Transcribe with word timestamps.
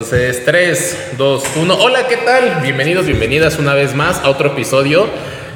Entonces, 0.00 0.44
3, 0.44 0.96
2, 1.18 1.44
1. 1.56 1.74
Hola, 1.74 2.06
¿qué 2.06 2.18
tal? 2.18 2.60
Bienvenidos, 2.62 3.04
bienvenidas 3.04 3.58
una 3.58 3.74
vez 3.74 3.96
más 3.96 4.20
a 4.20 4.30
otro 4.30 4.52
episodio 4.52 5.08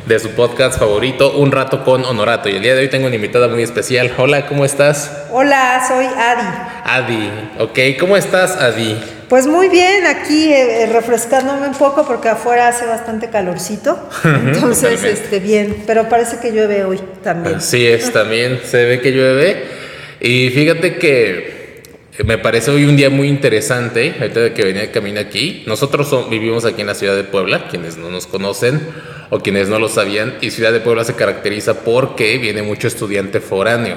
de 0.07 0.19
su 0.19 0.31
podcast 0.31 0.81
favorito, 0.81 1.39
Un 1.39 1.53
Rato 1.53 1.85
con 1.85 2.05
Honorato. 2.05 2.49
Y 2.49 2.57
el 2.57 2.63
día 2.63 2.75
de 2.75 2.81
hoy 2.81 2.89
tengo 2.89 3.07
una 3.07 3.15
invitada 3.15 3.47
muy 3.47 3.63
especial. 3.63 4.13
Hola, 4.19 4.49
¿cómo 4.49 4.65
estás? 4.65 5.27
Hola, 5.31 5.85
soy 5.87 6.07
Adi. 6.07 6.49
Adi, 6.83 7.31
ok. 7.61 8.01
¿Cómo 8.01 8.17
estás, 8.17 8.57
Adi? 8.57 9.01
Pues 9.29 9.47
muy 9.47 9.69
bien, 9.69 10.07
aquí 10.07 10.53
eh, 10.53 10.89
refrescándome 10.93 11.69
un 11.69 11.75
poco 11.75 12.05
porque 12.05 12.29
afuera 12.29 12.67
hace 12.67 12.85
bastante 12.85 13.31
calorcito. 13.31 14.11
Entonces, 14.25 14.91
Totalmente. 14.97 15.13
este, 15.13 15.39
bien, 15.39 15.85
pero 15.87 16.09
parece 16.09 16.41
que 16.41 16.51
llueve 16.51 16.83
hoy 16.83 17.01
también. 17.23 17.55
Así 17.59 17.87
es, 17.87 18.13
también 18.13 18.61
se 18.65 18.87
ve 18.87 19.01
que 19.01 19.13
llueve. 19.13 19.67
Y 20.19 20.51
fíjate 20.51 20.97
que 20.97 21.62
me 22.25 22.37
parece 22.39 22.71
hoy 22.71 22.85
un 22.85 22.97
día 22.97 23.09
muy 23.11 23.29
interesante, 23.29 24.15
ahorita 24.21 24.41
de 24.41 24.53
que 24.53 24.63
venía 24.65 24.83
de 24.83 24.91
camino 24.91 25.19
aquí. 25.21 25.63
Nosotros 25.67 26.09
son- 26.09 26.29
vivimos 26.29 26.65
aquí 26.65 26.83
en 26.83 26.87
la 26.87 26.95
ciudad 26.95 27.17
de 27.17 27.25
Puebla, 27.25 27.69
quienes 27.69 27.97
no 27.97 28.11
nos 28.11 28.27
conocen 28.27 28.81
o 29.31 29.41
quienes 29.41 29.69
no 29.69 29.79
lo 29.79 29.89
sabían, 29.89 30.35
y 30.43 30.51
Ciudad 30.51 30.73
de 30.73 30.81
Puebla 30.81 31.05
se 31.05 31.15
caracteriza 31.15 31.85
porque 31.85 32.37
viene 32.39 32.63
mucho 32.63 32.87
estudiante 32.87 33.41
foráneo. 33.41 33.97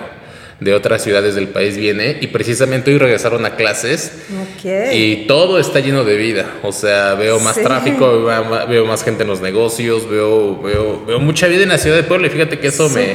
De 0.61 0.73
otras 0.73 1.03
ciudades 1.03 1.35
del 1.35 1.49
país 1.49 1.75
viene 1.75 2.17
y 2.21 2.27
precisamente 2.27 2.89
hoy 2.89 2.97
regresaron 2.97 3.45
a 3.45 3.57
clases 3.57 4.13
Ok. 4.41 4.71
y 4.93 5.25
todo 5.27 5.59
está 5.59 5.81
lleno 5.81 6.05
de 6.05 6.15
vida. 6.15 6.45
O 6.63 6.71
sea, 6.71 7.15
veo 7.15 7.41
más 7.41 7.55
Sí. 7.57 7.61
tráfico, 7.63 8.23
veo, 8.23 8.65
veo 8.69 8.85
más 8.85 9.03
gente 9.03 9.23
en 9.23 9.29
los 9.29 9.41
negocios, 9.41 10.09
veo, 10.09 10.61
veo, 10.61 11.03
veo 11.05 11.19
mucha 11.19 11.47
vida 11.47 11.63
en 11.63 11.69
la 11.69 11.77
ciudad 11.77 11.97
de 11.97 12.03
Puebla 12.03 12.27
y 12.27 12.29
fíjate 12.29 12.57
que 12.59 12.67
eso 12.69 12.87
me, 12.87 13.13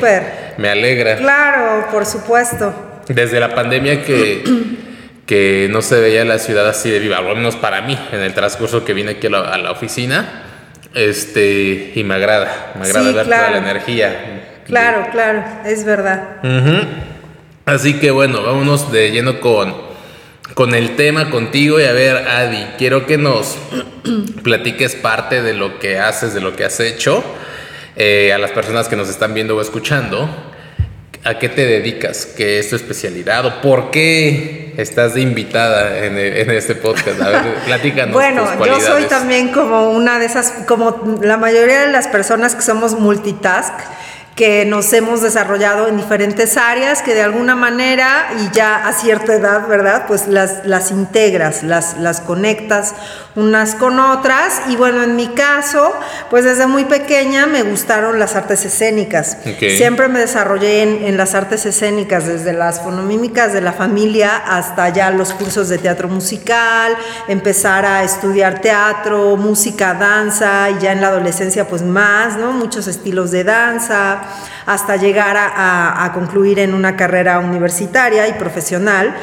me 0.59 0.69
alegra. 0.69 1.17
Claro, 1.17 1.87
por 1.91 2.05
supuesto. 2.05 2.75
Desde 3.09 3.41
la 3.41 3.55
pandemia 3.55 4.05
que, 4.05 4.45
que 5.31 5.69
no 5.71 5.81
se 5.81 6.01
veía 6.01 6.25
la 6.25 6.41
ciudad 6.41 6.69
así 6.69 6.91
de 6.91 6.99
viva, 6.99 7.19
al 7.19 7.37
menos 7.37 7.55
para 7.55 7.83
mí, 7.83 7.97
en 8.11 8.19
el 8.19 8.35
transcurso 8.35 8.85
que 8.85 8.95
vine 8.95 9.13
aquí 9.13 9.29
a 9.29 9.31
la, 9.31 9.41
a 9.43 9.59
la 9.59 9.71
oficina. 9.71 10.43
Este, 10.93 11.93
y 11.95 12.03
me 12.03 12.15
agrada, 12.15 12.73
me 12.75 12.87
agrada 12.87 13.11
Sí, 13.11 13.15
ver 13.15 13.27
claro. 13.27 13.47
toda 13.47 13.61
la 13.61 13.71
energía. 13.71 14.63
Claro, 14.67 15.07
claro, 15.13 15.45
es 15.65 15.85
verdad. 15.85 16.39
Así 17.65 18.01
que 18.01 18.11
bueno, 18.11 18.43
vámonos 18.43 18.91
de 18.91 19.13
lleno 19.13 19.39
con, 19.39 19.73
con 20.55 20.75
el 20.75 20.97
tema 20.97 21.31
contigo 21.31 21.79
y 21.79 21.85
a 21.85 21.93
ver, 21.93 22.27
Adi, 22.27 22.67
quiero 22.77 23.07
que 23.07 23.17
nos 23.17 23.57
platiques 24.43 24.97
parte 24.97 25.43
de 25.43 25.55
lo 25.55 25.79
que 25.79 26.01
haces, 26.01 26.35
de 26.35 26.41
lo 26.41 26.57
que 26.57 26.65
has 26.65 26.81
hecho, 26.81 27.23
eh, 27.95 28.33
a 28.33 28.39
las 28.39 28.51
personas 28.51 28.89
que 28.89 28.97
nos 28.97 29.09
están 29.09 29.33
viendo 29.33 29.57
o 29.57 29.61
escuchando. 29.61 30.50
¿A 31.23 31.39
qué 31.39 31.51
te 31.51 31.67
dedicas? 31.67 32.27
¿Qué 32.27 32.59
es 32.59 32.71
tu 32.71 32.77
especialidad? 32.77 33.45
¿O 33.45 33.61
por 33.61 33.91
qué 33.91 34.73
estás 34.79 35.15
de 35.15 35.21
invitada 35.21 36.05
en, 36.05 36.17
en 36.17 36.51
este 36.51 36.75
podcast? 36.75 37.21
A 37.21 37.29
ver, 37.29 37.55
platícanos. 37.67 38.15
Bueno, 38.15 38.45
tus 38.57 38.67
yo 38.67 38.81
soy 38.81 39.05
también 39.05 39.53
como 39.53 39.91
una 39.91 40.19
de 40.19 40.25
esas, 40.25 40.51
como 40.67 41.19
la 41.23 41.37
mayoría 41.37 41.83
de 41.83 41.93
las 41.93 42.09
personas 42.09 42.55
que 42.55 42.63
somos 42.63 42.99
multitask, 42.99 43.75
que 44.41 44.65
nos 44.65 44.91
hemos 44.95 45.21
desarrollado 45.21 45.87
en 45.87 45.99
diferentes 45.99 46.57
áreas, 46.57 47.03
que 47.03 47.13
de 47.13 47.21
alguna 47.21 47.57
manera 47.57 48.31
y 48.39 48.57
ya 48.57 48.89
a 48.89 48.93
cierta 48.95 49.35
edad, 49.35 49.69
¿verdad? 49.69 50.07
Pues 50.09 50.29
las, 50.29 50.65
las 50.65 50.91
integras, 50.91 51.63
las, 51.63 51.99
las 51.99 52.23
conectas 52.23 52.95
unas 53.37 53.75
con 53.75 53.99
otras. 54.01 54.63
Y 54.69 54.77
bueno, 54.77 55.03
en 55.03 55.15
mi 55.15 55.29
caso, 55.29 55.93
pues 56.31 56.45
desde 56.45 56.67
muy 56.67 56.87
pequeña 56.87 57.45
me 57.45 57.63
gustaron 57.63 58.19
las 58.19 58.35
artes 58.35 58.65
escénicas. 58.65 59.37
Siempre 59.77 60.09
me 60.09 60.21
desarrollé 60.21 60.85
en, 60.85 61.05
en 61.05 61.19
las 61.19 61.35
artes 61.35 61.67
escénicas, 61.67 62.27
desde 62.27 62.55
las 62.55 62.81
fonomímicas 62.81 63.53
de 63.53 63.61
la 63.61 63.75
familia 63.75 64.39
hasta 64.39 64.89
ya 64.89 65.11
los 65.11 65.35
cursos 65.35 65.69
de 65.69 65.77
teatro 65.77 66.09
musical, 66.09 66.97
empezar 67.29 67.85
a 67.85 68.05
estudiar 68.05 68.63
teatro, 68.63 69.37
música, 69.37 69.93
danza 69.93 70.71
y 70.71 70.79
ya 70.83 70.93
en 70.93 71.03
la 71.03 71.09
adolescencia 71.09 71.69
pues 71.69 71.83
más, 71.83 72.39
¿no? 72.39 72.53
Muchos 72.53 72.87
estilos 72.87 73.31
de 73.31 73.45
danza, 73.45 74.23
hasta 74.67 74.97
llegar 74.97 75.37
a, 75.37 75.47
a- 75.47 76.05
a 76.05 76.13
concluir 76.13 76.59
en 76.59 76.75
una 76.75 76.97
carrera 76.97 77.39
universitaria 77.39 78.29
y 78.29 78.35
profesional, 78.35 79.15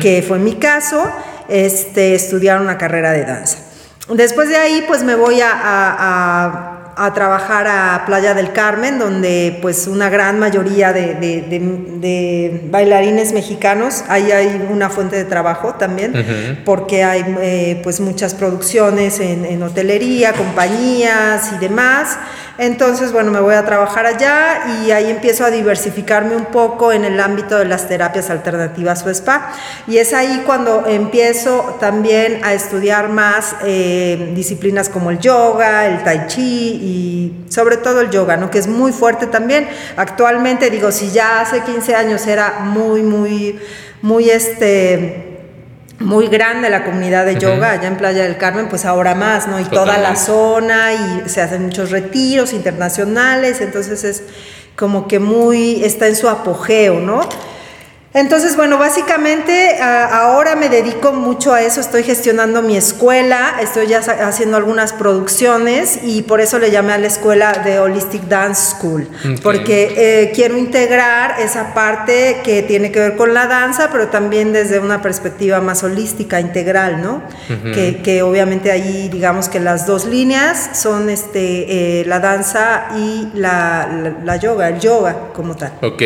que 0.00 0.24
fue 0.26 0.38
mi 0.38 0.54
caso, 0.54 1.04
este, 1.48 2.14
estudiar 2.14 2.60
una 2.60 2.78
carrera 2.78 3.12
de 3.12 3.24
danza. 3.24 3.58
Después 4.08 4.48
de 4.48 4.56
ahí, 4.56 4.84
pues 4.86 5.02
me 5.02 5.14
voy 5.14 5.40
a, 5.40 5.50
a- 6.96 7.12
trabajar 7.14 7.66
a 7.66 8.04
Playa 8.06 8.34
del 8.34 8.52
Carmen, 8.52 8.98
donde 9.00 9.58
pues 9.60 9.88
una 9.88 10.08
gran 10.10 10.38
mayoría 10.38 10.92
de, 10.92 11.14
de- 11.14 11.42
de- 11.42 11.98
de 11.98 12.68
bailarines 12.70 13.32
mexicanos, 13.32 14.04
ahí 14.08 14.30
hay 14.30 14.64
una 14.70 14.88
fuente 14.90 15.16
de 15.16 15.24
trabajo 15.24 15.74
también, 15.74 16.12
porque 16.64 17.02
hay 17.02 17.24
eh, 17.40 17.80
pues 17.82 17.98
muchas 18.00 18.34
producciones 18.34 19.18
en, 19.18 19.44
en 19.44 19.60
hotelería, 19.64 20.34
compañías 20.34 21.50
y 21.52 21.58
demás. 21.58 22.16
Entonces, 22.56 23.12
bueno, 23.12 23.32
me 23.32 23.40
voy 23.40 23.54
a 23.54 23.64
trabajar 23.64 24.06
allá 24.06 24.82
y 24.84 24.92
ahí 24.92 25.10
empiezo 25.10 25.44
a 25.44 25.50
diversificarme 25.50 26.36
un 26.36 26.46
poco 26.46 26.92
en 26.92 27.04
el 27.04 27.18
ámbito 27.18 27.58
de 27.58 27.64
las 27.64 27.88
terapias 27.88 28.30
alternativas 28.30 29.04
o 29.04 29.10
spa. 29.10 29.52
Y 29.88 29.98
es 29.98 30.14
ahí 30.14 30.42
cuando 30.46 30.86
empiezo 30.86 31.76
también 31.80 32.40
a 32.44 32.54
estudiar 32.54 33.08
más 33.08 33.56
eh, 33.64 34.32
disciplinas 34.36 34.88
como 34.88 35.10
el 35.10 35.18
yoga, 35.18 35.86
el 35.86 36.04
tai 36.04 36.28
chi 36.28 36.42
y 36.42 37.44
sobre 37.50 37.76
todo 37.76 38.00
el 38.00 38.10
yoga, 38.10 38.36
¿no? 38.36 38.50
Que 38.50 38.58
es 38.58 38.68
muy 38.68 38.92
fuerte 38.92 39.26
también. 39.26 39.68
Actualmente, 39.96 40.70
digo, 40.70 40.92
si 40.92 41.10
ya 41.10 41.40
hace 41.40 41.62
15 41.62 41.94
años 41.96 42.26
era 42.28 42.60
muy, 42.60 43.02
muy, 43.02 43.58
muy 44.00 44.30
este 44.30 45.33
muy 46.00 46.28
grande 46.28 46.70
la 46.70 46.84
comunidad 46.84 47.24
de 47.24 47.38
yoga 47.38 47.72
allá 47.72 47.88
en 47.88 47.96
Playa 47.96 48.24
del 48.24 48.36
Carmen, 48.36 48.68
pues 48.68 48.84
ahora 48.84 49.14
más, 49.14 49.46
¿no? 49.46 49.60
Y 49.60 49.64
toda 49.64 49.98
la 49.98 50.16
zona 50.16 50.92
y 50.92 51.28
se 51.28 51.40
hacen 51.40 51.66
muchos 51.66 51.90
retiros 51.90 52.52
internacionales, 52.52 53.60
entonces 53.60 54.04
es 54.04 54.22
como 54.76 55.06
que 55.06 55.18
muy, 55.20 55.84
está 55.84 56.08
en 56.08 56.16
su 56.16 56.28
apogeo, 56.28 57.00
¿no? 57.00 57.20
Entonces, 58.16 58.54
bueno, 58.54 58.78
básicamente 58.78 59.76
a- 59.82 60.04
ahora 60.20 60.54
me 60.54 60.68
dedico 60.68 61.12
mucho 61.12 61.52
a 61.52 61.62
eso, 61.62 61.80
estoy 61.80 62.04
gestionando 62.04 62.62
mi 62.62 62.76
escuela, 62.76 63.56
estoy 63.60 63.88
ya 63.88 63.98
haciendo 63.98 64.56
algunas 64.56 64.92
producciones 64.92 65.98
y 66.04 66.22
por 66.22 66.40
eso 66.40 66.60
le 66.60 66.70
llamé 66.70 66.92
a 66.92 66.98
la 66.98 67.08
escuela 67.08 67.52
de 67.64 67.80
Holistic 67.80 68.22
Dance 68.28 68.70
School, 68.76 69.08
porque 69.42 69.94
eh, 69.96 70.32
quiero 70.32 70.56
integrar 70.56 71.40
esa 71.40 71.74
parte 71.74 72.40
que 72.44 72.62
tiene 72.62 72.92
que 72.92 73.00
ver 73.00 73.16
con 73.16 73.34
la 73.34 73.48
danza, 73.48 73.88
pero 73.90 74.06
también 74.06 74.52
desde 74.52 74.78
una 74.78 75.02
perspectiva 75.02 75.60
más 75.60 75.82
holística, 75.82 76.38
integral, 76.38 77.02
¿no? 77.02 77.20
que, 77.74 78.00
que 78.04 78.22
obviamente 78.22 78.70
ahí 78.70 79.08
digamos 79.08 79.48
que 79.48 79.58
las 79.58 79.86
dos 79.86 80.04
líneas 80.04 80.70
son 80.74 81.10
este, 81.10 82.00
eh, 82.00 82.04
la 82.06 82.20
danza 82.20 82.90
y 82.96 83.28
la, 83.34 83.88
la- 83.92 84.14
la 84.24 84.36
yoga, 84.36 84.68
el 84.68 84.78
yoga 84.78 85.32
como 85.34 85.56
tal. 85.56 85.72
Ok. 85.82 86.02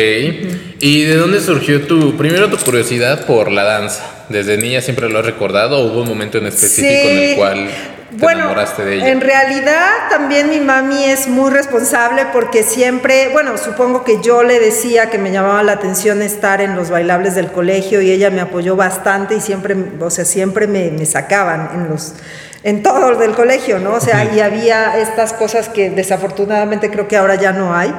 ¿Y 0.81 1.03
de 1.03 1.15
dónde 1.15 1.41
surgió 1.41 1.85
tu, 1.87 2.15
primero 2.15 2.49
tu 2.49 2.57
curiosidad 2.57 3.25
por 3.25 3.51
la 3.51 3.63
danza? 3.63 4.03
¿Desde 4.29 4.57
niña 4.57 4.81
siempre 4.81 5.09
lo 5.09 5.19
has 5.19 5.25
recordado 5.25 5.79
o 5.79 5.91
hubo 5.91 6.01
un 6.01 6.07
momento 6.07 6.37
en 6.37 6.45
específico 6.45 7.09
en 7.09 7.17
el 7.17 7.35
cual 7.35 7.69
te 8.11 8.17
bueno, 8.17 8.41
enamoraste 8.41 8.85
de 8.85 8.95
ella? 8.95 9.09
En 9.09 9.19
realidad 9.19 9.89
también 10.09 10.49
mi 10.49 10.61
mami 10.61 11.03
es 11.03 11.27
muy 11.27 11.51
responsable 11.51 12.27
porque 12.31 12.63
siempre, 12.63 13.27
bueno, 13.33 13.57
supongo 13.57 14.05
que 14.05 14.21
yo 14.21 14.43
le 14.43 14.59
decía 14.61 15.09
que 15.09 15.17
me 15.17 15.31
llamaba 15.31 15.63
la 15.63 15.73
atención 15.73 16.21
estar 16.21 16.61
en 16.61 16.77
los 16.77 16.89
bailables 16.89 17.35
del 17.35 17.51
colegio 17.51 18.01
y 18.01 18.11
ella 18.11 18.29
me 18.29 18.39
apoyó 18.39 18.77
bastante 18.77 19.35
y 19.35 19.41
siempre, 19.41 19.75
o 19.99 20.09
sea, 20.09 20.23
siempre 20.23 20.67
me, 20.67 20.91
me 20.91 21.05
sacaban 21.05 21.71
en 21.73 21.89
los 21.89 22.13
en 22.61 22.83
todo 22.83 23.15
del 23.17 23.31
colegio, 23.31 23.79
¿no? 23.79 23.93
O 23.93 23.99
sea, 24.01 24.33
y 24.33 24.39
había 24.41 24.99
estas 24.99 25.31
cosas 25.33 25.69
que 25.69 25.89
desafortunadamente 25.89 26.89
creo 26.91 27.07
que 27.07 27.15
ahora 27.15 27.35
ya 27.35 27.53
no 27.53 27.73
hay, 27.73 27.93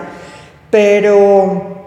pero 0.70 1.79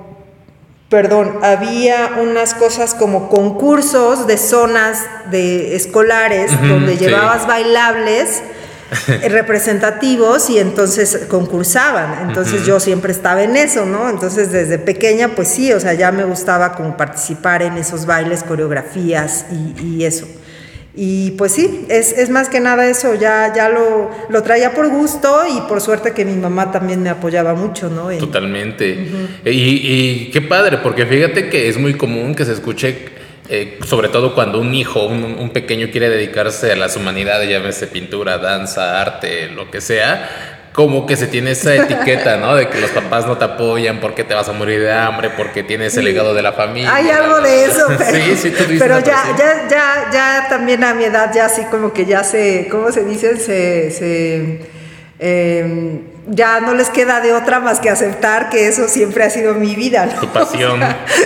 perdón, 0.93 1.39
había 1.41 2.19
unas 2.21 2.53
cosas 2.53 2.93
como 2.93 3.27
concursos 3.27 4.27
de 4.27 4.37
zonas 4.37 4.99
de 5.31 5.75
escolares 5.75 6.51
donde 6.69 6.95
sí. 6.95 7.05
llevabas 7.05 7.47
bailables 7.47 8.43
representativos 9.27 10.51
y 10.51 10.59
entonces 10.59 11.21
concursaban. 11.29 12.27
Entonces 12.29 12.67
yo 12.67 12.79
siempre 12.79 13.11
estaba 13.11 13.41
en 13.41 13.57
eso, 13.57 13.87
¿no? 13.87 14.07
Entonces 14.07 14.51
desde 14.51 14.77
pequeña, 14.77 15.29
pues 15.29 15.47
sí, 15.47 15.73
o 15.73 15.79
sea, 15.79 15.95
ya 15.95 16.11
me 16.11 16.25
gustaba 16.25 16.73
como 16.73 16.95
participar 16.95 17.63
en 17.63 17.75
esos 17.79 18.05
bailes, 18.05 18.43
coreografías 18.43 19.47
y, 19.51 19.81
y 19.81 20.05
eso. 20.05 20.27
Y 20.95 21.31
pues 21.31 21.53
sí, 21.53 21.85
es, 21.89 22.11
es 22.11 22.29
más 22.29 22.49
que 22.49 22.59
nada 22.59 22.87
eso, 22.87 23.15
ya, 23.15 23.51
ya 23.55 23.67
lo, 23.69 24.11
lo 24.29 24.43
traía 24.43 24.73
por 24.75 24.89
gusto 24.89 25.41
y 25.49 25.61
por 25.67 25.81
suerte 25.81 26.11
que 26.13 26.23
mi 26.23 26.35
mamá 26.35 26.71
también 26.71 27.01
me 27.01 27.09
apoyaba 27.09 27.55
mucho, 27.55 27.89
¿no? 27.89 28.11
En- 28.11 28.19
Totalmente. 28.19 29.07
y, 29.43 29.49
y 29.49 30.29
qué 30.31 30.41
padre, 30.41 30.77
porque 30.77 31.07
fíjate 31.07 31.49
que 31.49 31.67
es 31.67 31.77
muy 31.79 31.95
común 31.95 32.35
que 32.35 32.45
se 32.45 32.53
escuche, 32.53 33.09
eh, 33.49 33.79
sobre 33.87 34.09
todo 34.09 34.35
cuando 34.35 34.59
un 34.59 34.71
hijo, 34.75 35.07
un, 35.07 35.23
un 35.23 35.49
pequeño 35.49 35.87
quiere 35.91 36.09
dedicarse 36.09 36.71
a 36.71 36.75
las 36.75 36.95
humanidades, 36.95 37.49
llámese 37.49 37.87
pintura, 37.87 38.37
danza, 38.37 39.01
arte, 39.01 39.47
lo 39.49 39.71
que 39.71 39.81
sea, 39.81 40.52
como 40.73 41.05
que 41.05 41.15
se 41.15 41.27
tiene 41.27 41.51
esa 41.51 41.75
etiqueta, 41.75 42.37
¿no? 42.37 42.55
De 42.55 42.67
que 42.67 42.81
los 42.81 42.89
papás 42.89 43.27
no 43.27 43.37
te 43.37 43.45
apoyan 43.45 43.99
porque 43.99 44.23
te 44.23 44.33
vas 44.33 44.49
a 44.49 44.53
morir 44.53 44.81
de 44.81 44.91
hambre, 44.91 45.29
porque 45.29 45.61
tienes 45.61 45.95
el 45.97 46.05
legado 46.05 46.33
de 46.33 46.41
la 46.41 46.51
familia. 46.51 46.93
Hay 46.93 47.09
algo 47.11 47.39
de 47.41 47.65
eso, 47.65 47.85
pero, 47.95 48.11
sí, 48.11 48.35
sí, 48.35 48.49
tú 48.49 48.63
pero 48.79 48.99
ya, 48.99 49.23
ya, 49.37 49.67
ya, 49.69 50.09
ya 50.11 50.47
también 50.49 50.83
a 50.83 50.95
mi 50.95 51.03
edad 51.03 51.31
ya 51.33 51.45
así 51.45 51.63
como 51.65 51.93
que 51.93 52.05
ya 52.05 52.23
se, 52.23 52.67
¿cómo 52.71 52.91
se 52.91 53.05
dice? 53.05 53.37
Se, 53.37 53.91
se 53.91 54.61
em, 55.19 56.01
ya 56.27 56.59
no 56.59 56.73
les 56.73 56.89
queda 56.89 57.21
de 57.21 57.33
otra 57.33 57.59
más 57.59 57.79
que 57.79 57.91
aceptar 57.91 58.49
que 58.49 58.67
eso 58.67 58.87
siempre 58.87 59.25
ha 59.25 59.29
sido 59.29 59.53
mi 59.53 59.75
vida. 59.75 60.09
Tu 60.19 60.27
pasión. 60.29 60.81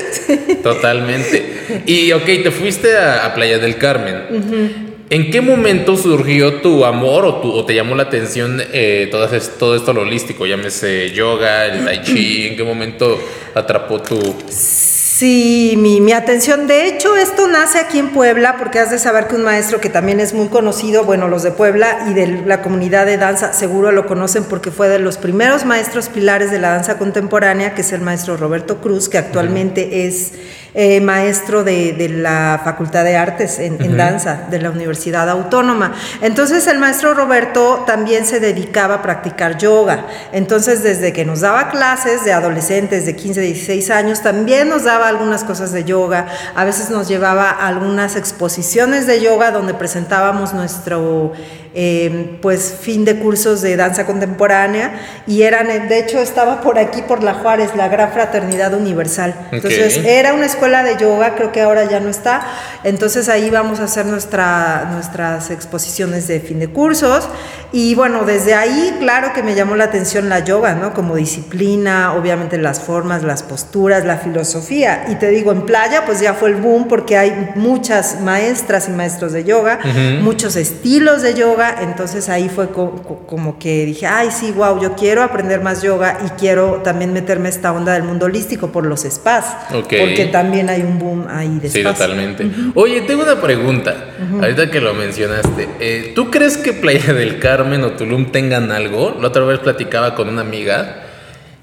Totalmente. 0.62 1.84
Y 1.86 2.12
ok, 2.12 2.26
te 2.26 2.52
fuiste 2.52 2.98
a, 2.98 3.34
Playa 3.34 3.60
del 3.60 3.78
Carmen. 3.78 4.87
¿En 5.10 5.32
qué 5.32 5.40
momento 5.40 5.96
surgió 5.96 6.56
tu 6.56 6.84
amor 6.84 7.24
o, 7.26 7.36
tu, 7.36 7.52
o 7.54 7.66
te 7.66 7.74
llamó 7.74 7.96
la 7.96 8.04
atención 8.04 8.62
eh, 8.74 9.08
todo, 9.10 9.30
todo 9.58 9.76
esto 9.76 9.92
holístico? 9.92 10.46
Llámese 10.46 11.12
yoga, 11.12 11.66
el 11.66 11.86
tai 11.86 12.02
chi. 12.02 12.48
¿En 12.48 12.58
qué 12.58 12.64
momento 12.64 13.18
atrapó 13.56 14.02
tu...? 14.02 14.20
Sí, 14.50 15.76
mi, 15.78 16.00
mi, 16.00 16.12
atención. 16.12 16.68
De 16.68 16.88
hecho, 16.88 17.16
esto 17.16 17.48
nace 17.48 17.80
aquí 17.80 17.98
en 17.98 18.10
Puebla, 18.10 18.58
porque 18.60 18.78
has 18.78 18.92
de 18.92 19.00
saber 19.00 19.28
que 19.28 19.36
un 19.36 19.44
maestro 19.44 19.82
que 19.82 19.90
también 19.90 20.20
es 20.20 20.36
muy 20.36 20.50
conocido, 20.50 21.06
bueno, 21.06 21.28
los 21.28 21.42
de 21.42 21.50
Puebla 21.50 22.06
y 22.08 22.14
de 22.14 22.44
la 22.46 22.62
comunidad 22.62 23.08
de 23.08 23.18
danza 23.18 23.52
seguro 23.52 23.92
lo 23.92 24.06
conocen 24.06 24.44
porque 24.44 24.70
fue 24.70 24.90
de 24.90 25.00
los 25.00 25.18
primeros 25.18 25.66
maestros 25.66 26.10
pilares 26.10 26.52
de 26.52 26.60
la 26.60 26.70
danza 26.70 27.00
contemporánea, 27.00 27.74
que 27.74 27.82
es 27.82 27.94
el 27.94 28.02
maestro 28.02 28.38
Roberto 28.38 28.80
Cruz, 28.80 29.10
que 29.10 29.18
actualmente 29.18 30.06
es 30.06 30.34
eh, 30.80 31.02
maestro 31.02 31.64
de, 31.64 32.08
la 32.08 32.62
Facultad 32.64 33.04
de 33.04 33.18
Artes 33.18 33.58
en, 33.58 33.98
danza 33.98 34.46
de 34.52 34.62
la 34.62 34.70
Universidad 34.70 35.28
Autónoma. 35.28 35.96
Entonces 36.22 36.68
el 36.68 36.78
maestro 36.78 37.16
Roberto 37.16 37.84
también 37.88 38.28
se 38.28 38.40
dedicaba 38.40 38.94
a 38.94 39.02
practicar 39.02 39.58
yoga. 39.58 40.06
Entonces 40.32 40.84
desde 40.84 41.14
que 41.14 41.26
nos 41.26 41.42
daba 41.42 41.72
clases 41.72 42.24
de 42.26 42.32
adolescentes 42.32 43.08
de 43.08 43.16
15, 43.16 43.42
16 43.42 43.90
años, 43.90 44.22
también 44.22 44.70
nos 44.70 44.84
daba 44.84 45.08
algunas 45.08 45.44
cosas 45.44 45.72
de 45.72 45.84
yoga. 45.84 46.28
A 46.54 46.64
veces 46.64 46.92
nos 46.92 47.08
llevaba 47.08 47.50
a 47.50 47.68
algunas 47.68 48.16
exposiciones 48.16 49.08
de 49.08 49.20
yoga 49.20 49.50
donde 49.50 49.74
presentábamos 49.74 50.54
nuestro 50.54 51.34
Em, 51.80 52.40
pues 52.42 52.74
fin 52.82 53.06
de 53.06 53.20
cursos 53.20 53.62
de 53.62 53.76
danza 53.76 54.08
contemporánea 54.08 55.00
y 55.28 55.44
eran, 55.44 55.68
de 55.88 56.00
hecho 56.00 56.18
estaba 56.18 56.60
por 56.62 56.80
aquí, 56.80 57.04
por 57.04 57.22
la 57.22 57.36
Juárez, 57.36 57.76
la 57.76 57.88
Gran 57.88 58.12
Fraternidad 58.14 58.74
Universal. 58.74 59.36
Entonces 59.52 59.98
era 60.04 60.34
una 60.34 60.48
escuela 60.48 60.67
de 60.68 60.98
yoga, 60.98 61.36
creo 61.36 61.52
que 61.52 61.62
ahora 61.62 61.86
ya 61.86 62.00
no 62.00 62.10
está, 62.10 62.42
entonces 62.84 63.30
ahí 63.30 63.50
vamos 63.50 63.80
a 63.80 63.86
hacer 63.86 64.06
nuestra, 64.06 64.90
nuestras 64.92 65.50
exposiciones 65.50 66.28
de 66.28 66.40
fin 66.40 66.60
de 66.60 66.68
cursos. 66.70 67.28
Y 67.74 67.96
bueno, 67.96 68.24
desde 68.24 68.54
ahí 68.54 68.96
claro 69.00 69.34
que 69.34 69.44
me 69.44 69.54
llamó 69.54 69.76
la 69.76 69.86
atención 69.86 70.30
la 70.30 70.40
yoga, 70.40 70.74
¿no? 70.76 70.94
Como 70.94 71.16
disciplina, 71.16 72.14
obviamente 72.14 72.58
las 72.58 72.80
formas, 72.80 73.24
las 73.24 73.44
posturas, 73.44 74.06
la 74.06 74.18
filosofía. 74.18 75.06
Y 75.10 75.16
te 75.16 75.30
digo, 75.30 75.52
en 75.52 75.64
playa 75.64 76.06
pues 76.06 76.22
ya 76.22 76.34
fue 76.34 76.50
el 76.50 76.56
boom 76.56 76.88
porque 76.88 77.18
hay 77.18 77.52
muchas 77.56 78.22
maestras 78.22 78.88
y 78.88 78.92
maestros 78.92 79.34
de 79.34 79.44
yoga, 79.44 79.80
muchos 80.22 80.56
estilos 80.56 81.22
de 81.22 81.34
yoga, 81.34 81.78
entonces 81.82 82.30
ahí 82.30 82.50
fue 82.50 82.70
como 82.72 83.60
que 83.60 83.86
dije, 83.86 84.08
ay, 84.08 84.30
sí, 84.32 84.52
wow, 84.52 84.80
yo 84.82 84.96
quiero 84.96 85.24
aprender 85.24 85.62
más 85.62 85.82
yoga 85.82 86.20
y 86.26 86.30
quiero 86.40 86.82
también 86.84 87.14
meterme 87.14 87.50
esta 87.50 87.72
onda 87.72 87.94
del 87.94 88.04
mundo 88.04 88.26
holístico 88.26 88.72
por 88.72 88.86
los 88.86 89.02
spas, 89.02 89.46
porque 89.72 90.30
también 90.32 90.47
hay 90.54 90.82
un 90.82 91.00
boom 91.00 91.28
ahí 91.30 91.60
de 91.60 91.70
Sí, 91.70 91.84
totalmente. 91.84 92.50
Oye, 92.76 93.02
tengo 93.02 93.24
una 93.24 93.42
pregunta, 93.42 93.96
ahorita 94.42 94.70
que 94.70 94.82
lo 94.82 94.94
mencionaste, 94.94 95.70
eh, 95.80 96.12
¿tú 96.16 96.30
crees 96.32 96.58
que 96.58 96.74
Playa 96.74 97.14
del 97.14 97.40
Carmen 97.40 97.84
o 97.84 97.92
Tulum 97.92 98.32
tengan 98.32 98.72
algo? 98.72 99.18
La 99.22 99.28
otra 99.28 99.44
vez 99.44 99.60
platicaba 99.60 100.16
con 100.16 100.30
una 100.30 100.42
amiga 100.42 101.04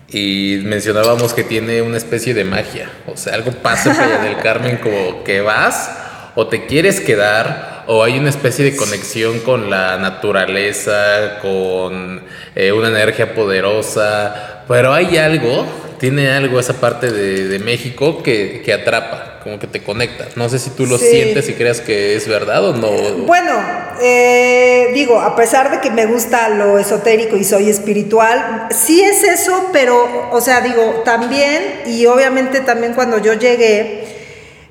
y 0.08 0.60
mencionábamos 0.64 1.34
que 1.34 1.44
tiene 1.44 1.82
una 1.82 1.96
especie 1.96 2.34
de 2.34 2.44
magia, 2.44 2.88
o 3.06 3.16
sea, 3.16 3.34
algo 3.34 3.50
pasa 3.50 3.90
en 3.90 3.96
Playa 3.96 4.18
del 4.22 4.36
Carmen 4.42 4.76
como 4.78 5.24
que 5.24 5.40
vas 5.40 5.90
o 6.34 6.46
te 6.46 6.66
quieres 6.66 7.00
quedar 7.00 7.84
o 7.86 8.02
hay 8.02 8.18
una 8.18 8.30
especie 8.30 8.64
de 8.64 8.76
conexión 8.76 9.40
con 9.40 9.70
la 9.70 9.98
naturaleza, 9.98 11.38
con 11.42 12.22
eh, 12.54 12.72
una 12.72 12.88
energía 12.88 13.34
poderosa, 13.34 14.62
pero 14.66 14.92
hay 14.92 15.16
algo, 15.16 15.66
tiene 15.98 16.30
algo 16.30 16.60
esa 16.60 16.80
parte 16.80 17.10
de, 17.10 17.58
México 17.58 18.22
que, 18.22 18.62
atrapa, 18.72 19.40
como 19.42 19.58
que 19.58 19.66
te 19.66 19.82
conecta. 19.82 20.28
No 20.36 20.48
sé 20.48 20.58
si 20.58 20.70
tú 20.70 20.86
lo 20.86 20.98
sientes 20.98 21.48
y 21.48 21.54
creas 21.54 21.80
que 21.80 22.16
es 22.16 22.28
verdad 22.28 22.64
o 22.64 22.74
no. 22.74 22.90
Bueno, 23.26 23.52
eh, 24.00 24.90
digo, 24.92 25.20
a 25.20 25.36
pesar 25.36 25.70
de 25.70 25.80
que 25.80 25.90
me 25.90 26.06
gusta 26.06 26.48
lo 26.48 26.78
esotérico 26.78 27.36
y 27.36 27.44
soy 27.44 27.70
espiritual, 27.70 28.68
sí 28.70 29.02
es 29.02 29.22
eso, 29.22 29.70
pero, 29.72 30.28
o 30.30 30.40
sea, 30.40 30.60
digo, 30.60 31.02
también, 31.04 31.82
y 31.86 32.06
obviamente 32.06 32.60
también 32.60 32.94
cuando 32.94 33.18
yo 33.18 33.34
llegué, 33.34 34.13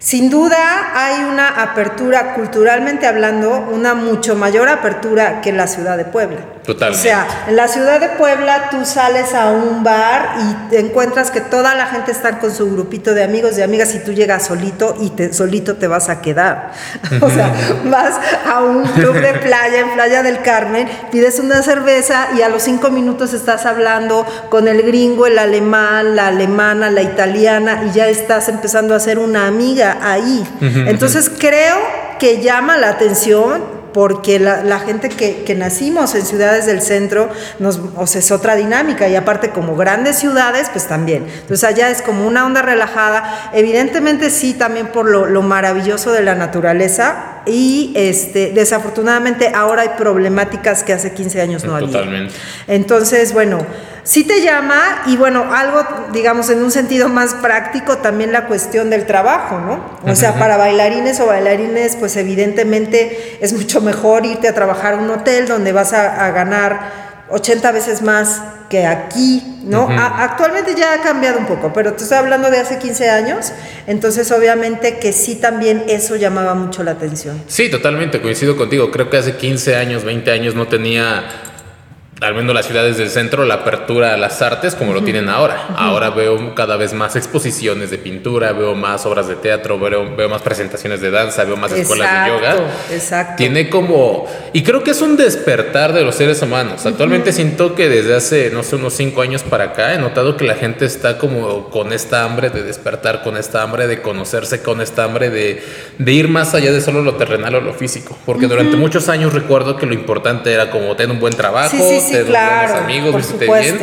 sin 0.03 0.29
duda 0.29 0.91
hay 0.93 1.23
una 1.23 1.61
apertura, 1.63 2.33
culturalmente 2.33 3.07
hablando, 3.07 3.69
una 3.71 3.93
mucho 3.93 4.35
mayor 4.35 4.67
apertura 4.67 5.39
que 5.39 5.49
en 5.49 5.55
la 5.55 5.65
ciudad 5.67 5.95
de 5.95 6.03
Puebla. 6.03 6.39
Totalmente. 6.65 6.99
O 6.99 7.01
sea, 7.01 7.27
en 7.47 7.55
la 7.55 7.67
ciudad 7.67 7.99
de 7.99 8.09
Puebla 8.09 8.69
tú 8.69 8.85
sales 8.85 9.33
a 9.33 9.51
un 9.51 9.83
bar 9.83 10.35
y 10.39 10.69
te 10.69 10.79
encuentras 10.79 11.31
que 11.31 11.41
toda 11.41 11.73
la 11.75 11.87
gente 11.87 12.11
está 12.11 12.39
con 12.39 12.53
su 12.53 12.69
grupito 12.71 13.13
de 13.13 13.23
amigos 13.23 13.57
y 13.57 13.61
amigas 13.61 13.95
y 13.95 13.99
tú 13.99 14.13
llegas 14.13 14.45
solito 14.45 14.95
y 14.99 15.09
te, 15.09 15.33
solito 15.33 15.75
te 15.75 15.87
vas 15.87 16.09
a 16.09 16.21
quedar. 16.21 16.71
o 17.21 17.29
sea, 17.29 17.53
vas 17.85 18.19
a 18.45 18.61
un 18.61 18.83
club 18.83 19.13
de 19.13 19.33
playa 19.35 19.79
en 19.79 19.93
Playa 19.93 20.23
del 20.23 20.41
Carmen, 20.41 20.89
pides 21.11 21.39
una 21.39 21.61
cerveza 21.61 22.29
y 22.37 22.41
a 22.41 22.49
los 22.49 22.63
cinco 22.63 22.89
minutos 22.89 23.33
estás 23.33 23.65
hablando 23.65 24.25
con 24.49 24.67
el 24.67 24.83
gringo, 24.83 25.27
el 25.27 25.39
alemán, 25.39 26.15
la 26.15 26.27
alemana, 26.27 26.89
la 26.89 27.01
italiana 27.01 27.83
y 27.87 27.91
ya 27.91 28.07
estás 28.07 28.49
empezando 28.49 28.95
a 28.95 28.99
ser 28.99 29.19
una 29.19 29.47
amiga 29.47 29.92
ahí. 30.01 30.45
Entonces 30.61 31.31
creo 31.37 31.77
que 32.19 32.41
llama 32.41 32.77
la 32.77 32.89
atención 32.89 33.82
porque 33.93 34.39
la, 34.39 34.79
gente 34.79 35.09
que, 35.09 35.55
nacimos 35.55 36.15
en 36.15 36.25
ciudades 36.25 36.65
del 36.65 36.81
centro 36.81 37.29
nos, 37.59 37.79
o 37.95 38.07
sea, 38.07 38.19
es 38.19 38.31
otra 38.31 38.55
dinámica 38.55 39.07
y 39.07 39.15
aparte 39.15 39.51
como 39.51 39.75
grandes 39.75 40.17
ciudades, 40.17 40.67
pues 40.71 40.87
también. 40.87 41.27
Entonces 41.41 41.63
allá 41.63 41.89
es 41.89 42.01
como 42.01 42.27
una 42.27 42.45
onda 42.45 42.61
relajada, 42.61 43.51
evidentemente 43.53 44.29
sí, 44.29 44.53
también 44.53 44.87
por 44.87 45.09
lo, 45.09 45.43
maravilloso 45.43 46.11
de 46.11 46.23
la 46.23 46.35
naturaleza 46.35 47.41
y 47.45 47.91
este, 47.95 48.51
desafortunadamente 48.53 49.51
ahora 49.53 49.83
hay 49.83 49.89
problemáticas 49.97 50.83
que 50.83 50.93
hace 50.93 51.13
15 51.13 51.41
años 51.41 51.63
no 51.63 51.75
había. 51.75 51.87
Totalmente. 51.87 52.33
Entonces, 52.67 53.33
bueno 53.33 53.65
sí 54.03 54.25
te 54.25 54.41
llama 54.41 55.03
y 55.07 55.17
bueno, 55.17 55.53
algo, 55.53 55.83
digamos, 56.11 56.49
en 56.49 56.61
un 56.61 56.71
sentido 56.71 57.09
más 57.09 57.33
práctico, 57.35 57.97
también 57.97 58.31
la 58.31 58.45
cuestión 58.45 58.89
del 58.89 59.05
trabajo, 59.05 59.59
¿no? 59.59 60.11
O 60.11 60.15
sea, 60.15 60.37
para 60.37 60.57
bailarines 60.57 61.19
o 61.19 61.25
bailarines, 61.25 61.95
pues 61.95 62.17
evidentemente 62.17 63.37
es 63.41 63.53
mucho 63.53 63.81
mejor 63.83 64.25
irte 64.25 64.47
a 64.47 64.53
trabajar 64.53 64.93
a 64.93 64.97
un 64.97 65.09
hotel 65.09 65.47
donde 65.47 65.71
vas 65.71 65.93
a, 65.93 66.31
ganar 66.31 67.03
80 67.29 67.71
veces 67.71 68.01
más 68.01 68.41
que 68.69 68.85
aquí, 68.85 69.61
¿no? 69.65 69.87
actualmente 69.89 70.73
ya 70.75 70.93
ha 70.93 71.01
cambiado 71.01 71.37
un 71.37 71.45
poco, 71.45 71.71
pero 71.73 71.93
te 71.93 72.03
estoy 72.03 72.17
hablando 72.17 72.49
de 72.49 72.57
hace 72.57 72.79
15 72.79 73.09
años, 73.09 73.51
entonces 73.85 74.31
obviamente 74.31 74.97
que 74.97 75.13
sí 75.13 75.35
también 75.35 75.83
eso 75.87 76.15
llamaba 76.15 76.55
mucho 76.55 76.83
la 76.83 76.91
atención. 76.91 77.39
Sí, 77.47 77.69
totalmente, 77.69 78.21
coincido 78.21 78.57
contigo, 78.57 78.89
creo 78.89 79.09
que 79.09 79.17
hace 79.17 79.35
15 79.35 79.75
años, 79.75 80.03
20 80.03 80.31
años 80.31 80.55
no 80.55 80.67
tenía 80.67 81.23
al 82.23 82.35
menos 82.35 82.55
las 82.55 82.65
ciudades 82.65 82.97
del 82.97 83.09
centro, 83.09 83.45
la 83.45 83.55
apertura 83.55 84.13
a 84.13 84.17
las 84.17 84.41
artes 84.41 84.75
como 84.75 84.93
lo 84.93 85.03
tienen 85.03 85.29
ahora. 85.29 85.67
Ahora 85.75 86.09
veo 86.09 86.55
cada 86.55 86.77
vez 86.77 86.93
más 86.93 87.15
exposiciones 87.15 87.91
de 87.91 87.97
pintura, 87.97 88.53
veo 88.53 88.75
más 88.75 89.05
obras 89.05 89.27
de 89.27 89.35
teatro, 89.35 89.77
veo, 89.77 90.15
veo 90.15 90.29
más 90.29 90.41
presentaciones 90.41 91.01
de 91.01 91.11
danza, 91.11 91.43
veo 91.43 91.57
más 91.57 91.71
escuelas 91.71 92.25
de 92.25 92.31
yoga. 92.31 92.55
Exacto. 92.91 93.35
Tiene 93.37 93.69
como... 93.69 94.25
Y 94.53 94.63
creo 94.63 94.83
que 94.83 94.91
es 94.91 95.01
un 95.01 95.17
despertar 95.17 95.93
de 95.93 96.03
los 96.03 96.15
seres 96.15 96.41
humanos. 96.41 96.85
Actualmente 96.85 97.33
siento 97.33 97.75
que 97.75 97.89
desde 97.89 98.15
hace, 98.15 98.51
no 98.51 98.63
sé, 98.63 98.75
unos 98.77 98.93
cinco 98.93 99.21
años 99.21 99.43
para 99.43 99.65
acá, 99.65 99.93
he 99.93 99.97
notado 99.97 100.37
que 100.37 100.45
la 100.45 100.55
gente 100.55 100.85
está 100.85 101.17
como 101.17 101.69
con 101.69 101.91
esta 101.91 102.23
hambre 102.23 102.49
de 102.49 102.63
despertar, 102.63 103.23
con 103.23 103.37
esta 103.37 103.61
hambre 103.61 103.87
de 103.87 104.01
conocerse, 104.01 104.61
con 104.61 104.81
esta 104.81 105.03
hambre 105.03 105.29
de, 105.29 105.63
de 105.97 106.11
ir 106.11 106.27
más 106.27 106.53
allá 106.53 106.71
de 106.71 106.81
solo 106.81 107.01
lo 107.01 107.15
terrenal 107.15 107.55
o 107.55 107.61
lo 107.61 107.73
físico. 107.73 108.17
Porque 108.25 108.47
durante 108.47 108.77
muchos 108.77 109.09
años 109.09 109.33
recuerdo 109.33 109.77
que 109.77 109.85
lo 109.85 109.93
importante 109.93 110.53
era 110.53 110.69
como 110.69 110.95
tener 110.95 111.11
un 111.11 111.19
buen 111.19 111.35
trabajo, 111.35 111.77
claro, 112.21 112.75
amigos, 112.75 113.15
viste 113.15 113.45
bien. 113.45 113.79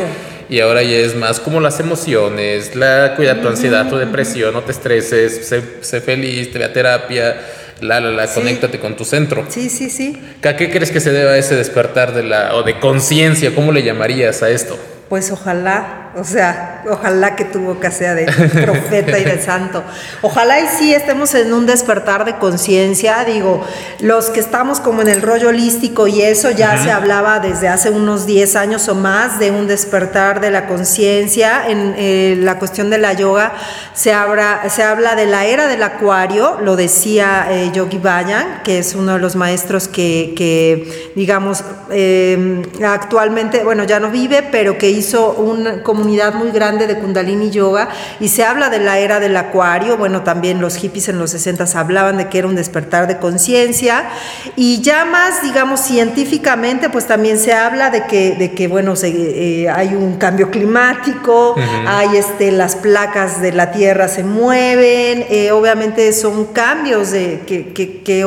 Y 0.49 0.59
ahora 0.59 0.83
ya 0.83 0.97
es 0.97 1.15
más 1.15 1.39
como 1.39 1.61
las 1.61 1.79
emociones, 1.79 2.75
la 2.75 3.13
cuida 3.15 3.39
tu 3.41 3.47
ansiedad, 3.47 3.87
tu 3.87 3.95
depresión, 3.95 4.53
no 4.53 4.61
te 4.63 4.73
estreses, 4.73 5.47
sé, 5.47 6.01
feliz, 6.01 6.51
te 6.51 6.59
ve 6.59 6.65
a 6.65 6.73
terapia, 6.73 7.41
la, 7.79 8.01
la, 8.01 8.11
la, 8.11 8.27
conéctate 8.27 8.77
con 8.77 8.97
tu 8.97 9.05
centro. 9.05 9.45
Sí, 9.47 9.69
sí, 9.69 9.89
sí. 9.89 10.21
¿A 10.43 10.55
qué 10.57 10.69
crees 10.69 10.91
que 10.91 10.99
se 10.99 11.11
deba 11.11 11.37
ese 11.37 11.55
despertar 11.55 12.13
de 12.13 12.23
la, 12.23 12.55
o 12.55 12.63
de 12.63 12.79
conciencia? 12.79 13.55
¿Cómo 13.55 13.71
le 13.71 13.83
llamarías 13.83 14.43
a 14.43 14.49
esto? 14.49 14.77
Pues 15.07 15.31
ojalá 15.31 16.00
O 16.13 16.25
sea, 16.25 16.83
ojalá 16.89 17.37
que 17.37 17.45
tu 17.45 17.59
boca 17.61 17.89
sea 17.89 18.13
de 18.13 18.25
profeta 18.25 19.17
y 19.17 19.23
de 19.23 19.41
santo. 19.45 19.81
Ojalá 20.21 20.59
y 20.59 20.67
sí 20.67 20.93
estemos 20.93 21.33
en 21.35 21.53
un 21.53 21.65
despertar 21.65 22.25
de 22.25 22.35
conciencia. 22.35 23.23
Digo, 23.23 23.65
los 24.01 24.29
que 24.29 24.41
estamos 24.41 24.81
como 24.81 25.01
en 25.01 25.07
el 25.07 25.21
rollo 25.21 25.49
holístico 25.49 26.07
y 26.07 26.21
eso 26.21 26.51
ya 26.51 26.83
se 26.83 26.91
hablaba 26.91 27.39
desde 27.39 27.69
hace 27.69 27.91
unos 27.91 28.25
10 28.25 28.57
años 28.57 28.89
o 28.89 28.95
más 28.95 29.39
de 29.39 29.51
un 29.51 29.67
despertar 29.67 30.41
de 30.41 30.51
la 30.51 30.67
conciencia. 30.67 31.69
En 31.69 31.95
eh, 31.97 32.35
la 32.39 32.59
cuestión 32.59 32.89
de 32.89 32.97
la 32.97 33.13
yoga 33.13 33.53
se 33.93 34.11
habla, 34.11 34.63
se 34.69 34.83
habla 34.83 35.15
de 35.15 35.27
la 35.27 35.45
era 35.45 35.67
del 35.67 35.81
acuario, 35.81 36.57
lo 36.61 36.75
decía 36.75 37.47
eh, 37.51 37.71
Yogi 37.73 37.99
Bayan, 37.99 38.63
que 38.65 38.79
es 38.79 38.95
uno 38.95 39.13
de 39.13 39.19
los 39.19 39.37
maestros 39.37 39.87
que, 39.87 41.13
digamos, 41.15 41.63
eh, 41.89 42.61
actualmente, 42.85 43.63
bueno, 43.63 43.85
ya 43.85 44.01
no 44.01 44.11
vive, 44.11 44.43
pero 44.51 44.77
que 44.77 44.89
hizo 44.89 45.31
un 45.31 45.79
como 45.83 46.00
comunidad 46.01 46.33
muy 46.33 46.49
grande 46.49 46.87
de 46.87 46.97
Kundalini 46.97 47.51
Yoga 47.51 47.89
y 48.19 48.29
se 48.29 48.43
habla 48.43 48.71
de 48.71 48.79
la 48.79 48.97
era 48.97 49.19
del 49.19 49.37
acuario, 49.37 49.97
bueno, 49.97 50.23
también 50.23 50.59
los 50.59 50.75
hippies 50.75 51.09
en 51.09 51.19
los 51.19 51.29
60 51.29 51.65
hablaban 51.75 52.17
de 52.17 52.27
que 52.27 52.39
era 52.39 52.47
un 52.47 52.55
despertar 52.55 53.07
de 53.07 53.17
conciencia. 53.17 54.09
Y 54.55 54.81
ya 54.81 55.05
más, 55.05 55.43
digamos, 55.43 55.79
científicamente, 55.81 56.89
pues 56.89 57.05
también 57.05 57.37
se 57.37 57.53
habla 57.53 57.91
de 57.91 58.05
que, 58.07 58.35
de 58.35 58.53
que 58.53 58.67
bueno, 58.67 58.95
eh, 59.03 59.69
hay 59.71 59.89
un 59.89 60.17
cambio 60.17 60.49
climático, 60.49 61.55
hay 61.87 62.17
este, 62.17 62.51
las 62.51 62.75
placas 62.75 63.41
de 63.41 63.51
la 63.51 63.71
Tierra 63.71 64.07
se 64.07 64.23
mueven, 64.23 65.25
eh, 65.29 65.51
obviamente 65.51 66.11
son 66.13 66.45
cambios 66.45 67.11
de, 67.11 67.41
que, 67.45 67.73
que, 67.73 68.01
que 68.01 68.25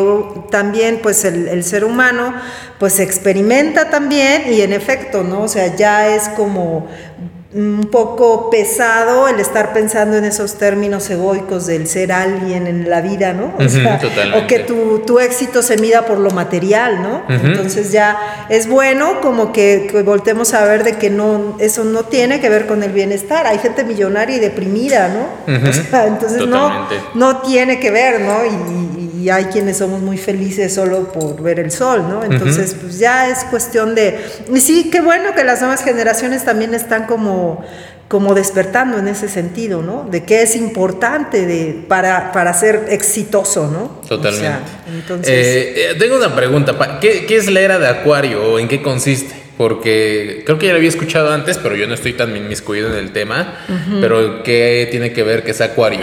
también 0.51 1.01
pues 1.03 1.25
el, 1.25 1.49
el 1.49 1.65
ser 1.65 1.85
humano 1.85 2.35
pues 2.79 3.01
experimenta 3.01 3.91
también 3.91 4.53
y 4.53 4.61
en 4.61 4.73
efecto, 4.73 5.23
¿no? 5.23 5.43
O 5.43 5.49
sea, 5.49 5.75
ya 5.75 6.09
es 6.09 6.29
como 6.31 6.87
un 7.55 7.89
poco 7.89 8.51
pesado 8.51 9.29
el 9.29 9.39
estar 9.39 9.73
pensando 9.73 10.17
en 10.17 10.25
esos 10.25 10.55
términos 10.55 11.09
egoicos 11.09 11.67
del 11.67 11.87
ser 11.87 12.11
alguien 12.11 12.67
en 12.67 12.91
la 12.91 13.01
vida, 13.01 13.33
¿no? 13.33 13.55
O, 13.57 14.47
que 14.49 14.59
tu, 14.61 15.01
tu, 15.07 15.21
éxito 15.21 15.63
se 15.63 15.77
mida 15.77 16.05
por 16.05 16.19
lo 16.19 16.31
material, 16.33 17.01
¿no? 17.01 17.23
Entonces 17.29 17.93
ya 17.93 18.47
es 18.49 18.69
bueno 18.69 19.21
como 19.21 19.53
que, 19.53 20.03
voltemos 20.05 20.53
a 20.53 20.65
ver 20.65 20.83
de 20.83 20.97
que 20.97 21.11
no, 21.11 21.57
eso 21.61 21.85
no 21.85 22.03
tiene 22.05 22.41
que 22.41 22.49
ver 22.49 22.67
con 22.67 22.83
el 22.83 22.91
bienestar. 22.91 23.47
Hay 23.47 23.59
gente 23.59 23.85
millonaria 23.85 24.37
y 24.37 24.41
deprimida, 24.41 25.09
¿no? 25.09 25.27
entonces 26.07 26.47
no, 26.49 26.89
no 27.15 27.37
tiene 27.43 27.79
que 27.79 27.93
ver, 27.93 28.21
¿no? 28.21 28.45
Y, 28.45 28.94
y, 29.25 29.31
hay 29.31 29.47
quienes 29.47 29.79
somos 29.79 30.01
muy 30.01 30.19
felices 30.19 30.75
solo 30.75 31.13
por 31.13 31.43
ver 31.43 31.61
el 31.61 31.71
sol, 31.71 32.07
¿no? 32.09 32.25
Entonces, 32.25 32.77
pues 32.81 32.99
ya 32.99 33.29
es 33.29 33.45
cuestión 33.45 33.95
de... 33.95 34.19
Y 34.53 34.61
sí, 34.61 34.91
qué 34.91 35.01
bueno 35.01 35.35
que 35.35 35.45
las 35.45 35.61
nuevas 35.61 35.83
generaciones 35.83 36.45
también 36.45 36.75
están 36.75 37.07
como 37.07 37.65
como, 38.09 38.35
despertando 38.35 38.99
en 38.99 39.09
ese 39.09 39.29
sentido, 39.29 39.83
¿no? 39.83 40.07
De 40.09 40.25
que 40.25 40.43
es 40.43 40.55
importante 40.55 41.47
de, 41.47 41.85
para, 41.89 42.33
para 42.33 42.53
ser 42.53 42.87
exitoso, 42.91 43.69
¿no? 43.69 44.03
Totalmente. 44.07 44.71
Eh, 45.25 45.91
eh, 45.91 45.97
tengo 45.99 46.17
una 46.17 46.35
pregunta. 46.35 47.01
¿Qué, 47.01 47.27
¿Qué 47.27 47.37
es 47.37 47.51
la 47.51 47.61
era 47.61 47.79
de 47.79 47.89
Acuario 47.89 48.53
o 48.53 48.59
en 48.59 48.69
qué 48.69 48.83
consiste? 48.83 49.44
Porque 49.57 50.43
creo 50.45 50.59
que 50.59 50.67
ya 50.67 50.73
lo 50.73 50.79
había 50.79 50.89
escuchado 50.89 51.33
antes, 51.33 51.59
pero 51.59 51.77
yo 51.77 51.87
no 51.87 51.95
estoy 51.95 52.15
tan 52.15 52.37
inmiscuido 52.37 52.91
en 52.91 52.97
el 52.97 53.13
tema. 53.13 53.55
Pero 54.01 54.43
¿qué 54.43 54.89
tiene 54.91 55.13
que 55.13 55.23
ver 55.23 55.45
que 55.45 55.53
es 55.53 55.61
acuario? 55.61 56.01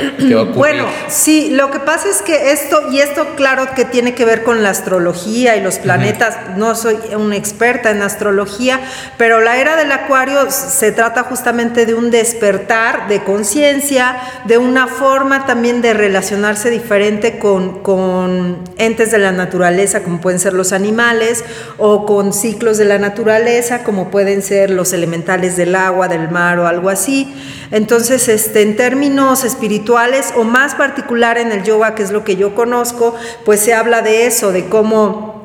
Bueno, 0.55 0.87
sí, 1.09 1.49
lo 1.51 1.69
que 1.69 1.79
pasa 1.79 2.09
es 2.09 2.21
que 2.21 2.51
esto, 2.51 2.89
y 2.91 2.99
esto 2.99 3.35
claro 3.35 3.67
que 3.75 3.83
tiene 3.83 4.15
que 4.15 4.23
ver 4.23 4.43
con 4.43 4.63
la 4.63 4.69
astrología 4.69 5.57
y 5.57 5.61
los 5.61 5.79
planetas. 5.79 6.55
No 6.55 6.75
soy 6.75 6.95
una 7.13 7.35
experta 7.35 7.91
en 7.91 8.01
astrología, 8.01 8.79
pero 9.17 9.41
la 9.41 9.59
era 9.59 9.75
del 9.75 9.91
acuario 9.91 10.49
se 10.49 10.93
trata 10.93 11.23
justamente 11.23 11.85
de 11.85 11.93
un 11.93 12.09
despertar 12.09 13.09
de 13.09 13.21
conciencia, 13.23 14.15
de 14.45 14.59
una 14.59 14.87
forma 14.87 15.45
también 15.45 15.81
de 15.81 15.93
relacionarse 15.93 16.69
diferente 16.69 17.37
con, 17.37 17.81
con 17.81 18.59
entes 18.77 19.11
de 19.11 19.17
la 19.17 19.33
naturaleza, 19.33 20.03
como 20.03 20.21
pueden 20.21 20.39
ser 20.39 20.53
los 20.53 20.71
animales, 20.71 21.43
o 21.77 22.05
con 22.05 22.31
ciclos 22.31 22.77
de 22.77 22.85
la 22.85 22.97
naturaleza 22.97 23.40
como 23.83 24.09
pueden 24.09 24.41
ser 24.41 24.69
los 24.69 24.93
elementales 24.93 25.55
del 25.57 25.75
agua, 25.75 26.07
del 26.07 26.29
mar 26.29 26.59
o 26.59 26.67
algo 26.67 26.89
así. 26.89 27.33
Entonces, 27.71 28.27
este, 28.27 28.61
en 28.61 28.75
términos 28.75 29.43
espirituales 29.43 30.33
o 30.35 30.43
más 30.43 30.75
particular 30.75 31.37
en 31.37 31.51
el 31.51 31.63
yoga, 31.63 31.95
que 31.95 32.03
es 32.03 32.11
lo 32.11 32.23
que 32.23 32.35
yo 32.35 32.55
conozco, 32.55 33.15
pues 33.45 33.59
se 33.59 33.73
habla 33.73 34.01
de 34.01 34.25
eso, 34.25 34.51
de 34.51 34.65
cómo 34.65 35.41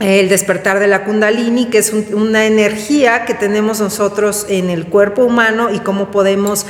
el 0.00 0.28
despertar 0.28 0.80
de 0.80 0.88
la 0.88 1.04
kundalini, 1.04 1.66
que 1.66 1.78
es 1.78 1.92
una 1.92 2.46
energía 2.46 3.24
que 3.24 3.34
tenemos 3.34 3.80
nosotros 3.80 4.46
en 4.48 4.70
el 4.70 4.86
cuerpo 4.86 5.24
humano 5.24 5.70
y 5.72 5.78
cómo 5.78 6.10
podemos 6.10 6.66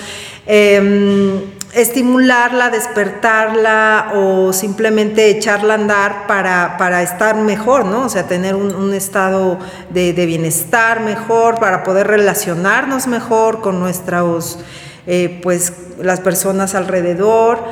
em, 0.47 1.41
estimularla, 1.75 2.71
despertarla 2.71 4.13
o 4.15 4.53
simplemente 4.53 5.29
echarla 5.29 5.75
a 5.75 5.77
andar 5.77 6.27
para, 6.27 6.77
para 6.79 7.03
estar 7.03 7.37
mejor, 7.37 7.85
¿no? 7.85 8.05
O 8.05 8.09
sea, 8.09 8.27
tener 8.27 8.55
un, 8.55 8.95
estado 8.95 9.59
de, 9.91 10.13
bienestar 10.13 11.01
mejor, 11.01 11.59
para 11.59 11.83
poder 11.83 12.07
relacionarnos 12.07 13.09
mejor 13.09 13.61
con 13.61 13.81
nuestros, 13.81 14.61
eh, 15.07 15.41
pues, 15.43 15.73
las 16.01 16.21
personas 16.21 16.75
alrededor 16.75 17.65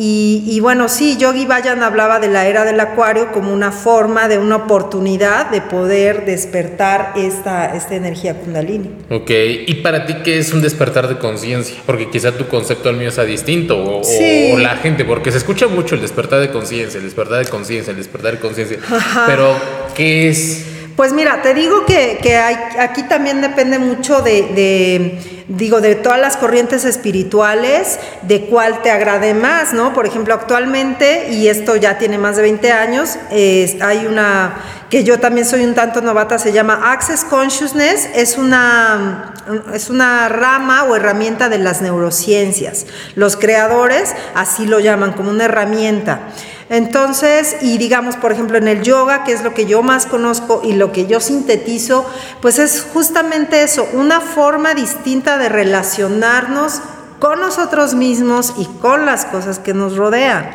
y, 0.00 0.60
bueno, 0.60 0.88
sí, 0.88 1.16
Yogi 1.18 1.44
Bayan 1.44 1.82
hablaba 1.82 2.20
de 2.20 2.28
la 2.28 2.46
era 2.46 2.64
del 2.64 2.78
acuario 2.78 3.32
como 3.32 3.52
una 3.52 3.72
forma 3.72 4.28
de 4.28 4.38
una 4.38 4.56
oportunidad 4.56 5.50
de 5.50 5.60
poder 5.60 6.24
despertar 6.24 7.14
esta, 7.16 7.74
esta 7.74 7.96
energía 7.96 8.34
kundalini. 8.34 8.90
Ok, 9.10 9.30
¿y 9.66 9.74
para 9.82 10.06
ti 10.06 10.14
qué 10.22 10.38
es 10.38 10.52
un 10.52 10.62
despertar 10.62 11.08
de 11.08 11.18
conciencia? 11.18 11.76
Porque 11.84 12.10
quizá 12.10 12.30
tu 12.32 12.46
concepto 12.46 12.88
al 12.88 12.96
mío 12.96 13.10
sea 13.10 13.24
distinto, 13.24 13.76
o, 13.76 14.02
o, 14.02 14.58
la 14.58 14.76
gente, 14.76 15.04
porque 15.04 15.32
se 15.32 15.38
escucha 15.38 15.66
mucho 15.66 15.96
el 15.96 16.00
despertar 16.00 16.40
de 16.40 16.50
conciencia, 16.50 16.98
el 16.98 17.04
despertar 17.04 17.44
de 17.44 17.50
conciencia, 17.50 17.90
el 17.90 17.96
despertar 17.96 18.32
de 18.34 18.38
conciencia, 18.38 18.78
pero 19.26 19.56
¿qué 19.96 20.28
es? 20.28 20.77
Pues 20.98 21.12
mira, 21.12 21.42
te 21.42 21.54
digo 21.54 21.86
que, 21.86 22.18
que 22.20 22.36
hay, 22.38 22.56
aquí 22.80 23.04
también 23.04 23.40
depende 23.40 23.78
mucho 23.78 24.20
de, 24.20 25.16
digo, 25.46 25.80
de 25.80 25.94
todas 25.94 26.18
las 26.18 26.36
corrientes 26.36 26.84
espirituales, 26.84 28.00
de 28.22 28.46
cuál 28.46 28.82
te 28.82 28.90
agrade 28.90 29.32
más, 29.32 29.72
¿no? 29.72 29.94
Por 29.94 30.06
ejemplo, 30.06 30.34
actualmente, 30.34 31.28
y 31.30 31.46
esto 31.46 31.76
ya 31.76 31.98
tiene 31.98 32.18
más 32.18 32.34
de 32.34 32.42
20 32.42 32.72
años, 32.72 33.16
hay 33.30 34.06
una 34.08 34.56
que 34.90 35.04
yo 35.04 35.20
también 35.20 35.46
soy 35.46 35.62
un 35.62 35.76
tanto 35.76 36.00
novata, 36.00 36.36
se 36.36 36.52
llama 36.52 36.92
Access 36.92 37.24
Consciousness, 37.24 38.08
es 38.16 38.36
una, 38.36 39.34
es 39.72 39.90
una 39.90 40.28
rama 40.28 40.82
o 40.82 40.96
herramienta 40.96 41.48
de 41.48 41.58
las 41.58 41.80
neurociencias. 41.80 42.86
Los 43.14 43.36
creadores 43.36 44.16
así 44.34 44.66
lo 44.66 44.80
llaman, 44.80 45.12
como 45.12 45.30
una 45.30 45.44
herramienta. 45.44 46.22
Entonces, 46.70 47.56
y 47.62 47.78
digamos, 47.78 48.16
por 48.16 48.32
ejemplo, 48.32 48.58
en 48.58 48.68
el 48.68 48.82
yoga, 48.82 49.24
que 49.24 49.32
es 49.32 49.42
lo 49.42 49.54
que 49.54 49.64
yo 49.64 49.82
más 49.82 50.04
conozco 50.04 50.60
y 50.62 50.74
lo 50.74 50.92
que 50.92 51.06
yo 51.06 51.20
sintetizo, 51.20 52.04
pues 52.42 52.58
es 52.58 52.86
justamente 52.92 53.62
eso, 53.62 53.88
una 53.94 54.20
forma 54.20 54.74
distinta 54.74 55.38
de 55.38 55.48
relacionarnos 55.48 56.82
con 57.18 57.40
nosotros 57.40 57.94
mismos 57.94 58.54
y 58.58 58.66
con 58.80 59.06
las 59.06 59.24
cosas 59.24 59.58
que 59.58 59.72
nos 59.72 59.96
rodean. 59.96 60.50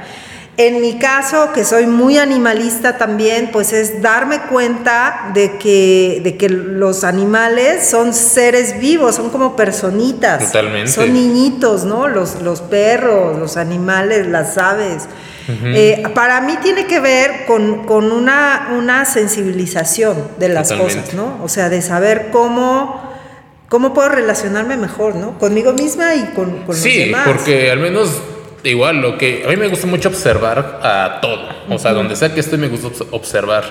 En 0.55 0.81
mi 0.81 0.99
caso, 0.99 1.51
que 1.51 1.65
soy 1.65 1.87
muy 1.87 2.19
animalista 2.19 2.99
también, 2.99 3.49
pues 3.51 3.73
es 3.73 4.03
darme 4.03 4.39
cuenta 4.41 5.31
de 5.33 5.57
que, 5.57 6.21
de 6.23 6.37
que 6.37 6.47
los 6.47 7.03
animales 7.03 7.89
son 7.89 8.13
seres 8.13 8.79
vivos, 8.79 9.15
son 9.15 9.31
como 9.31 9.55
personitas. 9.55 10.45
Totalmente. 10.45 10.91
Son 10.91 11.11
niñitos, 11.11 11.85
¿no? 11.85 12.07
Los, 12.07 12.43
los 12.43 12.61
perros, 12.61 13.39
los 13.39 13.57
animales, 13.57 14.27
las 14.27 14.59
aves. 14.59 15.07
Eh, 15.47 16.03
para 16.13 16.41
mí 16.41 16.57
tiene 16.61 16.85
que 16.85 16.99
ver 16.99 17.45
con, 17.45 18.11
una, 18.11 18.69
una, 18.77 19.05
sensibilización 19.05 20.29
de 20.37 20.49
las 20.49 20.71
cosas, 20.71 21.13
¿no? 21.13 21.39
O 21.43 21.49
sea, 21.49 21.69
de 21.69 21.81
saber 21.81 22.29
cómo, 22.31 23.11
cómo 23.67 23.93
puedo 23.93 24.09
relacionarme 24.09 24.77
mejor, 24.77 25.15
¿no? 25.15 25.37
Conmigo 25.39 25.73
misma 25.73 26.15
y 26.15 26.23
con, 26.33 26.63
con 26.63 26.75
los 26.75 26.83
demás. 26.83 27.23
Sí, 27.25 27.31
porque 27.31 27.71
al 27.71 27.79
menos 27.79 28.21
igual 28.63 29.01
lo 29.01 29.17
que 29.17 29.43
a 29.45 29.49
mí 29.49 29.57
me 29.57 29.67
gusta 29.67 29.87
mucho 29.87 30.09
observar 30.09 30.79
a 30.81 31.19
todo, 31.21 31.49
o 31.69 31.77
sea, 31.77 31.93
donde 31.93 32.15
sea 32.15 32.33
que 32.33 32.39
estoy 32.39 32.57
me 32.57 32.69
gusta 32.69 33.03
observar 33.11 33.63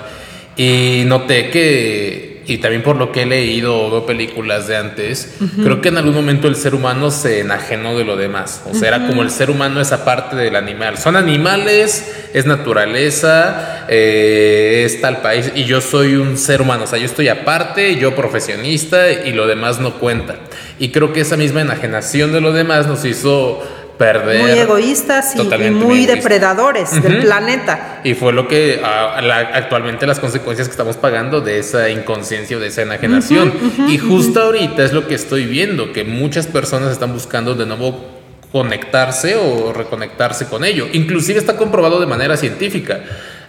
y 0.57 1.05
noté 1.07 1.51
que 1.51 2.32
y 2.47 2.59
también 2.59 2.83
por 2.83 2.97
lo 2.97 3.13
que 3.13 3.23
he 3.23 3.27
leído 3.27 3.81
o 3.81 3.91
veo 3.91 4.07
películas 4.07 4.67
de 4.67 4.77
antes, 4.77 5.37
creo 5.63 5.81
que 5.81 5.91
en 5.91 5.99
algún 5.99 6.15
momento 6.15 6.49
el 6.49 6.57
ser 6.57 6.75
humano 6.75 7.11
se 7.11 7.41
enajenó 7.41 7.97
de 7.97 8.05
lo 8.05 8.17
demás. 8.17 8.63
O 8.71 8.75
sea, 8.75 8.89
era 8.89 9.07
como 9.07 9.23
el 9.23 9.31
ser 9.31 9.51
humano 9.51 9.81
esa 9.81 10.05
parte 10.05 10.35
del 10.37 10.57
animal. 10.57 10.99
Son 10.99 11.17
animales, 11.17 12.29
es 12.35 12.47
naturaleza, 12.47 13.87
eh, 13.89 14.83
es 14.85 15.01
tal 15.01 15.21
país 15.23 15.53
y 15.55 15.65
yo 15.65 15.81
soy 15.81 16.17
un 16.17 16.37
ser 16.37 16.63
humano. 16.63 16.85
O 16.85 16.87
sea, 16.87 16.99
yo 16.99 17.07
estoy 17.07 17.29
aparte, 17.29 17.97
yo 17.97 18.15
profesionista 18.17 19.11
y 19.13 19.33
lo 19.33 19.47
demás 19.47 19.79
no 19.81 19.99
cuenta. 19.99 20.37
Y 20.79 20.89
creo 20.89 21.13
que 21.13 21.21
esa 21.21 21.37
misma 21.37 21.61
enajenación 21.61 22.33
de 22.33 22.41
lo 22.41 22.53
demás 22.53 22.87
nos 22.87 23.05
hizo 23.05 23.63
perder. 24.03 24.43
Muy 24.43 24.59
egoístas 24.59 25.35
y, 25.37 25.71
muy, 25.71 26.07
depredadores 26.07 27.01
del 27.01 27.21
planeta. 27.21 28.01
Y 28.03 28.15
fue 28.15 28.33
lo 28.33 28.49
que 28.49 28.81
actualmente 28.83 30.07
las 30.07 30.19
consecuencias 30.19 30.67
que 30.67 30.73
estamos 30.73 30.97
pagando 30.97 31.41
de 31.41 31.59
esa 31.61 31.89
inconsciencia 31.89 32.57
o 32.57 32.61
de 32.61 32.67
esa 32.67 32.83
enajenación. 32.83 33.53
y 33.89 33.99
justo 33.99 34.43
ahorita 34.43 34.83
es 34.83 34.93
lo 34.93 35.07
que 35.07 35.15
estoy 35.15 35.47
viendo, 35.47 35.93
que 35.93 36.03
muchas 36.03 36.49
personas 36.49 36.91
están 36.91 37.13
buscando 37.13 37.55
de 37.55 37.65
nuevo 37.65 38.05
conectarse 38.51 39.37
o 39.37 39.73
reconectarse 39.73 40.47
con 40.47 40.65
ello. 40.65 40.89
Inclusive 40.93 41.39
está 41.39 41.57
comprobado 41.57 42.01
de 42.01 42.07
manera 42.07 42.37
científica. 42.37 43.01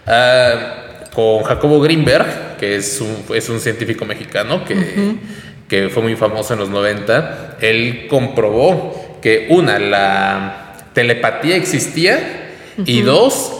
Ah, 0.06 0.80
con 1.12 1.42
Jacobo 1.42 1.80
Greenberg, 1.80 2.56
que 2.58 2.76
es 2.76 3.00
un, 3.00 3.36
es 3.36 3.48
un 3.48 3.60
científico 3.60 4.04
mexicano 4.04 4.64
que, 4.64 5.16
que 5.68 5.88
fue 5.88 6.02
muy 6.02 6.16
famoso 6.16 6.54
en 6.54 6.60
los 6.60 6.68
90, 6.70 7.58
él 7.60 8.06
comprobó 8.08 9.03
que 9.24 9.46
una, 9.48 9.78
la 9.78 10.90
telepatía 10.92 11.56
existía 11.56 12.52
y 12.84 13.00
dos, 13.00 13.52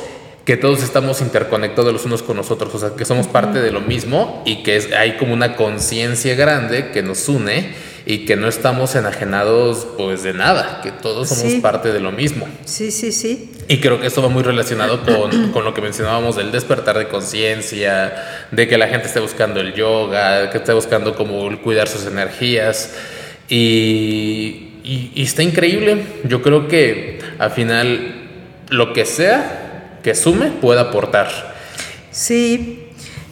que 0.45 0.59
todos 0.59 0.83
estamos 0.83 1.23
interconectados 1.23 1.91
los 1.91 2.05
unos 2.05 2.23
con 2.23 2.37
los 2.37 2.51
otros, 2.51 2.75
o 2.75 2.79
sea, 2.79 2.91
que 2.91 3.07
somos 3.07 3.29
parte 3.29 3.63
de 3.63 3.71
lo 3.71 3.81
mismo 3.81 4.43
y 4.45 4.63
que 4.63 4.77
es, 4.77 4.93
hay 4.93 5.17
como 5.17 5.33
una 5.33 5.57
conciencia 5.57 6.35
grande 6.35 6.91
que 6.91 7.03
nos 7.03 7.31
une 7.31 7.73
y 8.05 8.27
que 8.27 8.37
no 8.37 8.47
estamos 8.47 8.95
enajenados 8.95 9.87
pues 9.97 10.23
de 10.23 10.35
nada, 10.35 10.83
que 10.83 10.93
todos 10.93 11.31
somos 11.31 11.55
parte 11.63 11.95
de 11.95 12.01
lo 12.01 12.13
mismo. 12.13 12.47
Sí, 12.67 12.91
sí, 12.91 13.11
sí. 13.11 13.51
Y 13.67 13.81
creo 13.81 13.99
que 13.99 14.09
esto 14.09 14.21
va 14.21 14.29
muy 14.29 14.43
relacionado 14.43 15.03
con, 15.03 15.51
con 15.53 15.65
lo 15.65 15.73
que 15.73 15.81
mencionábamos 15.81 16.37
del 16.37 16.53
despertar 16.53 16.99
de 16.99 17.09
conciencia, 17.09 18.47
de 18.51 18.69
que 18.69 18.77
la 18.77 18.89
gente 18.89 19.07
esté 19.07 19.19
buscando 19.19 19.61
el 19.61 19.73
yoga, 19.73 20.51
que 20.51 20.59
esté 20.59 20.75
buscando 20.75 21.15
como 21.15 21.59
cuidar 21.63 21.89
sus 21.89 22.05
energías. 22.05 22.93
Y, 23.49 24.74
y, 24.85 25.23
está 25.23 25.43
increíble. 25.43 26.05
Yo 26.25 26.43
creo 26.43 26.69
que 26.69 27.19
al 27.39 27.51
final 27.51 28.29
lo 28.69 28.93
que 28.93 29.07
sea 29.07 29.99
que 30.03 30.15
sume 30.15 30.51
puede 30.51 30.81
aportar. 30.81 31.55
Sí, 32.11 32.85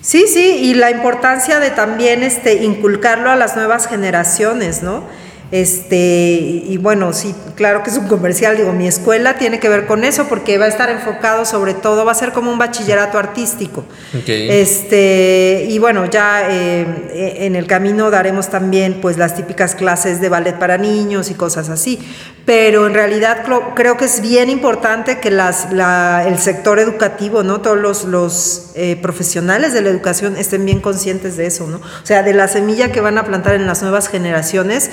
Sí, 0.02 0.26
sí, 0.26 0.59
y 0.61 0.75
la 0.75 0.90
importancia 0.90 1.61
de 1.61 1.71
también 1.71 2.25
este, 2.25 2.64
inculcarlo 2.64 3.30
a 3.30 3.37
las 3.37 3.54
nuevas 3.54 3.87
generaciones, 3.87 4.82
¿no? 4.82 5.04
Este, 5.52 5.97
y 5.97 6.78
bueno, 6.78 7.12
sí, 7.12 7.35
claro 7.56 7.82
que 7.82 7.90
es 7.90 7.99
un 7.99 8.09
comercial, 8.09 8.56
digo, 8.56 8.73
mi 8.73 8.88
escuela 8.88 9.37
tiene 9.37 9.61
que 9.61 9.68
ver 9.68 9.85
con 9.85 10.02
eso 10.02 10.26
porque 10.26 10.56
va 10.56 10.64
a 10.64 10.68
estar 10.68 10.88
enfocado 10.88 11.44
sobre 11.44 11.75
todo, 11.75 12.06
va 12.06 12.12
a 12.12 12.14
ser 12.14 12.32
como 12.32 12.50
un 12.50 12.59
bachillerato 12.59 13.18
artístico. 13.18 13.85
Este, 14.26 15.66
y 15.68 15.78
bueno, 15.78 16.06
ya 16.06 16.49
eh, 16.50 17.44
en 17.44 17.54
el 17.54 17.66
camino 17.66 18.11
daremos 18.11 18.49
también 18.49 19.02
pues 19.02 19.18
las 19.18 19.37
típicas 19.37 19.75
clases 19.75 20.23
de 20.23 20.30
ballet 20.30 20.59
para 20.59 20.78
niños 20.78 21.30
y 21.30 21.35
cosas 21.35 21.68
así. 21.68 21.99
Pero 22.47 22.87
en 22.87 22.94
realidad 22.94 23.44
creo 23.76 23.97
que 23.99 24.06
es 24.06 24.21
bien 24.23 24.49
importante 24.49 25.21
que 25.21 25.30
las, 25.30 25.68
el 26.26 26.38
sector 26.38 26.78
educativo, 26.78 27.42
¿no? 27.42 27.61
Todos 27.61 27.78
los, 27.78 28.04
los 28.04 28.71
eh, 28.75 28.97
profesionales 28.97 29.75
de 29.75 29.82
la 29.82 29.90
educación 29.90 30.37
estén 30.37 30.64
bien 30.64 30.80
conscientes 30.80 31.37
de 31.37 31.47
eso, 31.47 31.68
¿no? 31.68 31.76
O 31.76 32.06
sea, 32.06 32.23
de 32.23 32.32
la 32.32 32.49
semilla 32.49 32.90
que 32.90 33.00
van 33.02 33.18
a 33.18 33.25
plantar 33.25 33.54
en 33.54 33.66
las 33.66 33.82
nuevas 33.82 34.09
generaciones 34.09 34.90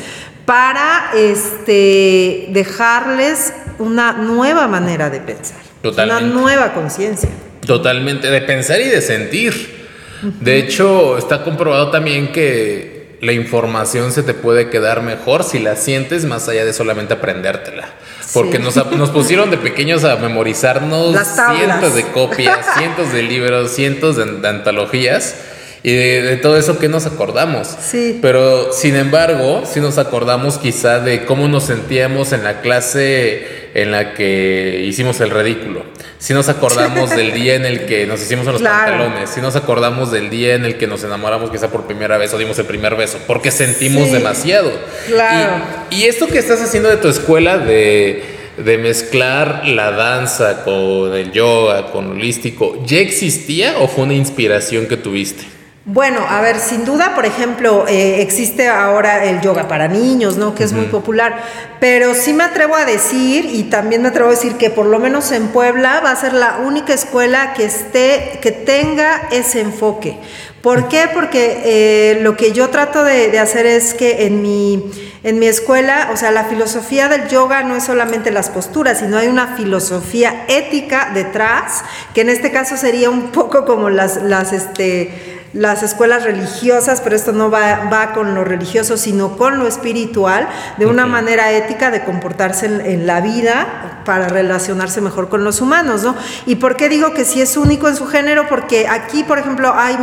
para 0.50 1.12
este, 1.14 2.48
dejarles 2.50 3.54
una 3.78 4.14
nueva 4.14 4.68
manera 4.68 5.12
de 5.12 5.20
pensar, 5.20 5.60
una 5.84 6.22
nueva 6.22 6.74
conciencia. 6.74 7.30
Totalmente, 7.68 8.32
de 8.32 8.42
pensar 8.42 8.82
y 8.82 8.86
de 8.86 9.00
sentir. 9.04 9.88
De 10.24 10.58
hecho, 10.58 11.20
está 11.20 11.44
comprobado 11.44 11.92
también 11.92 12.32
que 12.32 13.20
la 13.22 13.32
información 13.32 14.12
se 14.12 14.24
te 14.24 14.34
puede 14.34 14.72
quedar 14.72 15.04
mejor 15.04 15.44
si 15.44 15.60
la 15.60 15.76
sientes 15.76 16.26
más 16.26 16.50
allá 16.50 16.66
de 16.66 16.74
solamente 16.74 17.14
aprendértela. 17.14 17.88
Porque 18.34 18.58
nos, 18.58 18.76
nos, 18.76 19.12
pusieron 19.12 19.52
de 19.52 19.58
pequeños 19.58 20.04
a 20.04 20.16
memorizarnos 20.16 21.16
cientos 21.58 21.94
de 21.94 22.08
copias, 22.08 22.66
cientos 22.76 23.14
de 23.14 23.22
libros, 23.22 23.70
cientos 23.70 24.16
de 24.16 24.48
antologías 24.48 25.36
y 25.82 25.94
de, 25.94 26.38
todo 26.38 26.58
eso 26.58 26.78
que 26.78 26.90
nos 26.90 27.06
acordamos. 27.06 27.68
Sí. 27.68 28.20
Pero 28.22 28.74
sin 28.74 28.96
embargo, 28.96 29.64
si 29.66 29.80
nos 29.80 29.98
acordamos 29.98 30.58
quizá 30.58 31.00
de 31.00 31.26
cómo 31.26 31.48
nos 31.48 31.66
sentíamos 31.66 32.34
en 32.34 32.44
la 32.44 32.62
clase 32.62 33.70
en 33.74 33.92
la 33.92 34.14
que 34.14 34.84
hicimos 34.86 35.22
el 35.22 35.30
ridículo. 35.30 35.84
Si 36.18 36.34
nos 36.34 36.50
acordamos 36.50 37.12
del 37.12 37.34
día 37.34 37.56
en 37.56 37.66
el 37.66 37.86
que 37.86 38.06
nos 38.06 38.22
hicimos 38.22 38.46
en 38.48 38.54
los 38.54 38.62
pantalones. 38.62 39.30
Si 39.30 39.40
nos 39.40 39.56
acordamos 39.56 40.12
del 40.12 40.30
día 40.30 40.56
en 40.56 40.66
el 40.66 40.78
que 40.78 40.88
nos 40.88 41.04
enamoramos 41.04 41.50
quizá 41.50 41.70
por 41.70 41.86
primera 41.86 42.18
vez 42.18 42.34
o 42.34 42.38
dimos 42.38 42.60
el 42.60 42.66
primer 42.66 42.96
beso. 42.96 43.20
Porque 43.26 43.52
sentimos 43.52 44.12
demasiado. 44.12 44.72
Claro. 45.08 45.64
Y, 45.92 46.02
y 46.02 46.06
esto 46.06 46.28
que 46.28 46.40
estás 46.40 46.62
haciendo 46.62 46.90
de 46.90 46.98
tu 46.98 47.08
escuela 47.08 47.58
de 47.58 48.38
de 48.58 48.78
mezclar 48.78 49.66
la 49.68 49.92
danza 49.92 50.64
con 50.64 51.14
el 51.14 51.32
yoga, 51.32 51.92
con 51.92 52.12
holístico, 52.12 52.84
¿ya 52.86 52.98
existía 52.98 53.78
o 53.80 53.88
fue 53.88 54.04
una 54.04 54.16
inspiración 54.16 54.88
que 54.88 54.98
tuviste? 54.98 55.59
Bueno, 55.92 56.24
a 56.30 56.40
ver, 56.42 56.60
sin 56.60 56.86
duda, 56.86 57.16
por 57.16 57.26
ejemplo, 57.26 57.88
eh, 57.88 58.22
existe 58.22 58.68
ahora 58.68 59.26
el 59.26 59.42
yoga 59.42 59.68
para 59.68 59.88
niños, 59.88 60.38
¿no? 60.38 60.54
Que 60.54 60.64
es 60.64 60.72
muy 60.72 60.86
popular, 60.86 61.42
pero 61.80 62.14
sí 62.14 62.32
me 62.32 62.44
atrevo 62.44 62.76
a 62.76 62.86
decir, 62.86 63.46
y 63.52 63.64
también 63.64 64.04
me 64.04 64.10
atrevo 64.10 64.28
a 64.28 64.34
decir 64.34 64.54
que 64.58 64.70
por 64.70 64.86
lo 64.86 65.00
menos 65.00 65.32
en 65.32 65.48
Puebla 65.48 66.00
va 66.06 66.12
a 66.12 66.16
ser 66.16 66.34
la 66.34 66.58
única 66.64 66.94
escuela 66.94 67.54
que 67.54 67.66
esté, 67.66 68.38
que 68.40 68.52
tenga 68.52 69.30
ese 69.32 69.62
enfoque. 69.62 70.20
¿Por 70.62 70.90
qué? 70.90 71.10
Porque 71.12 71.62
eh, 71.66 72.20
lo 72.22 72.38
que 72.38 72.52
yo 72.52 72.70
trato 72.70 73.04
de, 73.04 73.40
hacer 73.40 73.66
es 73.66 73.96
que 73.96 74.28
en 74.28 74.44
mi, 74.44 74.92
en 75.24 75.40
mi 75.40 75.48
escuela, 75.48 76.10
o 76.14 76.18
sea, 76.18 76.30
la 76.30 76.44
filosofía 76.44 77.08
del 77.08 77.30
yoga 77.30 77.64
no 77.64 77.76
es 77.76 77.86
solamente 77.86 78.30
las 78.30 78.50
posturas, 78.50 79.00
sino 79.00 79.18
hay 79.18 79.28
una 79.28 79.56
filosofía 79.58 80.46
ética 80.50 81.10
detrás, 81.16 81.84
que 82.14 82.22
en 82.22 82.30
este 82.30 82.52
caso 82.52 82.78
sería 82.78 83.10
un 83.10 83.32
poco 83.32 83.66
como 83.66 83.90
las, 83.90 84.22
las, 84.22 84.54
este, 84.54 85.39
las 85.54 85.82
escuelas 85.82 86.24
religiosas, 86.24 87.02
pero 87.02 87.16
esto 87.16 87.32
no 87.32 87.50
va, 87.50 87.90
va, 87.92 88.14
con 88.14 88.36
lo 88.36 88.44
religioso, 88.44 88.98
sino 88.98 89.36
con 89.36 89.58
lo 89.58 89.68
espiritual, 89.68 90.48
de 90.78 90.86
una 90.86 91.06
manera 91.06 91.52
ética 91.52 91.90
de 91.90 92.04
comportarse 92.04 92.68
en, 92.68 93.08
la 93.08 93.22
vida 93.22 94.02
para 94.06 94.28
relacionarse 94.28 95.02
mejor 95.02 95.30
con 95.30 95.44
los 95.44 95.62
humanos, 95.62 96.04
¿no? 96.04 96.16
¿Y 96.46 96.56
por 96.56 96.76
qué 96.76 96.90
digo 96.90 97.14
que 97.14 97.26
sí 97.26 97.42
es 97.42 97.58
único 97.58 97.88
en 97.88 97.96
su 97.96 98.06
género? 98.06 98.48
Porque 98.48 98.88
aquí, 98.88 99.24
por 99.24 99.40
ejemplo, 99.40 99.74
hay, 99.76 99.98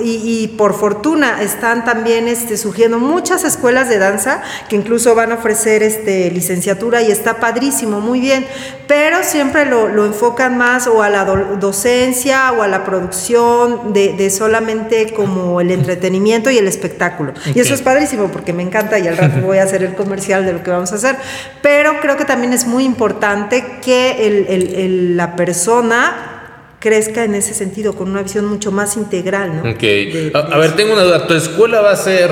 y, 0.00 0.48
por 0.58 0.74
fortuna, 0.74 1.40
están 1.40 1.84
también 1.84 2.28
este, 2.28 2.56
surgiendo 2.56 2.98
muchas 2.98 3.44
escuelas 3.44 3.88
de 3.88 3.98
danza 3.98 4.42
que 4.68 4.76
incluso 4.76 5.14
van 5.14 5.32
a 5.32 5.36
ofrecer 5.36 5.82
este, 5.82 6.30
licenciatura 6.30 7.02
y 7.02 7.10
está 7.10 7.40
padrísimo, 7.40 8.00
muy 8.00 8.20
bien, 8.20 8.46
pero 8.86 9.18
siempre 9.22 9.64
lo, 9.64 9.88
lo 9.88 10.04
enfocan 10.04 10.58
más 10.58 10.86
o 10.86 11.02
a 11.02 11.08
la 11.08 11.24
docencia 11.24 12.52
o 12.52 12.62
a 12.62 12.68
la 12.68 12.84
producción 12.84 13.92
de, 13.92 14.12
de 14.14 14.30
solamente 14.30 14.89
como 15.14 15.60
el 15.60 15.70
entretenimiento 15.70 16.50
y 16.50 16.58
el 16.58 16.66
espectáculo. 16.66 17.32
Y 17.54 17.60
eso 17.60 17.74
es 17.74 17.82
padrísimo 17.82 18.28
porque 18.30 18.52
me 18.52 18.62
encanta 18.62 18.98
y 18.98 19.06
al 19.06 19.16
rato 19.16 19.40
voy 19.40 19.58
a 19.58 19.64
hacer 19.64 19.82
el 19.82 19.94
comercial 19.94 20.44
de 20.44 20.52
lo 20.52 20.62
que 20.62 20.70
vamos 20.70 20.92
a 20.92 20.96
hacer. 20.96 21.16
Pero 21.62 22.00
creo 22.00 22.16
que 22.16 22.24
también 22.24 22.52
es 22.52 22.66
muy 22.66 22.84
importante 22.84 23.64
que 23.84 25.12
la 25.14 25.36
persona 25.36 26.36
crezca 26.78 27.24
en 27.24 27.34
ese 27.34 27.54
sentido, 27.54 27.94
con 27.94 28.10
una 28.10 28.22
visión 28.22 28.46
mucho 28.46 28.72
más 28.72 28.96
integral, 28.96 29.56
¿no? 29.56 29.62
a, 29.68 30.58
ver, 30.58 30.76
tengo 30.76 30.94
una 30.94 31.02
duda. 31.02 31.26
¿Tu 31.26 31.34
escuela 31.34 31.82
va 31.82 31.92
a 31.92 31.96
ser 31.96 32.30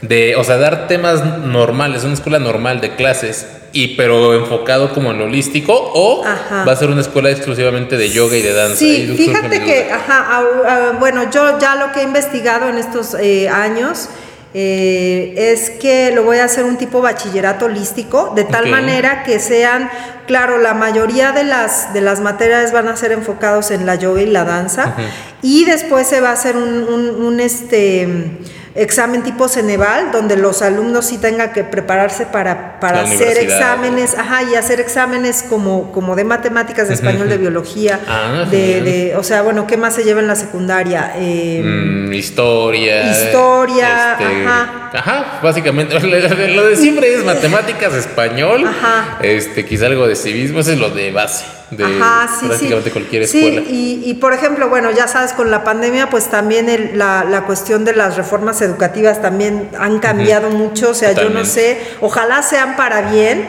de, 0.00 0.34
o 0.36 0.44
sea, 0.44 0.56
dar 0.56 0.88
temas 0.88 1.24
normales, 1.40 2.04
una 2.04 2.14
escuela 2.14 2.38
normal 2.38 2.80
de 2.80 2.96
clases, 2.96 3.46
y 3.76 3.88
pero 3.88 4.32
enfocado 4.32 4.94
como 4.94 5.10
en 5.10 5.18
lo 5.18 5.24
holístico 5.24 5.74
o 5.74 6.24
va 6.24 6.72
a 6.72 6.76
ser 6.76 6.88
una 6.88 7.02
escuela 7.02 7.30
exclusivamente 7.30 7.98
de 7.98 8.08
yoga 8.08 8.34
y 8.34 8.40
de 8.40 8.54
danza. 8.54 8.76
Sí, 8.76 9.12
fíjate 9.14 9.62
que, 9.62 9.92
ajá, 9.92 10.94
bueno, 10.98 11.30
yo 11.30 11.58
ya 11.58 11.74
lo 11.76 11.92
que 11.92 12.00
he 12.00 12.04
investigado 12.04 12.70
en 12.70 12.78
estos 12.78 13.14
eh, 13.20 13.50
años 13.50 14.08
eh, 14.54 15.34
es 15.36 15.68
que 15.68 16.10
lo 16.12 16.22
voy 16.22 16.38
a 16.38 16.44
hacer 16.44 16.64
un 16.64 16.78
tipo 16.78 17.02
bachillerato 17.02 17.66
holístico, 17.66 18.32
de 18.34 18.44
tal 18.44 18.68
manera 18.68 19.24
que 19.24 19.40
sean, 19.40 19.90
claro, 20.26 20.56
la 20.56 20.72
mayoría 20.72 21.32
de 21.32 21.44
las, 21.44 21.92
de 21.92 22.00
las 22.00 22.20
materias 22.20 22.72
van 22.72 22.88
a 22.88 22.96
ser 22.96 23.12
enfocados 23.12 23.70
en 23.70 23.84
la 23.84 23.96
yoga 23.96 24.22
y 24.22 24.26
la 24.26 24.44
danza, 24.44 24.94
y 25.42 25.66
después 25.66 26.06
se 26.06 26.22
va 26.22 26.30
a 26.30 26.32
hacer 26.32 26.56
un, 26.56 26.88
un 26.88 27.40
este 27.40 28.38
examen 28.76 29.22
tipo 29.22 29.48
Ceneval, 29.48 30.12
donde 30.12 30.36
los 30.36 30.62
alumnos 30.62 31.06
sí 31.06 31.18
tengan 31.18 31.52
que 31.52 31.64
prepararse 31.64 32.26
para, 32.26 32.78
para 32.80 33.02
hacer 33.02 33.38
exámenes, 33.38 34.16
ajá, 34.16 34.42
y 34.42 34.54
hacer 34.54 34.80
exámenes 34.80 35.44
como, 35.48 35.92
como 35.92 36.16
de 36.16 36.24
matemáticas, 36.24 36.88
de 36.88 36.94
español, 36.94 37.28
de 37.28 37.38
biología, 37.38 38.00
ah, 38.06 38.46
de, 38.50 39.14
o 39.16 39.22
sea, 39.22 39.42
bueno, 39.42 39.66
¿qué 39.66 39.76
más 39.76 39.94
se 39.94 40.04
lleva 40.04 40.20
en 40.20 40.26
la 40.26 40.36
secundaria? 40.36 41.14
Eh, 41.16 41.62
mm, 41.64 42.12
historia. 42.12 43.10
Historia, 43.10 44.12
este, 44.12 44.24
ajá. 44.24 44.90
Ajá, 44.92 45.40
básicamente, 45.42 45.98
lo 46.00 46.66
de 46.66 46.76
siempre 46.76 47.14
es 47.14 47.24
matemáticas, 47.24 47.94
español, 47.94 48.66
ajá. 48.66 49.18
este, 49.22 49.64
quizá 49.64 49.86
algo 49.86 50.06
de 50.06 50.16
civismo, 50.16 50.60
eso 50.60 50.72
es 50.72 50.78
lo 50.78 50.90
de 50.90 51.10
base 51.12 51.44
de 51.70 51.84
prácticamente 51.84 52.90
cualquier 52.90 53.22
escuela. 53.22 53.62
Sí, 53.66 54.02
y, 54.04 54.14
por 54.14 54.32
ejemplo, 54.32 54.68
bueno, 54.68 54.90
ya 54.92 55.08
sabes, 55.08 55.32
con 55.32 55.50
la 55.50 55.64
pandemia, 55.64 56.10
pues 56.10 56.26
también 56.26 56.92
la, 56.94 57.24
la, 57.28 57.42
cuestión 57.42 57.84
de 57.84 57.94
las 57.94 58.16
reformas 58.16 58.62
educativas 58.62 59.20
también 59.20 59.68
han 59.78 59.98
cambiado 59.98 60.50
mucho, 60.50 60.90
o 60.90 60.94
sea, 60.94 61.12
yo 61.12 61.30
no 61.30 61.44
sé, 61.44 61.78
ojalá 62.00 62.42
sean 62.42 62.76
para 62.76 63.10
bien, 63.10 63.48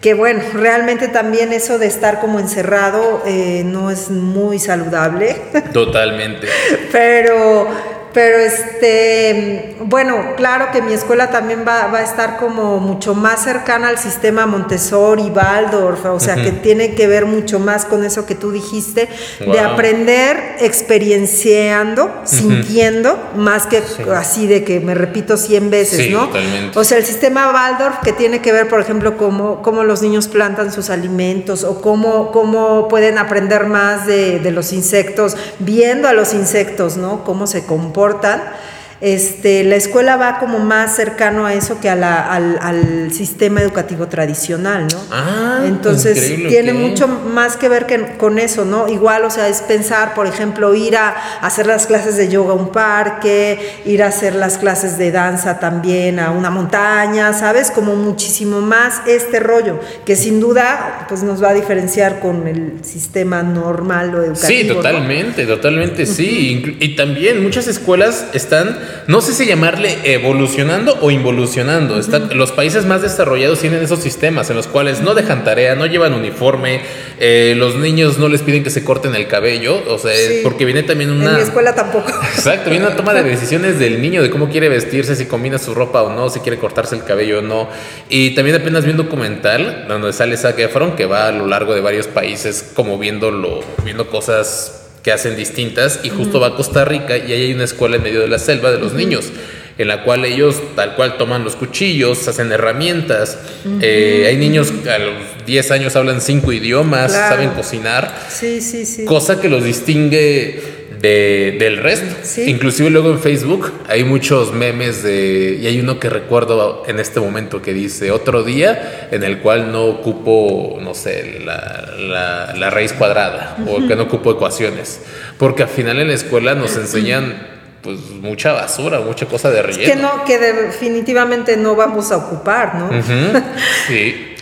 que 0.00 0.14
bueno, 0.14 0.40
realmente 0.54 1.08
también 1.08 1.52
eso 1.52 1.78
de 1.78 1.86
estar 1.86 2.20
como 2.20 2.38
encerrado 2.38 3.22
eh, 3.26 3.62
no 3.66 3.90
es 3.90 4.10
muy 4.10 4.58
saludable. 4.58 5.34
Totalmente. 5.72 6.46
Pero 6.92 7.68
pero 8.12 8.38
este, 8.38 9.76
bueno, 9.80 10.34
claro 10.36 10.68
que 10.72 10.80
mi 10.80 10.92
escuela 10.94 11.30
también 11.30 11.64
va, 11.66 11.88
va, 11.88 11.98
a 11.98 12.02
estar 12.02 12.38
como 12.38 12.78
mucho 12.78 13.14
más 13.14 13.44
cercana 13.44 13.88
al 13.88 13.98
sistema 13.98 14.46
Montessori, 14.46 15.30
Waldorf, 15.30 16.06
o 16.06 16.20
sea, 16.20 16.36
que 16.36 16.52
tiene 16.52 16.94
que 16.94 17.06
ver 17.06 17.26
mucho 17.26 17.58
más 17.58 17.84
con 17.84 18.04
eso 18.04 18.24
que 18.24 18.34
tú 18.34 18.50
dijiste, 18.50 19.08
de 19.40 19.60
aprender 19.60 20.56
experienciando, 20.60 22.22
sintiendo, 22.24 23.30
más 23.36 23.66
que 23.66 23.82
así 24.14 24.46
de 24.46 24.64
que 24.64 24.80
me 24.80 24.94
repito 24.94 25.36
100 25.36 25.70
veces, 25.70 26.10
¿no? 26.10 26.30
O 26.74 26.84
sea, 26.84 26.96
el 26.96 27.04
sistema 27.04 27.52
Waldorf 27.52 27.98
que 28.02 28.12
tiene 28.12 28.40
que 28.40 28.52
ver, 28.52 28.68
por 28.68 28.80
ejemplo, 28.80 29.18
cómo, 29.18 29.60
cómo 29.60 29.84
los 29.84 30.00
niños 30.00 30.28
plantan 30.28 30.72
sus 30.72 30.88
alimentos 30.88 31.62
o 31.62 31.82
cómo, 31.82 32.32
cómo 32.32 32.88
pueden 32.88 33.18
aprender 33.18 33.66
más 33.66 34.06
de, 34.06 34.38
de 34.38 34.50
los 34.50 34.72
insectos, 34.72 35.36
viendo 35.58 36.08
a 36.08 36.14
los 36.14 36.32
insectos, 36.32 36.96
¿no? 36.96 37.22
Cómo 37.24 37.46
se 37.46 37.66
comportan 37.66 37.97
comportan 37.98 38.54
este, 39.00 39.62
la 39.62 39.76
escuela 39.76 40.16
va 40.16 40.40
como 40.40 40.58
más 40.58 40.96
cercano 40.96 41.46
a 41.46 41.54
eso 41.54 41.80
que 41.80 41.88
a 41.88 42.34
al, 42.34 43.12
sistema 43.12 43.62
educativo 43.62 44.08
tradicional, 44.08 44.86
¿no? 44.92 44.98
Ah, 45.10 45.62
Entonces 45.66 46.18
tiene 46.48 46.72
mucho 46.72 47.06
más 47.06 47.56
que 47.56 47.68
ver 47.68 47.86
que, 47.86 48.16
con 48.16 48.38
eso, 48.38 48.64
¿no? 48.64 48.88
Igual, 48.88 49.24
o 49.24 49.30
sea, 49.30 49.48
es 49.48 49.62
pensar, 49.62 50.14
por 50.14 50.26
ejemplo, 50.26 50.74
ir 50.74 50.96
a, 50.96 51.14
hacer 51.40 51.66
las 51.66 51.86
clases 51.86 52.16
de 52.16 52.28
yoga 52.28 52.52
a 52.52 52.54
un 52.54 52.70
parque, 52.70 53.58
ir 53.84 54.02
a 54.02 54.08
hacer 54.08 54.34
las 54.34 54.58
clases 54.58 54.98
de 54.98 55.12
danza 55.12 55.58
también 55.58 56.18
a 56.18 56.30
una 56.30 56.50
montaña, 56.50 57.32
¿sabes? 57.32 57.70
Como 57.70 57.94
muchísimo 57.94 58.60
más 58.60 59.02
este 59.06 59.40
rollo, 59.40 59.80
que 60.04 60.16
sin 60.16 60.40
duda 60.40 61.06
pues 61.08 61.22
nos 61.22 61.42
va 61.42 61.50
a 61.50 61.54
diferenciar 61.54 62.20
con 62.20 62.46
el 62.46 62.84
sistema 62.84 63.42
normal 63.42 64.14
o 64.14 64.22
educativo. 64.24 64.48
Sí, 64.48 64.66
totalmente, 64.66 65.46
totalmente, 65.46 66.04
sí. 66.04 66.76
Y 66.80 66.96
también 66.96 67.42
muchas 67.42 67.68
escuelas 67.68 68.26
están 68.32 68.87
no 69.06 69.20
sé 69.20 69.32
si 69.32 69.46
llamarle 69.46 69.98
evolucionando 70.04 70.98
o 71.00 71.10
involucionando. 71.10 72.00
los 72.34 72.52
países 72.52 72.84
más 72.84 73.02
desarrollados 73.02 73.60
tienen 73.60 73.82
esos 73.82 74.00
sistemas 74.00 74.50
en 74.50 74.56
los 74.56 74.66
cuales 74.66 75.00
no 75.00 75.14
dejan 75.14 75.44
tarea, 75.44 75.74
no 75.74 75.86
llevan 75.86 76.14
uniforme, 76.14 76.80
eh, 77.18 77.54
los 77.56 77.76
niños 77.76 78.18
no 78.18 78.28
les 78.28 78.42
piden 78.42 78.64
que 78.64 78.70
se 78.70 78.84
corten 78.84 79.14
el 79.14 79.26
cabello, 79.28 79.82
o 79.88 79.98
sea, 79.98 80.12
porque 80.42 80.64
viene 80.64 80.82
también 80.82 81.10
una... 81.10 81.30
En 81.30 81.36
mi 81.36 81.42
escuela 81.42 81.74
tampoco. 81.74 82.12
Exacto, 82.34 82.70
viene 82.70 82.86
una 82.86 82.96
toma 82.96 83.14
de 83.14 83.22
decisiones 83.22 83.78
del 83.78 84.00
niño, 84.00 84.22
de 84.22 84.30
cómo 84.30 84.48
quiere 84.48 84.68
vestirse, 84.68 85.16
si 85.16 85.26
combina 85.26 85.58
su 85.58 85.74
ropa 85.74 86.02
o 86.02 86.12
no, 86.12 86.30
si 86.30 86.40
quiere 86.40 86.58
cortarse 86.58 86.94
el 86.94 87.04
cabello 87.04 87.40
o 87.40 87.42
no. 87.42 87.68
Y 88.08 88.34
también 88.34 88.56
apenas 88.56 88.84
vi 88.84 88.90
un 88.90 88.96
documental 88.96 89.86
donde 89.88 90.12
sale 90.12 90.36
Zac 90.36 90.58
Efron, 90.58 90.96
que 90.96 91.06
va 91.06 91.28
a 91.28 91.32
lo 91.32 91.46
largo 91.46 91.74
de 91.74 91.80
varios 91.80 92.06
países 92.06 92.72
como 92.74 92.98
viéndolo, 92.98 93.60
viendo 93.84 94.08
cosas 94.08 94.87
que 95.08 95.12
hacen 95.12 95.36
distintas 95.36 96.00
y 96.02 96.10
justo 96.10 96.38
va 96.38 96.48
a 96.48 96.54
Costa 96.54 96.84
Rica 96.84 97.16
y 97.16 97.32
ahí 97.32 97.44
hay 97.44 97.54
una 97.54 97.64
escuela 97.64 97.96
en 97.96 98.02
medio 98.02 98.20
de 98.20 98.28
la 98.28 98.38
selva 98.38 98.70
de 98.70 98.78
los 98.78 98.92
niños 98.92 99.32
en 99.78 99.88
la 99.88 100.04
cual 100.04 100.22
ellos 100.26 100.60
tal 100.76 100.96
cual 100.96 101.16
toman 101.16 101.44
los 101.44 101.56
cuchillos, 101.56 102.28
hacen 102.28 102.52
herramientas. 102.52 103.38
Eh, 103.80 104.26
hay 104.28 104.36
niños 104.36 104.70
que 104.70 104.90
a 104.90 104.98
los 104.98 105.14
10 105.46 105.70
años 105.70 105.96
hablan 105.96 106.20
cinco 106.20 106.52
idiomas, 106.52 107.12
saben 107.12 107.50
cocinar. 107.50 108.14
Sí, 108.28 108.60
sí, 108.60 108.84
sí. 108.84 109.06
Cosa 109.06 109.40
que 109.40 109.48
los 109.48 109.64
distingue 109.64 110.60
de, 111.00 111.56
del 111.58 111.78
resto. 111.78 112.14
Inclusive 112.46 112.90
luego 112.90 113.10
en 113.10 113.20
Facebook 113.20 113.72
hay 113.88 114.04
muchos 114.04 114.52
memes 114.52 115.02
de... 115.02 115.58
Y 115.60 115.66
hay 115.66 115.80
uno 115.80 115.98
que 115.98 116.08
recuerdo 116.08 116.82
en 116.86 116.98
este 116.98 117.20
momento 117.20 117.62
que 117.62 117.72
dice 117.72 118.10
otro 118.10 118.42
día 118.42 119.08
en 119.10 119.22
el 119.22 119.38
cual 119.38 119.72
no 119.72 119.84
ocupo, 119.84 120.78
no 120.80 120.94
sé, 120.94 121.40
la, 121.44 122.54
la, 122.54 122.70
raíz 122.70 122.92
cuadrada 122.92 123.56
o 123.66 123.86
que 123.86 123.96
no 123.96 124.04
ocupo 124.04 124.32
ecuaciones. 124.32 125.00
Porque 125.38 125.62
al 125.62 125.68
final 125.68 125.98
en 126.00 126.08
la 126.08 126.14
escuela 126.14 126.54
nos 126.54 126.76
enseñan 126.76 127.58
pues 127.82 127.98
mucha 128.10 128.52
basura, 128.52 129.00
mucha 129.00 129.26
cosa 129.26 129.50
de 129.50 129.62
relleno. 129.62 129.92
que 129.92 130.00
no, 130.00 130.24
que 130.24 130.38
definitivamente 130.38 131.56
no 131.56 131.76
vamos 131.76 132.10
a 132.12 132.16
ocupar, 132.16 132.74
¿no? 132.74 132.90
Sí. 133.86 134.34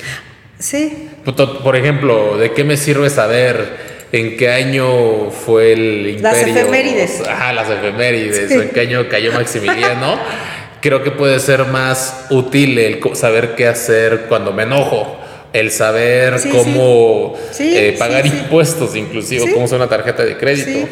sí. 0.59 1.11
Por 1.63 1.77
ejemplo, 1.77 2.39
¿de 2.39 2.53
qué 2.53 2.65
me 2.65 2.77
sirve 2.77 3.11
saber 3.11 3.96
en 4.13 4.37
qué 4.37 4.51
año 4.51 5.31
fue 5.31 5.73
el 5.73 6.11
imperio. 6.11 6.23
Las 6.23 6.57
efemérides. 6.57 7.23
Ajá, 7.27 7.53
las 7.53 7.71
efemérides. 7.71 8.51
en 8.51 8.71
qué 8.71 8.81
año 8.81 9.09
cayó 9.09 9.33
Maximiliano. 9.33 10.19
Creo 10.81 11.03
que 11.03 11.11
puede 11.11 11.41
ser 11.41 11.65
más 11.67 12.27
útil 12.31 12.79
el 12.79 13.01
saber 13.15 13.55
qué 13.57 13.67
hacer 13.67 14.27
cuando 14.29 14.53
me 14.53 14.65
enojo. 14.65 15.19
El 15.53 15.71
saber 15.71 16.35
cómo 16.53 17.35
eh, 17.59 17.97
pagar 17.99 18.27
impuestos, 18.27 18.95
inclusive, 18.95 19.53
cómo 19.53 19.65
usar 19.65 19.79
una 19.79 19.89
tarjeta 19.89 20.25
de 20.25 20.37
crédito. 20.37 20.87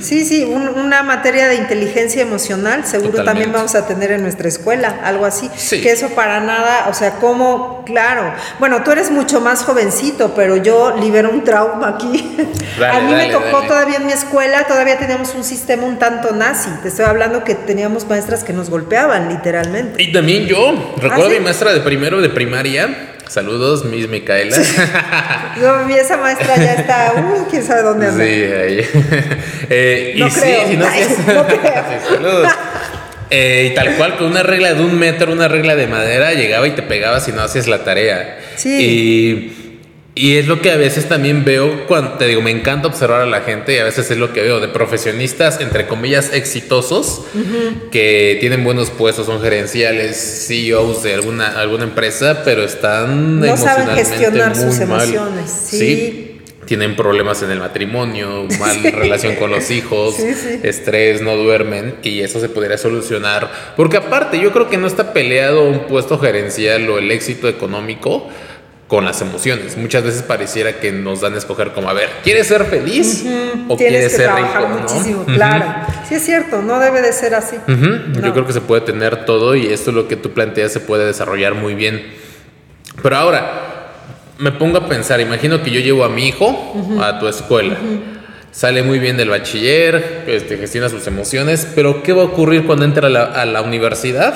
Sí, 0.00 0.24
sí, 0.24 0.44
una 0.44 1.02
materia 1.02 1.46
de 1.46 1.56
inteligencia 1.56 2.22
emocional, 2.22 2.86
seguro 2.86 3.22
también 3.22 3.52
vamos 3.52 3.74
a 3.74 3.86
tener 3.86 4.10
en 4.10 4.22
nuestra 4.22 4.48
escuela, 4.48 5.00
algo 5.04 5.26
así. 5.26 5.50
Que 5.70 5.92
eso 5.92 6.08
para 6.10 6.40
nada, 6.40 6.88
o 6.88 6.94
sea, 6.94 7.16
como, 7.16 7.84
claro, 7.84 8.32
bueno, 8.58 8.82
tú 8.82 8.92
eres 8.92 9.10
mucho 9.10 9.42
más 9.42 9.62
jovencito, 9.64 10.32
pero 10.34 10.56
yo 10.56 10.96
libero 10.98 11.30
un 11.30 11.44
trauma 11.44 11.88
aquí. 11.88 12.34
a 12.90 13.00
mí 13.00 13.12
me 13.12 13.28
tocó 13.28 13.62
todavía 13.62 13.96
en 13.96 14.06
mi 14.06 14.12
escuela, 14.12 14.66
todavía 14.66 14.98
teníamos 14.98 15.34
un 15.34 15.44
sistema 15.44 15.84
un 15.84 15.98
tanto 15.98 16.32
nazi. 16.34 16.70
Te 16.82 16.88
estoy 16.88 17.04
hablando 17.04 17.44
que 17.44 17.54
teníamos 17.54 18.08
maestras 18.08 18.44
que 18.44 18.54
nos 18.54 18.70
golpeaban, 18.70 19.28
literalmente. 19.28 20.02
Y 20.02 20.12
también 20.12 20.46
yo, 20.46 20.94
recuerdo 20.96 21.26
¿Ah, 21.26 21.30
mi 21.30 21.40
maestra 21.40 21.74
de 21.74 21.80
primero 21.80 22.22
de 22.22 22.30
primaria 22.30 23.11
Saludos, 23.32 23.86
Miss 23.86 24.10
Micaela. 24.10 24.54
no, 25.58 25.88
esa 25.88 26.18
maestra 26.18 26.54
ya 26.54 26.74
está, 26.74 27.14
uh, 27.16 27.48
quién 27.48 27.64
sabe 27.64 27.80
dónde 27.80 28.08
anda. 28.08 28.22
Sí, 28.22 28.30
ahí. 28.30 28.86
Eh, 29.70 30.14
no 30.18 30.26
y 30.26 30.30
creo. 30.30 30.68
sí, 30.68 30.76
no, 30.76 30.84
no 31.34 31.46
creo. 31.46 31.84
saludos. 32.10 32.48
Eh, 33.30 33.68
y 33.70 33.74
tal 33.74 33.94
cual, 33.96 34.18
con 34.18 34.26
una 34.26 34.42
regla 34.42 34.74
de 34.74 34.82
un 34.82 34.98
metro, 34.98 35.32
una 35.32 35.48
regla 35.48 35.76
de 35.76 35.86
madera, 35.86 36.34
llegaba 36.34 36.68
y 36.68 36.72
te 36.72 36.82
pegaba 36.82 37.20
si 37.20 37.32
no 37.32 37.40
hacías 37.40 37.68
la 37.68 37.84
tarea. 37.84 38.38
Sí. 38.56 38.76
Y 38.78 39.61
y 40.14 40.36
es 40.36 40.46
lo 40.46 40.60
que 40.60 40.70
a 40.70 40.76
veces 40.76 41.08
también 41.08 41.42
veo 41.42 41.86
cuando 41.86 42.12
te 42.12 42.26
digo, 42.26 42.42
me 42.42 42.50
encanta 42.50 42.86
observar 42.86 43.22
a 43.22 43.26
la 43.26 43.40
gente 43.40 43.74
y 43.74 43.78
a 43.78 43.84
veces 43.84 44.10
es 44.10 44.18
lo 44.18 44.32
que 44.34 44.42
veo 44.42 44.60
de 44.60 44.68
profesionistas, 44.68 45.60
entre 45.60 45.86
comillas, 45.86 46.34
exitosos, 46.34 47.22
que 47.90 48.36
tienen 48.38 48.62
buenos 48.62 48.90
puestos, 48.90 49.24
son 49.24 49.40
gerenciales, 49.40 50.46
CEOs 50.46 51.02
de 51.02 51.14
alguna, 51.14 51.58
alguna 51.58 51.84
empresa, 51.84 52.42
pero 52.44 52.62
están 52.62 53.40
no 53.40 53.56
saben 53.56 53.88
gestionar 53.96 54.54
sus 54.54 54.78
emociones. 54.80 55.50
Sí. 55.50 56.28
Tienen 56.66 56.94
problemas 56.94 57.42
en 57.42 57.50
el 57.50 57.58
matrimonio, 57.58 58.46
mal 58.60 58.82
relación 58.82 59.34
con 59.36 59.50
los 59.50 59.70
hijos, 59.70 60.18
estrés, 60.18 61.22
no 61.22 61.36
duermen 61.36 61.96
y 62.02 62.20
eso 62.20 62.38
se 62.38 62.50
podría 62.50 62.76
solucionar. 62.76 63.50
Porque 63.76 63.96
aparte, 63.96 64.38
yo 64.38 64.52
creo 64.52 64.68
que 64.68 64.76
no 64.76 64.86
está 64.86 65.12
peleado 65.12 65.64
un 65.64 65.86
puesto 65.86 66.18
gerencial 66.18 66.88
o 66.90 66.98
el 66.98 67.10
éxito 67.10 67.48
económico 67.48 68.28
con 68.92 69.06
las 69.06 69.22
emociones. 69.22 69.78
Muchas 69.78 70.04
veces 70.04 70.20
pareciera 70.20 70.78
que 70.78 70.92
nos 70.92 71.22
dan 71.22 71.32
a 71.32 71.38
escoger 71.38 71.72
como, 71.72 71.88
a 71.88 71.94
ver, 71.94 72.10
¿quieres 72.22 72.46
ser 72.46 72.66
feliz 72.66 73.24
o 73.66 73.74
quieres 73.74 74.12
ser 74.12 74.30
rico? 74.30 74.68
Muchísimo, 74.68 75.24
claro. 75.24 75.64
Sí 76.06 76.16
es 76.16 76.22
cierto, 76.26 76.60
no 76.60 76.78
debe 76.78 77.00
de 77.00 77.10
ser 77.14 77.34
así. 77.34 77.56
Yo 77.66 78.34
creo 78.34 78.46
que 78.46 78.52
se 78.52 78.60
puede 78.60 78.82
tener 78.82 79.24
todo 79.24 79.56
y 79.56 79.68
esto 79.68 79.92
es 79.92 79.96
lo 79.96 80.08
que 80.08 80.16
tú 80.16 80.32
planteas 80.32 80.74
se 80.74 80.80
puede 80.80 81.06
desarrollar 81.06 81.54
muy 81.54 81.74
bien. 81.74 82.04
Pero 83.02 83.16
ahora, 83.16 83.92
me 84.36 84.52
pongo 84.52 84.76
a 84.76 84.86
pensar, 84.86 85.22
imagino 85.22 85.62
que 85.62 85.70
yo 85.70 85.80
llevo 85.80 86.04
a 86.04 86.10
mi 86.10 86.28
hijo 86.28 87.00
a 87.00 87.18
tu 87.18 87.28
escuela. 87.28 87.78
Sale 88.50 88.82
muy 88.82 88.98
bien 88.98 89.16
del 89.16 89.30
bachiller, 89.30 90.24
este, 90.26 90.58
gestiona 90.58 90.90
sus 90.90 91.06
emociones, 91.06 91.66
pero 91.74 92.02
¿qué 92.02 92.12
va 92.12 92.20
a 92.20 92.26
ocurrir 92.26 92.66
cuando 92.66 92.84
entra 92.84 93.08
a 93.08 93.46
la 93.46 93.62
universidad? 93.62 94.34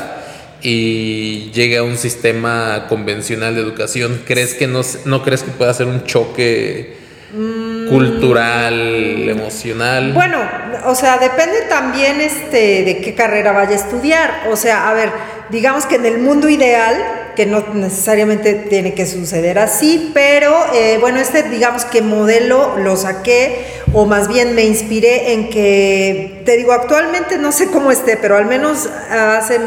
Y 0.68 1.52
llega 1.52 1.78
a 1.78 1.82
un 1.84 1.96
sistema 1.96 2.86
convencional 2.88 3.54
de 3.54 3.60
educación, 3.60 4.20
¿crees 4.26 4.54
que 4.54 4.66
no, 4.66 4.80
no 5.04 5.22
crees 5.22 5.44
que 5.44 5.52
pueda 5.52 5.72
ser 5.72 5.86
un 5.86 6.02
choque 6.02 6.96
mm. 7.32 7.88
cultural, 7.88 9.28
emocional? 9.28 10.12
Bueno, 10.12 10.40
o 10.86 10.96
sea, 10.96 11.18
depende 11.18 11.62
también 11.68 12.20
este, 12.20 12.82
de 12.82 13.00
qué 13.00 13.14
carrera 13.14 13.52
vaya 13.52 13.70
a 13.70 13.74
estudiar. 13.76 14.48
O 14.50 14.56
sea, 14.56 14.90
a 14.90 14.94
ver, 14.94 15.10
digamos 15.50 15.86
que 15.86 15.94
en 15.94 16.06
el 16.06 16.18
mundo 16.18 16.48
ideal, 16.48 16.96
que 17.36 17.46
no 17.46 17.64
necesariamente 17.72 18.54
tiene 18.54 18.92
que 18.92 19.06
suceder 19.06 19.60
así, 19.60 20.10
pero 20.14 20.52
eh, 20.74 20.98
bueno, 21.00 21.20
este 21.20 21.44
digamos 21.44 21.84
que 21.84 22.02
modelo 22.02 22.76
lo 22.78 22.96
saqué 22.96 23.64
o 23.98 24.04
más 24.04 24.28
bien 24.28 24.54
me 24.54 24.62
inspiré 24.62 25.32
en 25.32 25.48
que, 25.48 26.42
te 26.44 26.54
digo, 26.58 26.72
actualmente 26.72 27.38
no 27.38 27.50
sé 27.50 27.70
cómo 27.70 27.90
esté, 27.90 28.18
pero 28.18 28.36
al 28.36 28.44
menos 28.44 28.90
hace 29.10 29.58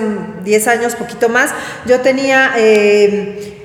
10 0.44 0.68
años, 0.68 0.96
poquito 0.96 1.30
más, 1.30 1.50
yo 1.88 2.02
tenía... 2.02 2.52
Eh, 2.56 3.59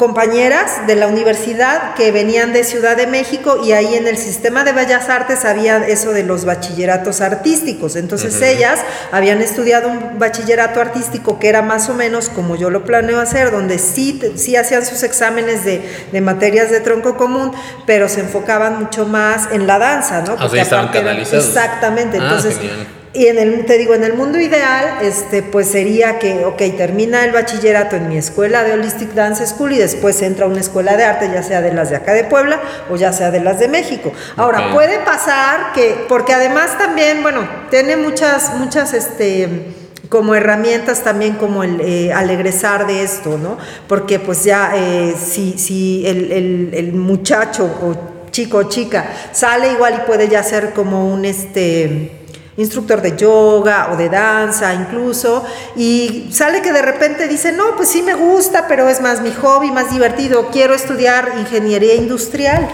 compañeras 0.00 0.86
de 0.86 0.96
la 0.96 1.08
universidad 1.08 1.92
que 1.92 2.10
venían 2.10 2.54
de 2.54 2.64
Ciudad 2.64 2.96
de 2.96 3.06
México 3.06 3.60
y 3.62 3.72
ahí 3.72 3.94
en 3.94 4.08
el 4.08 4.16
sistema 4.16 4.64
de 4.64 4.72
Bellas 4.72 5.10
Artes 5.10 5.44
había 5.44 5.76
eso 5.76 6.12
de 6.12 6.22
los 6.22 6.46
bachilleratos 6.46 7.20
artísticos. 7.20 7.96
Entonces 7.96 8.40
ellas 8.40 8.80
habían 9.12 9.42
estudiado 9.42 9.90
un 9.90 10.18
bachillerato 10.18 10.80
artístico 10.80 11.38
que 11.38 11.50
era 11.50 11.60
más 11.60 11.90
o 11.90 11.94
menos 11.94 12.30
como 12.30 12.56
yo 12.56 12.70
lo 12.70 12.82
planeo 12.86 13.20
hacer, 13.20 13.50
donde 13.50 13.76
sí, 13.76 14.18
sí 14.36 14.56
hacían 14.56 14.86
sus 14.86 15.02
exámenes 15.02 15.66
de, 15.66 15.82
de 16.10 16.20
materias 16.22 16.70
de 16.70 16.80
tronco 16.80 17.18
común, 17.18 17.52
pero 17.84 18.08
se 18.08 18.20
enfocaban 18.20 18.78
mucho 18.78 19.04
más 19.04 19.48
en 19.52 19.66
la 19.66 19.78
danza, 19.78 20.22
¿no? 20.22 20.34
Ah, 20.38 20.48
sea, 20.48 20.62
estaban 20.62 20.88
canalizados. 20.88 21.46
exactamente. 21.46 22.16
Ah, 22.18 22.22
Entonces, 22.22 22.56
genial. 22.56 22.99
Y 23.12 23.26
en 23.26 23.38
el, 23.38 23.64
te 23.66 23.76
digo, 23.76 23.94
en 23.94 24.04
el 24.04 24.14
mundo 24.14 24.38
ideal, 24.38 24.98
este, 25.02 25.42
pues 25.42 25.66
sería 25.68 26.18
que, 26.20 26.44
ok, 26.44 26.58
termina 26.76 27.24
el 27.24 27.32
bachillerato 27.32 27.96
en 27.96 28.08
mi 28.08 28.16
escuela 28.16 28.62
de 28.62 28.72
Holistic 28.74 29.14
Dance 29.14 29.44
School 29.48 29.72
y 29.72 29.78
después 29.78 30.22
entra 30.22 30.44
a 30.44 30.48
una 30.48 30.60
escuela 30.60 30.96
de 30.96 31.04
arte, 31.04 31.28
ya 31.32 31.42
sea 31.42 31.60
de 31.60 31.72
las 31.72 31.90
de 31.90 31.96
acá 31.96 32.12
de 32.12 32.22
Puebla 32.24 32.60
o 32.88 32.94
ya 32.96 33.12
sea 33.12 33.30
de 33.32 33.40
las 33.40 33.58
de 33.58 33.66
México. 33.66 34.12
Ahora, 34.36 34.72
puede 34.72 34.98
pasar 35.00 35.72
que, 35.74 36.04
porque 36.08 36.32
además 36.34 36.78
también, 36.78 37.22
bueno, 37.22 37.48
tiene 37.70 37.96
muchas, 37.96 38.54
muchas, 38.54 38.94
este 38.94 39.74
como 40.08 40.34
herramientas 40.34 41.04
también 41.04 41.34
como 41.36 41.62
el, 41.62 41.80
eh, 41.80 42.12
al 42.12 42.28
egresar 42.30 42.86
de 42.88 43.04
esto, 43.04 43.38
¿no? 43.38 43.58
Porque 43.86 44.18
pues 44.18 44.42
ya 44.42 44.72
eh, 44.74 45.14
si, 45.16 45.56
si 45.56 46.04
el, 46.04 46.32
el- 46.32 46.70
el 46.74 46.92
muchacho 46.94 47.64
o 47.64 47.94
chico 48.32 48.58
o 48.58 48.62
chica 48.68 49.04
sale 49.30 49.70
igual 49.72 49.94
y 50.02 50.06
puede 50.08 50.28
ya 50.28 50.42
ser 50.42 50.72
como 50.72 51.12
un 51.12 51.24
este 51.24 52.19
instructor 52.56 53.00
de 53.00 53.16
yoga 53.16 53.90
o 53.92 53.96
de 53.96 54.08
danza 54.08 54.74
incluso 54.74 55.44
y 55.76 56.28
sale 56.32 56.60
que 56.62 56.72
de 56.72 56.82
repente 56.82 57.28
dice 57.28 57.52
no 57.52 57.76
pues 57.76 57.88
sí 57.88 58.02
me 58.02 58.14
gusta 58.14 58.66
pero 58.68 58.88
es 58.88 59.00
más 59.00 59.20
mi 59.22 59.30
hobby 59.32 59.70
más 59.70 59.90
divertido 59.92 60.48
quiero 60.52 60.74
estudiar 60.74 61.32
ingeniería 61.38 61.94
industrial 61.94 62.68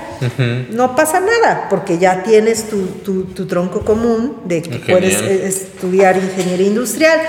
no 0.70 0.96
pasa 0.96 1.20
nada 1.20 1.66
porque 1.68 1.98
ya 1.98 2.22
tienes 2.22 2.68
tu, 2.70 2.86
tu- 3.04 3.24
tu 3.24 3.46
tronco 3.46 3.80
común 3.84 4.38
de 4.44 4.62
que 4.62 4.78
puedes 4.92 5.20
estudiar 5.44 6.16
ingeniería 6.16 6.66
industrial 6.66 7.20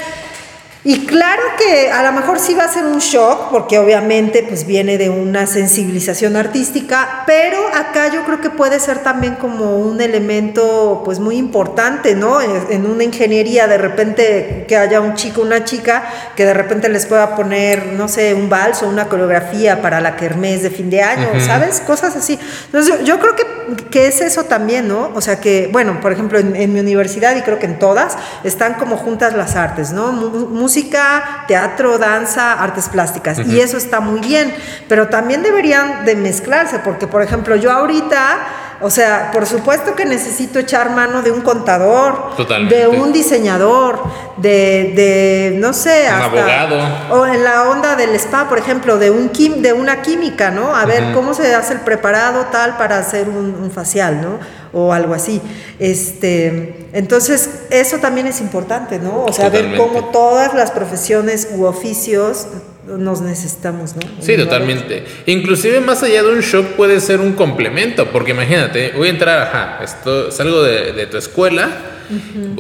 y 0.90 1.06
claro 1.06 1.42
que 1.58 1.92
a 1.92 2.02
lo 2.02 2.14
mejor 2.14 2.40
sí 2.40 2.54
va 2.56 2.64
a 2.64 2.70
ser 2.70 2.86
un 2.86 3.00
shock, 3.00 3.50
porque 3.52 3.78
obviamente 3.78 4.46
pues 4.48 4.66
viene 4.66 4.98
de 4.98 5.10
una 5.10 5.46
sensibilización 5.46 6.38
artística, 6.38 7.24
pero 7.28 7.58
acá 7.76 8.08
yo 8.14 8.24
creo 8.24 8.40
que 8.40 8.50
puede 8.50 8.80
ser 8.80 9.00
también 9.00 9.36
como 9.36 9.76
un 9.78 10.00
elemento 10.00 11.02
pues 11.04 11.20
muy 11.20 11.36
importante, 11.36 12.16
¿no? 12.16 12.40
En 12.42 12.86
una 12.86 13.04
ingeniería 13.04 13.68
de 13.68 13.78
repente 13.78 14.64
que 14.68 14.78
haya 14.78 15.02
un 15.02 15.16
chico, 15.16 15.42
una 15.42 15.66
chica, 15.66 16.04
que 16.38 16.46
de 16.46 16.54
repente 16.54 16.88
les 16.88 17.06
pueda 17.06 17.36
poner, 17.36 17.88
no 17.88 18.08
sé, 18.08 18.34
un 18.34 18.48
vals 18.50 18.82
o 18.82 18.88
una 18.88 19.10
coreografía 19.10 19.82
para 19.82 20.00
la 20.00 20.16
kermés 20.16 20.64
de 20.64 20.70
fin 20.70 20.90
de 20.90 21.02
año, 21.02 21.28
¿sabes? 21.46 21.82
Cosas 21.82 22.16
así. 22.16 22.40
Entonces 22.68 23.04
yo, 23.04 23.20
creo 23.20 23.36
que, 23.36 23.44
que 23.90 24.08
es 24.08 24.22
eso 24.22 24.46
también, 24.46 24.88
¿no? 24.88 25.12
O 25.16 25.20
sea 25.20 25.42
que, 25.42 25.68
bueno, 25.70 26.00
por 26.00 26.14
ejemplo, 26.14 26.40
en, 26.40 26.56
en 26.56 26.72
mi 26.74 26.80
universidad 26.80 27.36
y 27.36 27.42
creo 27.42 27.60
que 27.60 27.66
en 27.66 27.78
todas, 27.78 28.16
están 28.46 28.76
como 28.76 28.96
juntas 28.96 29.34
las 29.36 29.58
artes, 29.58 29.92
¿no? 29.92 30.14
Mu- 30.14 30.48
música, 30.78 31.46
teatro, 31.48 31.98
danza, 31.98 32.54
artes 32.54 32.88
plásticas. 32.90 33.40
Y 33.48 33.60
eso 33.60 33.78
está 33.78 34.00
muy 34.00 34.20
bien, 34.20 34.54
pero 34.88 35.08
también 35.08 35.42
deberían 35.42 36.06
de 36.06 36.16
mezclarse, 36.16 36.80
porque, 36.80 37.08
por 37.08 37.24
ejemplo, 37.24 37.56
yo 37.56 37.72
ahorita... 37.72 38.66
O 38.80 38.90
sea, 38.92 39.32
por 39.32 39.46
supuesto 39.48 39.96
que 39.96 40.06
necesito 40.06 40.60
echar 40.60 40.92
mano 40.92 41.22
de 41.24 41.32
un 41.32 41.42
contador, 41.42 42.36
Totalmente. 42.38 42.76
de 42.76 42.88
un 42.88 43.12
diseñador, 43.12 44.00
de, 44.38 44.94
de 44.96 45.56
no 45.58 45.74
sé, 45.74 46.06
Un 46.08 46.14
hasta- 46.14 46.26
abogado. 46.26 46.78
o 47.22 47.26
en 47.26 47.44
la 47.44 47.70
onda 47.70 47.96
del 47.96 48.14
spa, 48.16 48.48
por 48.48 48.60
ejemplo, 48.60 48.98
de 49.00 49.10
un 49.10 49.30
quim, 49.30 49.62
de 49.64 49.74
una 49.74 50.02
química, 50.04 50.52
¿no? 50.52 50.76
A 50.76 50.86
ver 50.86 51.14
cómo 51.14 51.34
se 51.34 51.56
hace 51.56 51.74
el 51.74 51.80
preparado 51.80 52.46
tal 52.52 52.78
para 52.78 53.00
hacer 53.00 53.28
un, 53.30 53.56
un 53.62 53.72
facial, 53.72 54.22
¿no? 54.22 54.40
O 54.74 54.94
algo 54.94 55.16
así. 55.16 55.42
Este, 55.80 56.88
entonces, 56.94 57.50
eso 57.72 57.98
también 57.98 58.28
es 58.28 58.42
importante, 58.42 59.00
¿no? 59.00 59.24
O 59.24 59.34
sea, 59.34 59.50
ver 59.50 59.76
cómo 59.78 60.06
todas 60.12 60.54
las 60.54 60.70
profesiones 60.72 61.48
u 61.56 61.66
oficios 61.66 62.48
nos 62.88 63.22
necesitamos, 63.22 63.96
¿no? 63.96 64.02
Sí, 64.22 64.38
totalmente. 64.38 65.04
Inclusive 65.26 65.80
más 65.82 66.04
allá 66.04 66.24
de 66.24 66.30
un 66.30 66.42
shock 66.42 66.66
puede 66.76 67.00
ser 67.00 67.20
un 67.20 67.34
complemento, 67.34 68.08
porque 68.08 68.32
imagínate, 68.32 68.94
voy 68.96 69.08
a 69.08 69.12
entrar, 69.12 69.40
ajá, 69.42 69.80
esto, 69.84 70.32
salgo 70.32 70.64
de, 70.64 70.94
de 70.94 71.06
tu 71.08 71.18
escuela, 71.18 71.70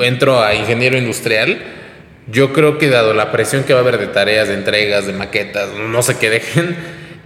entro 0.02 0.44
a 0.44 0.54
ingeniero 0.56 0.98
industrial. 0.98 1.60
Yo 2.30 2.52
creo 2.52 2.78
que 2.78 2.90
dado 2.90 3.13
la 3.13 3.32
presión 3.32 3.63
que 3.63 3.74
va 3.74 3.80
a 3.80 3.84
haber 3.84 3.98
de 3.98 4.08
tareas, 4.08 4.50
de 4.50 4.56
entregas, 4.56 5.08
de 5.08 5.13
maquetas, 5.13 5.70
no 5.74 6.04
sé 6.04 6.18
qué 6.18 6.30
dejen, 6.30 6.76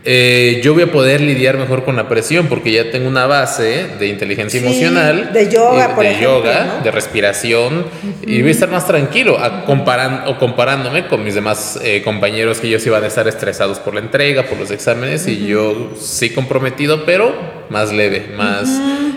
eh, 0.04 0.62
yo 0.64 0.74
voy 0.74 0.84
a 0.84 0.92
poder 0.92 1.22
lidiar 1.22 1.58
mejor 1.58 1.84
con 1.84 1.96
la 1.96 2.10
presión 2.10 2.48
porque 2.48 2.72
ya 2.72 2.90
tengo 2.90 3.08
una 3.08 3.28
base 3.28 3.86
de 4.00 4.08
inteligencia 4.08 4.60
Sí, 4.60 4.66
emocional, 4.66 5.32
de 5.32 5.52
yoga, 5.52 5.90
y- 5.92 5.96
por 5.96 6.04
de 6.04 6.10
ejemplo, 6.12 6.40
yoga, 6.40 6.74
¿no? 6.80 6.84
de 6.84 6.92
respiración 6.92 7.86
y 8.26 8.40
voy 8.42 8.50
a 8.50 8.52
estar 8.52 8.70
más 8.70 8.88
tranquilo 8.88 9.38
a 9.40 9.64
comparan- 9.66 10.24
o 10.28 10.38
comparándome 10.40 11.08
con 11.08 11.24
mis 11.24 11.36
demás 11.36 11.80
eh, 11.84 12.02
compañeros 12.04 12.60
que 12.60 12.68
ellos 12.68 12.86
iban 12.88 13.04
a 13.04 13.08
estar 13.08 13.28
estresados 13.28 13.78
por 13.80 13.94
la 13.94 14.00
entrega, 14.00 14.44
por 14.48 14.58
los 14.58 14.72
exámenes 14.72 15.28
y 15.28 15.46
yo 15.46 15.92
sí 16.00 16.32
comprometido, 16.32 17.06
pero 17.06 17.61
más 17.72 17.92
leve, 17.92 18.34
más 18.36 18.70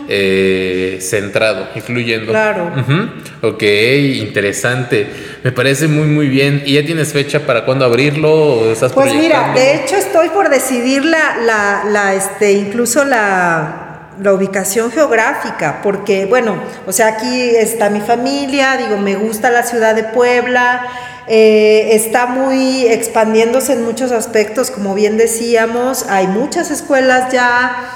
eh, 0.09 0.99
centrado, 1.01 1.69
influyendo. 1.75 2.31
Claro. 2.31 2.73
Ujú. 2.77 3.49
Ok, 3.49 3.63
interesante. 3.63 5.07
Me 5.43 5.53
parece 5.53 5.89
muy, 5.89 6.07
muy 6.07 6.29
bien. 6.29 6.63
¿Y 6.65 6.75
ya 6.75 6.87
tienes 6.87 7.13
fecha 7.13 7.41
para 7.41 7.65
cuándo 7.65 7.85
abrirlo? 7.85 8.33
¿O 8.33 8.73
estás 8.73 8.93
Pues 8.93 9.13
mira, 9.15 9.53
de 9.55 9.75
hecho 9.75 9.97
estoy 9.97 10.29
por 10.31 10.49
decidir 10.49 11.05
la, 11.05 11.37
la, 11.45 11.85
la, 11.91 12.15
este, 12.15 12.53
incluso 12.53 13.05
la, 13.05 14.09
la 14.23 14.33
ubicación 14.33 14.91
geográfica, 14.93 15.81
porque 15.83 16.27
bueno, 16.27 16.57
o 16.87 16.93
sea, 16.93 17.09
aquí 17.09 17.51
está 17.57 17.91
mi 17.91 18.01
familia, 18.01 18.77
digo, 18.77 18.97
me 18.99 19.17
gusta 19.17 19.51
la 19.51 19.65
ciudad 19.65 19.95
de 19.95 20.05
Puebla, 20.05 20.87
eh, 21.27 21.89
está 21.93 22.27
muy 22.27 22.87
expandiéndose 22.87 23.73
en 23.73 23.85
muchos 23.85 24.13
aspectos, 24.13 24.71
como 24.71 24.95
bien 24.95 25.17
decíamos, 25.17 26.07
hay 26.09 26.29
muchas 26.29 26.71
escuelas 26.71 27.33
ya. 27.33 27.91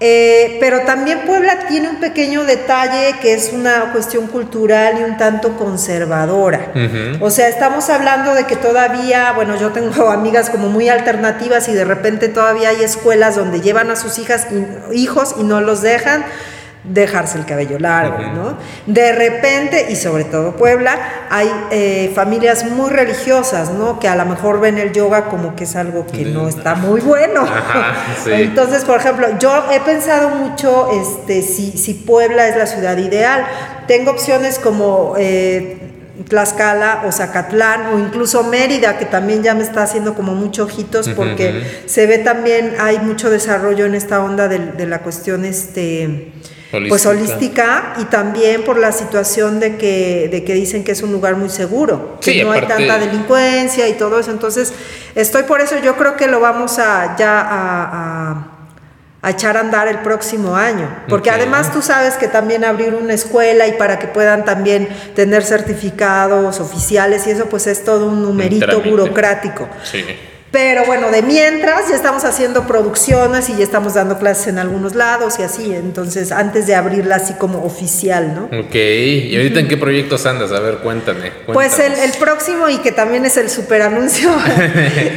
Eh, 0.00 0.58
pero 0.60 0.82
también 0.82 1.22
Puebla 1.26 1.66
tiene 1.66 1.88
un 1.90 1.96
pequeño 1.96 2.44
detalle 2.44 3.16
que 3.20 3.34
es 3.34 3.52
una 3.52 3.90
cuestión 3.92 4.28
cultural 4.28 5.00
y 5.00 5.02
un 5.02 5.16
tanto 5.16 5.56
conservadora. 5.56 6.72
O 7.20 7.30
sea, 7.30 7.48
estamos 7.48 7.90
hablando 7.90 8.34
de 8.34 8.44
que 8.44 8.54
todavía, 8.54 9.32
bueno, 9.32 9.58
yo 9.58 9.70
tengo 9.70 10.08
amigas 10.10 10.50
como 10.50 10.68
muy 10.68 10.88
alternativas 10.88 11.68
y 11.68 11.72
de 11.72 11.84
repente 11.84 12.28
todavía 12.28 12.68
hay 12.68 12.82
escuelas 12.82 13.34
donde 13.34 13.60
llevan 13.60 13.90
a 13.90 13.96
sus 13.96 14.18
hijas 14.18 14.46
hijos 14.92 15.34
y 15.38 15.42
no 15.42 15.60
los 15.60 15.82
dejan 15.82 16.24
dejarse 16.84 17.38
el 17.38 17.44
cabello 17.44 17.78
largo, 17.78 18.18
¿no? 18.34 18.56
De 18.86 19.12
repente, 19.12 19.88
y 19.90 19.96
sobre 19.96 20.24
todo 20.24 20.56
Puebla, 20.56 20.96
hay 21.30 21.50
eh, 21.70 22.12
familias 22.14 22.64
muy 22.64 22.90
religiosas, 22.90 23.70
¿no? 23.70 23.98
Que 23.98 24.08
a 24.08 24.16
lo 24.16 24.24
mejor 24.24 24.60
ven 24.60 24.78
el 24.78 24.92
yoga 24.92 25.26
como 25.26 25.54
que 25.56 25.64
es 25.64 25.76
algo 25.76 26.06
que 26.06 26.24
no 26.24 26.48
está 26.48 26.74
muy 26.74 27.00
bueno. 27.00 27.42
Ajá, 27.42 27.94
sí. 28.22 28.30
Entonces, 28.32 28.84
por 28.84 28.98
ejemplo, 28.98 29.26
yo 29.38 29.64
he 29.72 29.80
pensado 29.80 30.30
mucho 30.30 30.90
este, 30.92 31.42
si, 31.42 31.72
si 31.72 31.94
Puebla 31.94 32.48
es 32.48 32.56
la 32.56 32.66
ciudad 32.66 32.96
ideal. 32.96 33.44
Tengo 33.86 34.12
opciones 34.12 34.58
como 34.58 35.14
eh, 35.18 35.78
Tlaxcala 36.28 37.04
o 37.06 37.12
Zacatlán 37.12 37.94
o 37.94 37.98
incluso 37.98 38.44
Mérida, 38.44 38.98
que 38.98 39.04
también 39.04 39.42
ya 39.42 39.54
me 39.54 39.62
está 39.62 39.82
haciendo 39.82 40.14
como 40.14 40.34
muchos 40.34 40.72
ojitos 40.72 41.08
porque 41.10 41.82
se 41.86 42.06
ve 42.06 42.18
también, 42.18 42.74
hay 42.80 42.98
mucho 42.98 43.30
desarrollo 43.30 43.86
en 43.86 43.94
esta 43.94 44.22
onda 44.22 44.48
de, 44.48 44.58
de 44.58 44.86
la 44.86 45.00
cuestión 45.00 45.44
este, 45.44 46.32
pues 46.70 47.06
Holística. 47.06 47.94
y 47.98 48.04
también 48.04 48.62
por 48.64 48.78
la 48.78 48.92
situación 48.92 49.58
de 49.60 49.76
que, 49.76 50.28
de 50.30 50.44
que 50.44 50.54
dicen 50.54 50.84
que 50.84 50.92
es 50.92 51.02
un 51.02 51.12
lugar 51.12 51.36
muy 51.36 51.48
seguro, 51.48 52.18
que 52.20 52.32
Sí, 52.32 52.42
no 52.42 52.52
aparte- 52.52 52.72
hay 52.74 52.86
tanta 52.88 52.98
delincuencia 53.06 53.88
y 53.88 53.94
todo 53.94 54.18
eso. 54.20 54.30
Entonces, 54.30 54.72
estoy 55.14 55.44
por 55.44 55.60
eso, 55.60 55.76
yo 55.82 55.96
creo 55.96 56.16
que 56.16 56.26
lo 56.26 56.40
vamos 56.40 56.78
a 56.78 57.16
ya 57.16 57.40
a, 57.40 57.84
a- 58.32 58.54
a 59.20 59.30
echar 59.30 59.56
a 59.56 59.60
andar 59.60 59.88
el 59.88 59.98
próximo 59.98 60.54
año. 60.54 60.88
Porque 61.08 61.28
además 61.30 61.72
tú 61.72 61.82
sabes 61.82 62.14
que 62.14 62.28
también 62.28 62.64
abrir 62.64 62.94
una 62.94 63.14
escuela 63.14 63.66
y 63.66 63.72
para 63.72 63.98
que 63.98 64.06
puedan 64.06 64.44
también 64.44 64.88
tener 65.16 65.42
certificados 65.44 66.60
oficiales 66.60 67.26
y 67.26 67.30
eso 67.32 67.46
pues 67.46 67.66
es 67.66 67.82
todo 67.84 68.06
un 68.06 68.22
numerito 68.22 68.80
burocrático. 68.80 69.68
Sí. 69.82 70.04
Pero 70.50 70.84
bueno, 70.86 71.10
de 71.10 71.22
mientras 71.22 71.88
ya 71.90 71.96
estamos 71.96 72.24
haciendo 72.24 72.66
producciones 72.66 73.50
y 73.50 73.56
ya 73.56 73.64
estamos 73.64 73.94
dando 73.94 74.18
clases 74.18 74.48
en 74.48 74.58
algunos 74.58 74.94
lados 74.94 75.38
y 75.38 75.42
así, 75.42 75.74
entonces 75.74 76.32
antes 76.32 76.66
de 76.66 76.74
abrirla 76.74 77.16
así 77.16 77.34
como 77.34 77.64
oficial, 77.64 78.34
¿no? 78.34 78.58
Ok. 78.58 78.74
¿Y 78.74 79.36
ahorita 79.36 79.60
en 79.60 79.68
qué 79.68 79.76
proyectos 79.76 80.24
andas? 80.24 80.52
A 80.52 80.60
ver, 80.60 80.78
cuéntame. 80.78 81.32
Pues 81.52 81.78
el, 81.78 81.92
el 81.92 82.12
próximo 82.12 82.68
y 82.68 82.78
que 82.78 82.92
también 82.92 83.26
es 83.26 83.36
el 83.36 83.50
super 83.50 83.82
anuncio. 83.82 84.30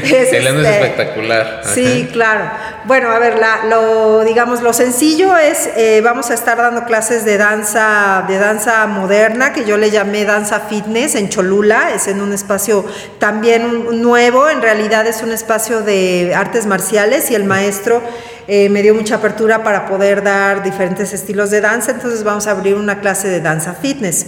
es 0.03 0.33
el 0.33 0.47
es 0.47 0.53
este, 0.53 0.69
espectacular. 0.69 1.61
Sí, 1.73 2.09
claro. 2.11 2.51
Bueno, 2.85 3.11
a 3.11 3.19
ver, 3.19 3.39
la, 3.39 3.65
lo 3.65 4.23
digamos 4.23 4.61
lo 4.61 4.73
sencillo 4.73 5.37
es 5.37 5.69
eh, 5.77 6.01
vamos 6.03 6.29
a 6.29 6.33
estar 6.33 6.57
dando 6.57 6.83
clases 6.85 7.25
de 7.25 7.37
danza 7.37 8.25
de 8.27 8.37
danza 8.37 8.85
moderna 8.87 9.53
que 9.53 9.65
yo 9.65 9.77
le 9.77 9.91
llamé 9.91 10.25
danza 10.25 10.61
fitness 10.61 11.15
en 11.15 11.29
Cholula, 11.29 11.91
es 11.93 12.07
en 12.07 12.21
un 12.21 12.33
espacio 12.33 12.85
también 13.19 14.01
nuevo, 14.01 14.49
en 14.49 14.61
realidad 14.61 15.05
es 15.07 15.20
un 15.23 15.31
espacio 15.31 15.81
de 15.81 16.33
artes 16.35 16.65
marciales 16.65 17.31
y 17.31 17.35
el 17.35 17.43
maestro 17.43 18.01
eh, 18.47 18.69
me 18.69 18.81
dio 18.81 18.95
mucha 18.95 19.15
apertura 19.15 19.63
para 19.63 19.85
poder 19.85 20.23
dar 20.23 20.63
diferentes 20.63 21.13
estilos 21.13 21.51
de 21.51 21.61
danza, 21.61 21.91
entonces 21.91 22.23
vamos 22.23 22.47
a 22.47 22.51
abrir 22.51 22.75
una 22.75 22.99
clase 22.99 23.27
de 23.27 23.41
danza 23.41 23.73
fitness. 23.73 24.25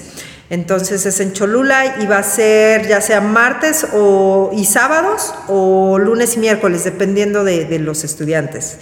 Entonces 0.50 1.06
es 1.06 1.20
en 1.20 1.34
Cholula 1.34 1.98
y 2.00 2.06
va 2.06 2.20
a 2.20 2.24
ser 2.24 2.88
ya 2.88 3.02
sea 3.02 3.22
martes 3.22 3.88
o, 3.94 4.52
y 4.54 4.66
sábados 4.66 5.34
o 5.48 5.98
lunes 5.98 6.36
y 6.36 6.40
miércoles, 6.40 6.84
dependiendo 6.84 7.44
de, 7.44 7.66
de 7.66 7.80
los 7.80 8.04
estudiantes. 8.04 8.78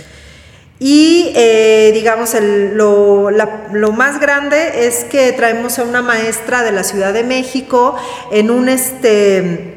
Y 0.84 1.32
eh, 1.36 1.92
digamos, 1.94 2.36
lo, 2.42 3.30
lo, 3.30 3.92
más 3.92 4.20
grande 4.20 4.88
es 4.88 5.04
que 5.04 5.32
traemos 5.32 5.78
a 5.78 5.84
una 5.84 6.02
maestra 6.02 6.64
de 6.64 6.72
la 6.72 6.84
Ciudad 6.84 7.14
de 7.14 7.24
México 7.24 7.96
en 8.32 8.50
un 8.50 8.68
este 8.68 9.71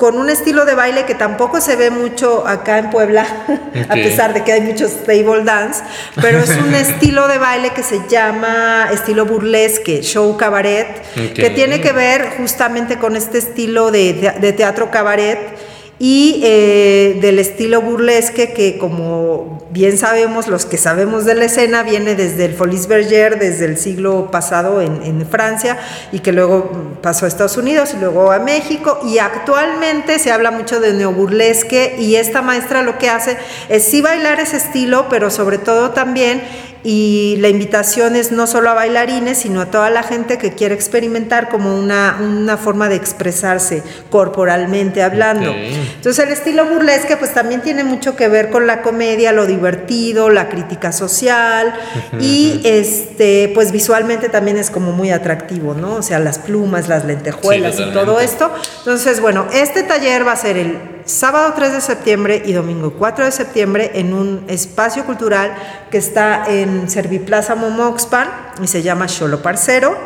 con 0.00 0.16
un 0.16 0.30
estilo 0.30 0.64
de 0.64 0.74
baile 0.74 1.04
que 1.04 1.14
tampoco 1.14 1.60
se 1.60 1.76
ve 1.76 1.90
mucho 1.90 2.48
acá 2.48 2.78
en 2.78 2.88
Puebla, 2.88 3.26
okay. 3.68 3.82
a 3.86 3.92
pesar 3.92 4.32
de 4.32 4.42
que 4.42 4.52
hay 4.52 4.62
muchos 4.62 5.04
table 5.04 5.44
dance, 5.44 5.82
pero 6.18 6.38
es 6.38 6.48
un 6.56 6.74
estilo 6.86 7.28
de 7.28 7.36
baile 7.36 7.74
que 7.74 7.82
se 7.82 8.00
llama 8.08 8.88
estilo 8.94 9.26
burlesque, 9.26 10.00
show 10.00 10.38
cabaret, 10.38 11.02
okay. 11.12 11.34
que 11.34 11.50
tiene 11.50 11.82
que 11.82 11.92
ver 11.92 12.30
justamente 12.38 12.96
con 12.96 13.14
este 13.14 13.36
estilo 13.36 13.90
de, 13.90 14.32
de 14.40 14.52
teatro 14.54 14.90
cabaret 14.90 15.59
y 16.02 16.40
eh, 16.42 17.18
del 17.20 17.38
estilo 17.38 17.82
burlesque 17.82 18.54
que 18.54 18.78
como 18.78 19.60
bien 19.70 19.98
sabemos, 19.98 20.48
los 20.48 20.64
que 20.64 20.78
sabemos 20.78 21.26
de 21.26 21.34
la 21.34 21.44
escena, 21.44 21.82
viene 21.82 22.14
desde 22.14 22.46
el 22.46 22.54
Folies 22.54 22.86
Berger, 22.86 23.38
desde 23.38 23.66
el 23.66 23.76
siglo 23.76 24.30
pasado 24.30 24.80
en, 24.80 25.02
en, 25.02 25.26
Francia 25.26 25.78
y 26.10 26.20
que 26.20 26.32
luego 26.32 26.96
pasó 27.02 27.26
a 27.26 27.28
Estados 27.28 27.58
Unidos 27.58 27.92
y 27.94 28.00
luego 28.00 28.32
a 28.32 28.38
México 28.38 28.98
y 29.04 29.18
actualmente 29.18 30.18
se 30.18 30.32
habla 30.32 30.50
mucho 30.50 30.80
de 30.80 30.94
neoburlesque 30.94 31.96
y 31.98 32.14
esta 32.14 32.40
maestra 32.40 32.80
lo 32.80 32.96
que 32.96 33.10
hace 33.10 33.36
es 33.68 33.84
sí 33.84 34.00
bailar 34.00 34.40
ese 34.40 34.56
estilo, 34.56 35.06
pero 35.10 35.30
sobre 35.30 35.58
todo 35.58 35.90
también 35.90 36.40
y 36.82 37.36
la 37.40 37.48
invitación 37.48 38.16
es 38.16 38.32
no 38.32 38.46
solo 38.46 38.70
a 38.70 38.74
bailarines, 38.74 39.38
sino 39.38 39.60
a 39.60 39.66
toda 39.66 39.90
la 39.90 40.02
gente 40.02 40.38
que 40.38 40.52
quiere 40.52 40.74
experimentar 40.74 41.48
como 41.48 41.78
una, 41.78 42.18
una 42.22 42.56
forma 42.56 42.88
de 42.88 42.96
expresarse 42.96 43.82
corporalmente 44.10 45.02
hablando. 45.02 45.50
Okay. 45.50 45.92
Entonces 45.96 46.24
el 46.24 46.32
estilo 46.32 46.64
burlesque 46.66 47.16
pues 47.16 47.34
también 47.34 47.60
tiene 47.60 47.84
mucho 47.84 48.16
que 48.16 48.28
ver 48.28 48.50
con 48.50 48.66
la 48.66 48.82
comedia, 48.82 49.32
lo 49.32 49.46
divertido, 49.46 50.30
la 50.30 50.48
crítica 50.48 50.92
social 50.92 51.74
uh 51.74 52.16
-huh. 52.16 52.22
y 52.22 52.60
este 52.64 53.50
pues 53.54 53.72
visualmente 53.72 54.28
también 54.28 54.56
es 54.56 54.70
como 54.70 54.92
muy 54.92 55.10
atractivo, 55.10 55.74
¿no? 55.74 55.96
O 55.96 56.02
sea, 56.02 56.18
las 56.18 56.38
plumas, 56.38 56.88
las 56.88 57.04
lentejuelas 57.04 57.76
sí, 57.76 57.82
y 57.82 57.92
todo 57.92 58.20
esto. 58.20 58.50
Entonces, 58.78 59.20
bueno, 59.20 59.46
este 59.52 59.82
taller 59.82 60.26
va 60.26 60.32
a 60.32 60.36
ser 60.36 60.56
el 60.56 60.99
sábado 61.10 61.52
3 61.56 61.72
de 61.72 61.80
septiembre 61.80 62.42
y 62.46 62.52
domingo 62.52 62.94
4 62.96 63.24
de 63.24 63.32
septiembre 63.32 63.90
en 63.94 64.14
un 64.14 64.44
espacio 64.48 65.04
cultural 65.04 65.52
que 65.90 65.98
está 65.98 66.44
en 66.48 66.88
Serviplaza 66.88 67.56
Momoxpan 67.56 68.28
y 68.62 68.68
se 68.68 68.82
llama 68.82 69.06
Cholo 69.06 69.42
Parcero. 69.42 69.96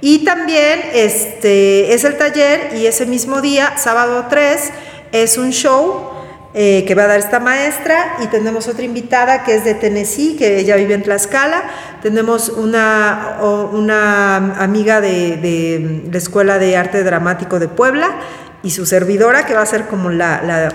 Y 0.00 0.24
también 0.24 0.80
este, 0.92 1.92
es 1.92 2.04
el 2.04 2.16
taller 2.16 2.74
y 2.76 2.86
ese 2.86 3.06
mismo 3.06 3.40
día, 3.40 3.76
sábado 3.76 4.26
3, 4.30 4.70
es 5.12 5.38
un 5.38 5.50
show 5.50 6.10
eh, 6.54 6.84
que 6.86 6.94
va 6.94 7.04
a 7.04 7.06
dar 7.08 7.18
esta 7.18 7.40
maestra 7.40 8.16
y 8.22 8.28
tenemos 8.28 8.68
otra 8.68 8.84
invitada 8.84 9.42
que 9.42 9.56
es 9.56 9.64
de 9.64 9.74
Tennessee, 9.74 10.36
que 10.36 10.60
ella 10.60 10.76
vive 10.76 10.94
en 10.94 11.02
Tlaxcala. 11.02 11.64
Tenemos 12.00 12.48
una, 12.48 13.38
una 13.72 14.36
amiga 14.62 15.00
de, 15.00 15.36
de 15.36 16.02
la 16.12 16.18
Escuela 16.18 16.58
de 16.58 16.76
Arte 16.76 17.02
Dramático 17.02 17.58
de 17.58 17.66
Puebla 17.66 18.14
y 18.64 18.70
su 18.70 18.86
servidora, 18.86 19.46
que 19.46 19.54
va 19.54 19.62
a 19.62 19.66
ser 19.66 19.86
como 19.86 20.10
la, 20.10 20.42
la, 20.42 20.72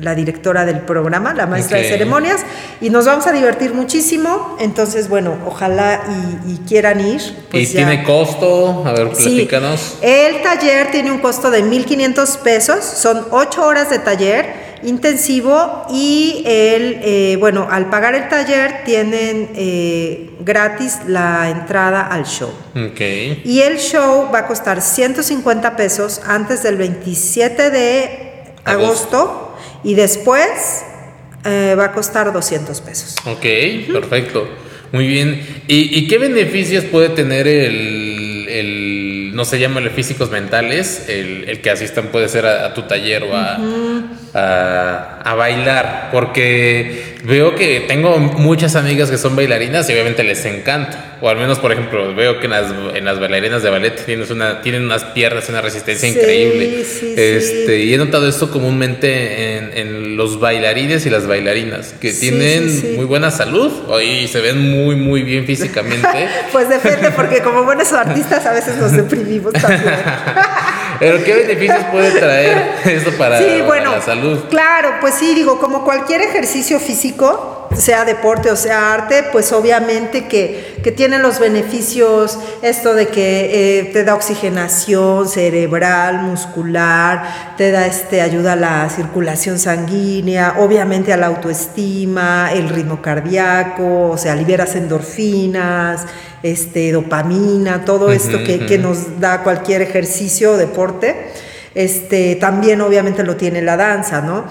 la 0.00 0.14
directora 0.14 0.64
del 0.64 0.80
programa, 0.80 1.34
la 1.34 1.46
maestra 1.46 1.78
okay. 1.78 1.90
de 1.90 1.96
ceremonias, 1.96 2.42
y 2.80 2.90
nos 2.90 3.06
vamos 3.06 3.26
a 3.26 3.32
divertir 3.32 3.74
muchísimo. 3.74 4.56
Entonces, 4.60 5.08
bueno, 5.08 5.36
ojalá 5.46 6.02
y, 6.46 6.52
y 6.52 6.56
quieran 6.58 7.00
ir. 7.00 7.20
Pues 7.50 7.70
¿Y 7.70 7.72
ya. 7.72 7.86
tiene 7.86 8.04
costo? 8.04 8.84
A 8.86 8.92
ver, 8.92 9.08
platícanos. 9.08 9.80
Sí. 9.80 10.06
El 10.06 10.42
taller 10.42 10.90
tiene 10.90 11.10
un 11.10 11.18
costo 11.18 11.50
de 11.50 11.64
1.500 11.64 12.38
pesos, 12.38 12.84
son 12.84 13.26
8 13.30 13.66
horas 13.66 13.90
de 13.90 13.98
taller 13.98 14.71
intensivo 14.84 15.86
y 15.90 16.42
el, 16.46 17.00
eh, 17.02 17.36
bueno, 17.38 17.68
al 17.70 17.90
pagar 17.90 18.14
el 18.14 18.28
taller 18.28 18.84
tienen 18.84 19.50
eh, 19.54 20.30
gratis 20.40 20.98
la 21.06 21.50
entrada 21.50 22.06
al 22.06 22.24
show. 22.24 22.52
Okay. 22.92 23.42
Y 23.44 23.60
el 23.60 23.78
show 23.78 24.30
va 24.32 24.40
a 24.40 24.46
costar 24.46 24.80
150 24.80 25.76
pesos 25.76 26.20
antes 26.26 26.62
del 26.62 26.76
27 26.76 27.70
de 27.70 28.44
agosto, 28.64 29.18
agosto 29.18 29.58
y 29.84 29.94
después 29.94 30.84
eh, 31.44 31.74
va 31.78 31.86
a 31.86 31.92
costar 31.92 32.32
200 32.32 32.80
pesos. 32.80 33.16
Ok, 33.26 33.28
uh 33.28 33.46
-huh. 33.46 33.92
perfecto. 33.92 34.48
Muy 34.92 35.06
bien. 35.06 35.40
¿Y, 35.68 35.98
¿Y, 35.98 36.06
qué 36.06 36.18
beneficios 36.18 36.84
puede 36.84 37.08
tener 37.08 37.48
el, 37.48 38.46
el 38.46 39.34
no 39.34 39.46
se 39.46 39.58
llama 39.58 39.80
físicos 39.88 40.30
mentales, 40.30 41.06
el, 41.08 41.48
el, 41.48 41.62
que 41.62 41.70
asistan 41.70 42.08
puede 42.08 42.28
ser 42.28 42.44
a, 42.44 42.66
a 42.66 42.74
tu 42.74 42.82
taller 42.82 43.22
o 43.22 43.34
a, 43.34 43.58
uh 43.58 43.62
-huh. 43.62 44.02
A, 44.34 45.20
a, 45.24 45.34
bailar? 45.34 46.08
Porque 46.12 47.16
veo 47.24 47.54
que 47.54 47.84
tengo 47.86 48.18
muchas 48.18 48.76
amigas 48.76 49.10
que 49.10 49.18
son 49.18 49.36
bailarinas 49.36 49.88
y 49.88 49.92
obviamente 49.92 50.24
les 50.24 50.44
encanta. 50.44 51.18
O 51.20 51.28
al 51.28 51.36
menos, 51.36 51.58
por 51.58 51.70
ejemplo, 51.70 52.14
veo 52.14 52.40
que 52.40 52.46
en 52.46 52.50
las, 52.50 52.72
en 52.94 53.04
las 53.04 53.20
bailarinas 53.20 53.62
de 53.62 53.70
ballet 53.70 54.04
tienes 54.04 54.30
una, 54.30 54.60
tienen 54.60 54.84
unas 54.84 55.04
piernas, 55.04 55.48
una 55.48 55.60
resistencia 55.60 56.08
sí, 56.08 56.18
increíble. 56.18 56.84
Sí, 56.84 57.14
este, 57.16 57.66
sí. 57.66 57.72
Y 57.84 57.94
he 57.94 57.98
notado 57.98 58.28
esto 58.28 58.50
comúnmente 58.50 59.56
en, 59.56 59.70
en 59.76 60.16
los 60.16 60.40
bailarines 60.40 61.06
y 61.06 61.10
las 61.10 61.26
bailarinas, 61.26 61.94
que 62.00 62.12
tienen 62.12 62.96
muy 62.96 63.04
buena 63.04 63.30
salud 63.30 63.70
y 64.02 64.26
se 64.28 64.40
ven 64.40 64.58
muy, 64.58 64.96
muy 64.96 65.22
bien 65.22 65.46
físicamente. 65.46 66.28
pues 66.52 66.68
depende, 66.68 67.10
porque 67.12 67.40
como 67.40 67.62
buenos 67.64 67.92
artistas 67.92 68.44
a 68.46 68.52
veces 68.52 68.76
nos 68.78 68.92
deprimimos 68.92 69.52
también. 69.52 69.82
Pero 71.02 71.24
¿qué 71.24 71.34
beneficios 71.34 71.84
puede 71.90 72.12
traer 72.12 72.74
esto 72.84 73.10
para, 73.18 73.36
sí, 73.38 73.60
bueno, 73.66 73.86
para 73.86 73.98
la 73.98 74.04
salud? 74.04 74.44
Claro, 74.48 74.94
pues 75.00 75.14
sí, 75.14 75.34
digo, 75.34 75.58
como 75.58 75.82
cualquier 75.82 76.22
ejercicio 76.22 76.78
físico, 76.78 77.61
sea 77.76 78.04
deporte 78.04 78.50
o 78.50 78.56
sea 78.56 78.92
arte, 78.92 79.24
pues 79.32 79.52
obviamente 79.52 80.28
que, 80.28 80.78
que 80.82 80.92
tiene 80.92 81.18
los 81.18 81.38
beneficios, 81.38 82.38
esto 82.62 82.94
de 82.94 83.08
que 83.08 83.80
eh, 83.80 83.84
te 83.92 84.04
da 84.04 84.14
oxigenación 84.14 85.28
cerebral, 85.28 86.22
muscular, 86.22 87.54
te 87.56 87.70
da 87.70 87.86
este, 87.86 88.20
ayuda 88.20 88.52
a 88.52 88.56
la 88.56 88.90
circulación 88.90 89.58
sanguínea, 89.58 90.56
obviamente 90.58 91.12
a 91.12 91.16
la 91.16 91.26
autoestima, 91.26 92.52
el 92.52 92.68
ritmo 92.68 93.00
cardíaco, 93.00 94.10
o 94.10 94.18
sea, 94.18 94.34
liberas 94.36 94.74
endorfinas, 94.76 96.06
este, 96.42 96.92
dopamina, 96.92 97.84
todo 97.84 98.10
esto 98.10 98.36
uh 98.36 98.40
-huh, 98.40 98.46
que, 98.46 98.56
uh 98.56 98.60
-huh. 98.60 98.68
que 98.68 98.78
nos 98.78 99.20
da 99.20 99.42
cualquier 99.42 99.82
ejercicio 99.82 100.52
o 100.52 100.56
deporte. 100.56 101.32
Este, 101.74 102.36
también 102.36 102.80
obviamente 102.82 103.22
lo 103.22 103.36
tiene 103.36 103.62
la 103.62 103.76
danza, 103.76 104.20
¿no? 104.20 104.44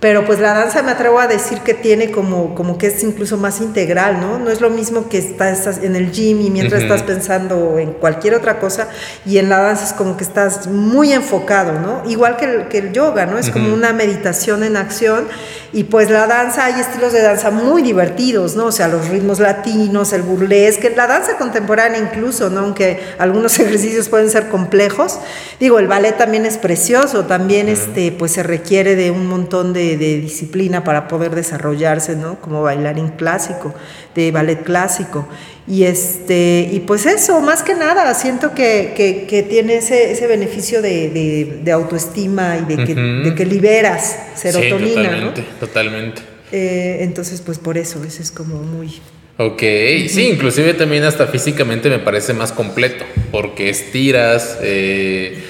Pero 0.00 0.24
pues 0.24 0.40
la 0.40 0.54
danza 0.54 0.82
me 0.82 0.92
atrevo 0.92 1.18
a 1.18 1.26
decir 1.26 1.58
que 1.58 1.74
tiene 1.74 2.10
como, 2.10 2.54
como 2.54 2.78
que 2.78 2.86
es 2.86 3.02
incluso 3.02 3.36
más 3.36 3.60
integral, 3.60 4.20
¿no? 4.20 4.38
No 4.38 4.50
es 4.50 4.60
lo 4.60 4.70
mismo 4.70 5.08
que 5.08 5.18
estás 5.18 5.78
en 5.82 5.96
el 5.96 6.10
gym 6.12 6.40
y 6.40 6.50
mientras 6.50 6.82
uh 6.82 6.86
-huh. 6.86 6.94
estás 6.94 7.02
pensando 7.02 7.78
en 7.78 7.92
cualquier 7.92 8.34
otra 8.34 8.58
cosa 8.58 8.88
y 9.26 9.38
en 9.38 9.48
la 9.48 9.58
danza 9.58 9.84
es 9.84 9.92
como 9.92 10.16
que 10.16 10.24
estás 10.24 10.66
muy 10.66 11.12
enfocado, 11.12 11.78
¿no? 11.78 12.02
Igual 12.08 12.36
que 12.36 12.44
el, 12.46 12.68
que 12.68 12.78
el 12.78 12.92
yoga, 12.92 13.26
¿no? 13.26 13.38
Es 13.38 13.48
uh 13.48 13.50
-huh. 13.50 13.52
como 13.54 13.74
una 13.74 13.92
meditación 13.92 14.64
en 14.64 14.76
acción 14.76 15.26
y 15.74 15.84
pues 15.84 16.10
la 16.10 16.26
danza, 16.26 16.66
hay 16.66 16.80
estilos 16.80 17.12
de 17.12 17.22
danza 17.22 17.50
muy 17.50 17.82
divertidos, 17.82 18.56
¿no? 18.56 18.66
O 18.66 18.72
sea, 18.72 18.88
los 18.88 19.08
ritmos 19.08 19.40
latinos, 19.40 20.12
el 20.12 20.22
burlesque, 20.22 20.92
la 20.96 21.06
danza 21.06 21.36
contemporánea 21.36 21.98
incluso, 21.98 22.50
¿no? 22.50 22.60
Aunque 22.60 23.00
algunos 23.18 23.58
ejercicios 23.62 24.08
pueden 24.08 24.30
ser 24.30 24.48
complejos. 24.48 25.18
Digo, 25.60 25.78
el 25.78 25.86
ballet 25.86 26.16
también 26.16 26.46
es 26.46 26.56
precioso, 26.56 27.24
también 27.26 27.66
uh 27.66 27.70
-huh. 27.70 27.72
este, 27.72 28.12
pues 28.12 28.32
se 28.32 28.42
requiere 28.42 28.96
de 28.96 29.10
un 29.10 29.26
montón 29.26 29.72
de, 29.72 29.81
de, 29.82 30.20
disciplina 30.20 30.84
para 30.84 31.08
poder 31.08 31.34
desarrollarse, 31.34 32.16
¿no? 32.16 32.40
Como 32.40 32.62
bailarín 32.62 33.08
clásico, 33.08 33.74
de 34.14 34.30
ballet 34.30 34.62
clásico. 34.62 35.28
Y, 35.66 35.84
este, 35.84 36.68
y 36.72 36.80
pues 36.80 37.06
eso, 37.06 37.40
más 37.40 37.62
que 37.62 37.74
nada, 37.74 38.12
siento 38.14 38.54
que, 38.54 38.94
que, 38.96 39.26
que 39.26 39.42
tiene 39.42 39.76
ese, 39.76 40.12
ese 40.12 40.26
beneficio 40.26 40.82
de, 40.82 41.08
de, 41.10 41.60
de, 41.62 41.72
autoestima 41.72 42.58
y 42.58 42.64
de 42.64 42.84
que, 42.84 42.92
uh 42.92 42.96
-huh. 42.96 43.22
de 43.24 43.34
que 43.34 43.46
liberas 43.46 44.16
serotonina. 44.34 44.88
Sí, 44.88 44.94
totalmente, 44.94 45.40
¿no? 45.40 45.58
totalmente. 45.60 46.22
Eh, 46.52 46.98
entonces, 47.00 47.40
pues 47.40 47.58
por 47.58 47.78
eso, 47.78 48.02
eso 48.04 48.22
es 48.22 48.30
como 48.30 48.56
muy... 48.56 49.00
Ok, 49.38 49.62
sí, 50.08 50.28
inclusive 50.32 50.74
también 50.74 51.04
hasta 51.04 51.26
físicamente 51.26 51.88
me 51.88 51.98
parece 51.98 52.34
más 52.34 52.52
completo, 52.52 53.04
porque 53.30 53.70
estiras... 53.70 54.58
Eh, 54.62 55.42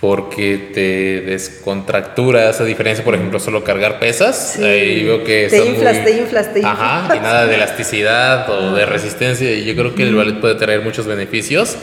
porque 0.00 0.70
te 0.74 1.22
descontracturas, 1.30 2.60
a 2.60 2.64
diferencia, 2.64 3.02
por 3.04 3.14
ejemplo, 3.14 3.40
solo 3.40 3.64
cargar 3.64 3.98
pesas. 3.98 4.54
Sí. 4.56 4.62
Ahí 4.64 5.04
veo 5.04 5.24
que 5.24 5.48
te 5.48 5.64
inflas, 5.64 5.94
muy... 5.96 6.04
te 6.04 6.10
inflas, 6.18 6.52
te 6.52 6.58
inflas. 6.60 6.78
Ajá, 6.78 7.16
y 7.16 7.20
nada 7.20 7.46
de 7.46 7.54
elasticidad 7.60 8.48
o 8.50 8.74
de 8.74 8.84
resistencia. 8.86 9.50
Y 9.52 9.64
yo 9.64 9.74
creo 9.74 9.94
que 9.94 10.02
el 10.02 10.14
ballet 10.14 10.38
puede 10.40 10.54
traer 10.56 10.82
muchos 10.82 11.06
beneficios. 11.06 11.76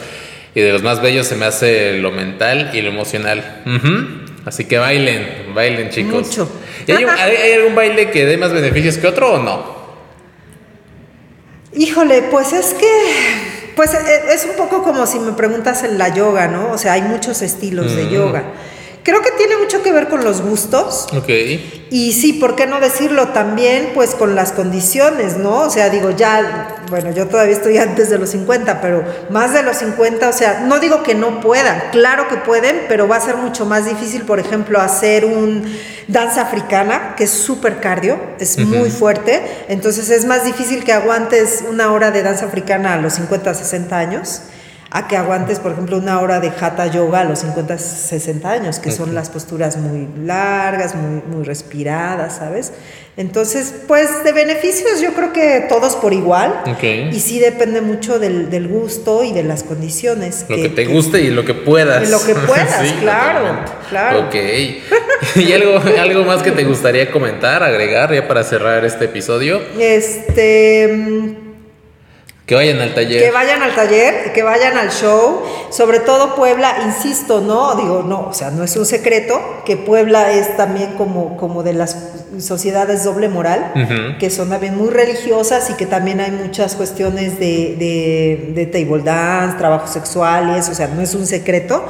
Y 0.56 0.62
de 0.62 0.72
los 0.72 0.84
más 0.84 1.02
bellos 1.02 1.26
se 1.26 1.36
me 1.36 1.46
hace 1.46 1.94
lo 1.98 2.12
mental 2.12 2.70
y 2.74 2.82
lo 2.82 2.90
emocional. 2.90 3.64
Uh 3.66 3.70
-huh. 3.70 4.08
Así 4.46 4.66
que 4.66 4.78
bailen, 4.78 5.52
bailen 5.56 5.90
chicos. 5.90 6.28
Mucho. 6.28 6.50
¿Y 6.86 6.92
hay, 6.92 7.04
un- 7.06 7.10
hay- 7.18 7.36
hay 7.36 7.52
algún 7.54 7.74
baile 7.74 8.12
que 8.12 8.26
dé 8.28 8.38
más 8.38 8.54
beneficios 8.54 8.98
que 9.00 9.08
otro 9.08 9.34
o 9.34 9.40
no? 9.42 9.74
Híjole, 11.76 12.22
pues 12.30 12.54
es 12.54 12.76
que, 12.76 12.88
pues 13.76 13.94
e- 13.94 14.34
es 14.34 14.46
un 14.46 14.56
poco 14.56 14.84
como 14.84 15.06
si 15.08 15.20
me 15.20 15.32
preguntas 15.34 15.84
en 15.84 15.98
la 15.98 16.10
yoga, 16.10 16.48
¿no? 16.48 16.72
O 16.72 16.78
sea, 16.78 16.94
hay 16.94 17.02
muchos 17.02 17.42
estilos 17.42 17.96
de 17.96 18.06
Mm. 18.06 18.10
yoga. 18.10 18.44
Creo 19.04 19.22
que 19.22 19.32
tiene 19.32 19.58
mucho 19.58 19.84
que 19.84 19.92
ver 19.92 20.08
con 20.08 20.24
los 20.24 20.42
gustos. 20.42 21.08
Ok. 21.16 21.30
Y 21.90 22.14
sí, 22.14 22.34
¿por 22.34 22.56
qué 22.56 22.66
no 22.66 22.80
decirlo 22.80 23.28
también? 23.30 23.92
Pues 23.94 24.16
con 24.16 24.34
las 24.34 24.54
condiciones, 24.54 25.38
¿no? 25.38 25.60
O 25.60 25.70
sea, 25.70 25.90
digo, 25.90 26.12
ya, 26.12 26.78
bueno, 26.90 27.12
yo 27.12 27.28
todavía 27.28 27.54
estoy 27.54 27.78
antes 27.78 28.10
de 28.10 28.18
los 28.18 28.30
50, 28.30 28.80
pero 28.80 29.04
más 29.30 29.54
de 29.54 29.62
los 29.62 29.78
50, 29.78 30.30
o 30.30 30.34
sea, 30.34 30.62
no 30.62 30.80
digo 30.80 31.04
que 31.04 31.16
no 31.16 31.42
puedan, 31.42 31.84
claro 31.92 32.30
que 32.30 32.38
pueden, 32.38 32.84
pero 32.88 33.08
va 33.08 33.18
a 33.18 33.22
ser 33.22 33.36
mucho 33.36 33.66
más 33.66 33.86
difícil, 33.86 34.24
por 34.24 34.40
ejemplo, 34.40 34.80
hacer 34.80 35.26
un 35.26 35.66
danza 36.08 36.42
africana, 36.42 37.16
que 37.18 37.26
es 37.26 37.32
súper 37.32 37.80
cardio, 37.80 38.18
es 38.40 38.58
muy 38.58 38.90
fuerte, 38.90 39.42
entonces 39.68 40.10
es 40.10 40.26
más 40.26 40.46
difícil 40.46 40.84
que 40.84 40.94
aguantes 40.94 41.64
una 41.70 41.92
hora 41.92 42.12
de 42.12 42.24
danza 42.24 42.46
africana 42.46 42.94
a 42.94 42.98
los 42.98 43.14
50, 43.14 43.54
60 43.54 43.98
años 43.98 44.42
a 44.96 45.08
que 45.08 45.18
aguantes, 45.18 45.58
por 45.58 45.72
ejemplo, 45.72 45.98
una 45.98 46.22
hora 46.22 46.40
de 46.40 46.50
hatha 46.50 46.86
yoga 46.86 47.22
a 47.22 47.24
los 47.24 47.40
50, 47.40 47.80
60 47.80 48.48
años, 48.48 48.78
que 48.78 48.92
son 48.92 49.16
las 49.16 49.32
posturas 49.32 49.76
muy 49.76 50.08
largas, 50.24 50.94
muy, 50.94 51.24
muy 51.36 51.44
respiradas, 51.44 52.36
¿sabes? 52.38 52.74
Entonces, 53.18 53.74
pues 53.88 54.24
de 54.24 54.32
beneficios 54.34 55.02
yo 55.02 55.14
creo 55.16 55.34
que 55.34 55.66
todos 55.68 55.96
por 55.96 56.14
igual. 56.14 56.62
Ok. 56.68 56.84
Y 57.12 57.20
sí 57.20 57.40
depende 57.40 57.82
mucho 57.82 58.20
del, 58.20 58.52
del 58.52 58.68
gusto 58.68 59.24
y 59.24 59.34
de 59.34 59.42
las 59.42 59.64
condiciones. 59.64 60.46
Lo 60.48 60.58
que 60.58 60.70
te 60.70 60.86
guste 60.86 61.22
y 61.22 61.32
lo 61.32 61.44
que 61.44 61.56
puedas. 61.56 62.08
Y 62.08 62.12
lo 62.12 62.24
que 62.24 62.36
puedas, 62.48 62.88
Sí, 62.88 62.94
claro, 63.00 63.40
totalmente. 63.40 63.72
claro. 63.90 64.20
Ok. 64.28 64.36
¿Y 65.38 65.54
algo, 65.54 65.80
algo 66.00 66.24
más 66.24 66.44
que 66.44 66.52
te 66.52 66.66
gustaría 66.66 67.10
comentar, 67.10 67.64
agregar 67.64 68.14
ya 68.14 68.28
para 68.28 68.44
cerrar 68.44 68.86
este 68.86 69.06
episodio? 69.06 69.60
Este. 69.80 71.36
Que 72.46 72.56
vayan 72.56 72.82
al 72.82 72.94
taller. 72.94 73.24
Que 73.24 73.32
vayan 73.32 73.64
al 73.64 73.74
taller, 73.74 74.34
que 74.34 74.44
vayan 74.44 74.78
al 74.78 74.90
show, 74.92 75.44
sobre 75.70 76.00
todo 76.00 76.36
Puebla, 76.36 76.76
insisto, 76.86 77.40
no, 77.40 77.76
digo, 77.76 78.04
no, 78.04 78.28
o 78.28 78.34
sea, 78.34 78.52
no 78.52 78.66
es 78.66 78.76
un 78.76 78.86
secreto, 78.86 79.40
que 79.66 79.78
Puebla 79.78 80.34
es 80.34 80.58
también 80.58 80.96
como, 80.96 81.38
como 81.38 81.64
de 81.64 81.72
las 81.72 81.98
sociedades 82.40 83.06
doble 83.06 83.30
moral, 83.30 84.18
que 84.20 84.30
son 84.30 84.50
también 84.50 84.76
muy 84.76 84.90
religiosas 84.90 85.70
y 85.70 85.76
que 85.76 85.86
también 85.86 86.20
hay 86.20 86.32
muchas 86.32 86.76
cuestiones 86.76 87.40
de, 87.40 87.76
de, 87.78 88.52
de 88.54 88.66
table 88.66 89.04
dance, 89.04 89.58
trabajos 89.58 89.92
sexuales, 89.92 90.68
o 90.68 90.74
sea, 90.74 90.88
no 90.88 91.02
es 91.02 91.16
un 91.16 91.26
secreto. 91.26 91.86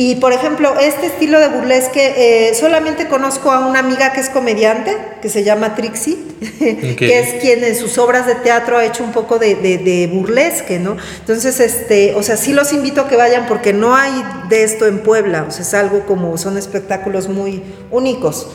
Y 0.00 0.14
por 0.14 0.32
ejemplo, 0.32 0.74
este 0.80 1.06
estilo 1.06 1.40
de 1.40 1.48
burlesque, 1.48 2.14
eh, 2.50 2.54
solamente 2.54 3.08
conozco 3.08 3.50
a 3.50 3.66
una 3.66 3.80
amiga 3.80 4.12
que 4.12 4.20
es 4.20 4.28
comediante, 4.30 4.96
que 5.20 5.28
se 5.28 5.42
llama 5.42 5.74
Trixie, 5.74 6.16
que 6.96 7.18
es 7.18 7.34
quien 7.42 7.64
en 7.64 7.74
sus 7.74 7.98
obras 7.98 8.24
de 8.24 8.36
teatro 8.36 8.78
ha 8.78 8.84
hecho 8.84 9.02
un 9.02 9.10
poco 9.10 9.40
de, 9.40 9.56
de- 9.56 9.78
de 9.78 10.06
burlesque, 10.06 10.78
¿no? 10.78 10.96
Entonces, 11.18 11.58
este, 11.58 12.14
o 12.14 12.22
sea, 12.22 12.36
sí 12.36 12.52
los 12.52 12.72
invito 12.72 13.00
a 13.00 13.08
que 13.08 13.16
vayan 13.16 13.46
porque 13.48 13.72
no 13.72 13.96
hay 13.96 14.12
de 14.48 14.62
esto 14.62 14.86
en 14.86 15.00
Puebla, 15.00 15.46
o 15.48 15.50
sea, 15.50 15.62
es 15.62 15.74
algo 15.74 16.06
como, 16.06 16.38
son 16.38 16.56
espectáculos 16.56 17.28
muy 17.28 17.60
únicos. 17.90 18.46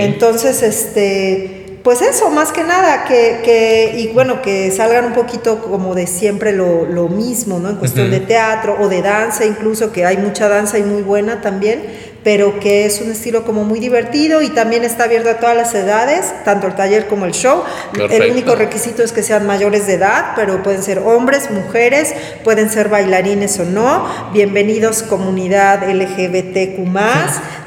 Entonces, 0.00 0.62
este, 0.62 1.55
pues 1.86 2.02
eso, 2.02 2.30
más 2.30 2.50
que 2.50 2.64
nada, 2.64 3.04
que, 3.04 3.42
que 3.44 3.94
y 3.96 4.08
bueno, 4.08 4.42
que 4.42 4.72
salgan 4.72 5.04
un 5.04 5.12
poquito 5.12 5.62
como 5.62 5.94
de 5.94 6.08
siempre 6.08 6.50
lo, 6.50 6.84
lo 6.84 7.08
mismo, 7.08 7.60
¿no? 7.60 7.70
En 7.70 7.76
cuestión 7.76 8.10
de 8.10 8.18
teatro 8.18 8.76
o 8.80 8.88
de 8.88 9.02
danza 9.02 9.44
incluso, 9.44 9.92
que 9.92 10.04
hay 10.04 10.16
mucha 10.16 10.48
danza 10.48 10.80
y 10.80 10.82
muy 10.82 11.02
buena 11.02 11.40
también, 11.42 11.84
pero 12.24 12.58
que 12.58 12.86
es 12.86 13.00
un 13.00 13.12
estilo 13.12 13.44
como 13.44 13.62
muy 13.62 13.78
divertido 13.78 14.42
y 14.42 14.48
también 14.48 14.82
está 14.82 15.04
abierto 15.04 15.30
a 15.30 15.34
todas 15.34 15.56
las 15.56 15.72
edades, 15.76 16.34
tanto 16.44 16.66
el 16.66 16.74
taller 16.74 17.06
como 17.06 17.24
el 17.24 17.30
show. 17.30 17.62
Perfecto. 17.92 18.24
El 18.24 18.32
único 18.32 18.56
requisito 18.56 19.04
es 19.04 19.12
que 19.12 19.22
sean 19.22 19.46
mayores 19.46 19.86
de 19.86 19.94
edad, 19.94 20.32
pero 20.34 20.60
pueden 20.64 20.82
ser 20.82 20.98
hombres, 20.98 21.52
mujeres, 21.52 22.12
pueden 22.42 22.68
ser 22.68 22.88
bailarines 22.88 23.60
o 23.60 23.64
no. 23.64 24.08
Bienvenidos 24.32 25.04
comunidad 25.04 25.88
LGBTQ+. 25.88 26.82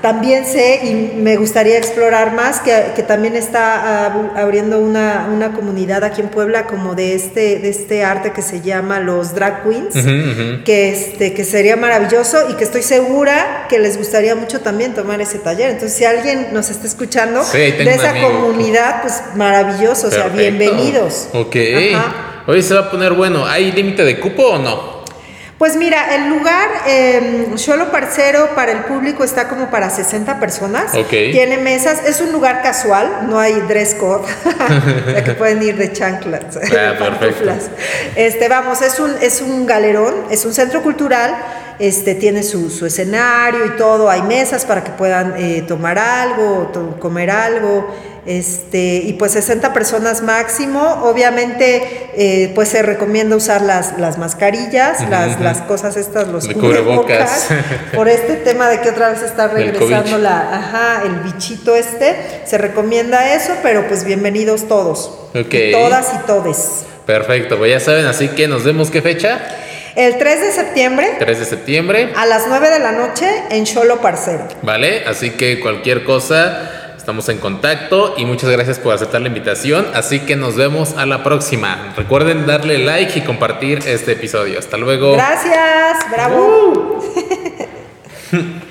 También 0.01 0.45
sé 0.45 0.79
y 0.85 1.17
me 1.17 1.35
gustaría 1.35 1.77
explorar 1.77 2.33
más 2.33 2.59
que, 2.61 2.93
que 2.95 3.03
también 3.03 3.35
está 3.35 4.05
abriendo 4.35 4.79
una, 4.79 5.29
una 5.33 5.51
comunidad 5.53 6.03
aquí 6.03 6.21
en 6.21 6.29
Puebla 6.29 6.67
como 6.67 6.95
de 6.95 7.15
este, 7.15 7.59
de 7.59 7.69
este 7.69 8.03
arte 8.03 8.31
que 8.31 8.41
se 8.41 8.61
llama 8.61 8.99
los 8.99 9.35
drag 9.35 9.63
queens 9.63 9.93
que, 10.63 10.89
este, 10.93 11.33
que 11.33 11.43
sería 11.43 11.75
maravilloso 11.75 12.49
y 12.49 12.53
que 12.53 12.63
estoy 12.63 12.81
segura 12.81 13.65
que 13.69 13.79
les 13.79 13.97
gustaría 13.97 14.35
mucho 14.35 14.61
también 14.61 14.93
tomar 14.93 15.19
ese 15.21 15.39
taller. 15.39 15.71
Entonces, 15.71 15.97
si 15.97 16.05
alguien 16.05 16.47
nos 16.53 16.69
está 16.69 16.87
escuchando 16.87 17.43
Sí, 17.43 17.57
de 17.57 17.91
esa 17.93 18.11
amigo. 18.11 18.29
comunidad, 18.29 19.01
pues 19.01 19.21
maravilloso, 19.35 20.07
o 20.07 20.11
sea, 20.11 20.27
bienvenidos. 20.29 21.29
Ok. 21.33 21.55
Ajá. 21.95 22.15
Hoy 22.47 22.61
se 22.63 22.73
va 22.73 22.81
a 22.81 22.91
poner 22.91 23.13
bueno. 23.13 23.45
¿Hay 23.45 23.71
límite 23.71 24.03
de 24.03 24.19
cupo 24.19 24.43
o 24.43 24.57
no? 24.57 24.98
Pues 25.59 25.75
mira, 25.75 26.15
el 26.15 26.29
lugar, 26.29 26.69
eh, 26.87 27.51
Xolo 27.57 27.91
Parcero, 27.91 28.51
para 28.55 28.71
el 28.71 28.85
público 28.85 29.25
está 29.25 29.49
como 29.49 29.69
para 29.69 29.89
60 29.89 30.39
personas. 30.39 30.95
Tiene 31.33 31.57
mesas, 31.57 31.99
es 32.07 32.21
un 32.21 32.31
lugar 32.31 32.61
casual, 32.63 33.27
no 33.29 33.37
hay 33.39 33.55
dress 33.67 33.93
code, 33.95 34.23
ya 35.13 35.21
que 35.21 35.33
pueden 35.33 35.61
ir 35.61 35.75
de 35.75 35.91
chanclas, 35.91 36.43
Ah, 36.55 36.93
perfecto. 36.97 37.51
Este, 38.15 38.47
vamos, 38.47 38.81
es 38.81 39.01
un, 39.01 39.13
es 39.21 39.41
un 39.41 39.65
galerón, 39.65 40.15
es 40.31 40.45
un 40.45 40.53
centro 40.53 40.81
cultural, 40.81 41.35
este, 41.77 42.15
tiene 42.15 42.41
su, 42.43 42.69
su 42.69 42.85
escenario 42.85 43.65
y 43.65 43.71
todo, 43.71 44.09
hay 44.09 44.21
mesas 44.21 44.63
para 44.63 44.81
que 44.85 44.91
puedan 44.91 45.33
eh, 45.37 45.65
tomar 45.67 45.99
algo, 45.99 46.69
to- 46.73 46.97
comer 46.99 47.31
algo, 47.31 47.93
este, 48.25 49.01
y 49.05 49.13
pues 49.13 49.31
60 49.33 49.73
personas 49.73 50.21
máximo, 50.21 51.01
obviamente 51.03 52.09
eh, 52.15 52.51
pues 52.55 52.69
se 52.69 52.81
recomienda 52.81 53.35
usar 53.35 53.61
las, 53.61 53.97
las 53.97 54.17
mascarillas, 54.17 55.07
las, 55.09 55.39
las 55.39 55.61
cosas 55.61 55.97
estas, 55.97 56.27
los 56.27 56.47
cubrebocas. 56.47 57.47
por 57.95 58.07
este 58.09 58.35
tema 58.35 58.69
de 58.69 58.81
que 58.81 58.89
otra 58.89 59.09
vez 59.09 59.21
está 59.21 59.47
regresando 59.47 60.17
la, 60.17 60.55
ajá, 60.55 61.03
el 61.05 61.31
bichito 61.31 61.75
este, 61.75 62.15
se 62.45 62.57
recomienda 62.57 63.33
eso, 63.33 63.53
pero 63.63 63.87
pues 63.87 64.03
bienvenidos 64.03 64.67
todos, 64.67 65.29
y 65.33 65.71
todas 65.71 66.13
y 66.13 66.27
todes. 66.27 66.85
Perfecto, 67.05 67.57
pues 67.57 67.71
ya 67.71 67.79
saben, 67.79 68.05
así 68.05 68.27
que 68.29 68.47
nos 68.47 68.63
vemos 68.63 68.91
qué 68.91 69.01
fecha. 69.01 69.39
El 69.95 70.17
3 70.17 70.41
de 70.41 70.51
septiembre 70.51 71.07
3 71.19 71.39
de 71.39 71.45
septiembre. 71.45 72.13
a 72.15 72.25
las 72.25 72.45
9 72.47 72.69
de 72.69 72.79
la 72.79 72.91
noche 72.91 73.27
en 73.49 73.65
Cholo 73.65 73.99
Parcero. 73.99 74.47
¿Vale? 74.61 75.03
Así 75.05 75.31
que 75.31 75.59
cualquier 75.59 76.03
cosa, 76.03 76.88
estamos 77.09 77.27
en 77.29 77.39
contacto 77.39 78.13
y 78.17 78.25
muchas 78.25 78.51
gracias 78.51 78.77
por 78.77 78.93
aceptar 78.93 79.19
la 79.21 79.29
invitación. 79.29 79.87
Así 79.95 80.19
que 80.19 80.35
nos 80.35 80.55
vemos 80.55 80.95
a 80.95 81.07
la 81.07 81.23
próxima. 81.23 81.91
Recuerden 81.97 82.45
darle 82.45 82.77
like 82.77 83.17
y 83.17 83.21
compartir 83.23 83.79
este 83.87 84.11
episodio. 84.11 84.59
Hasta 84.59 84.77
luego. 84.77 85.13
Gracias, 85.13 85.97
bravo. 86.11 87.03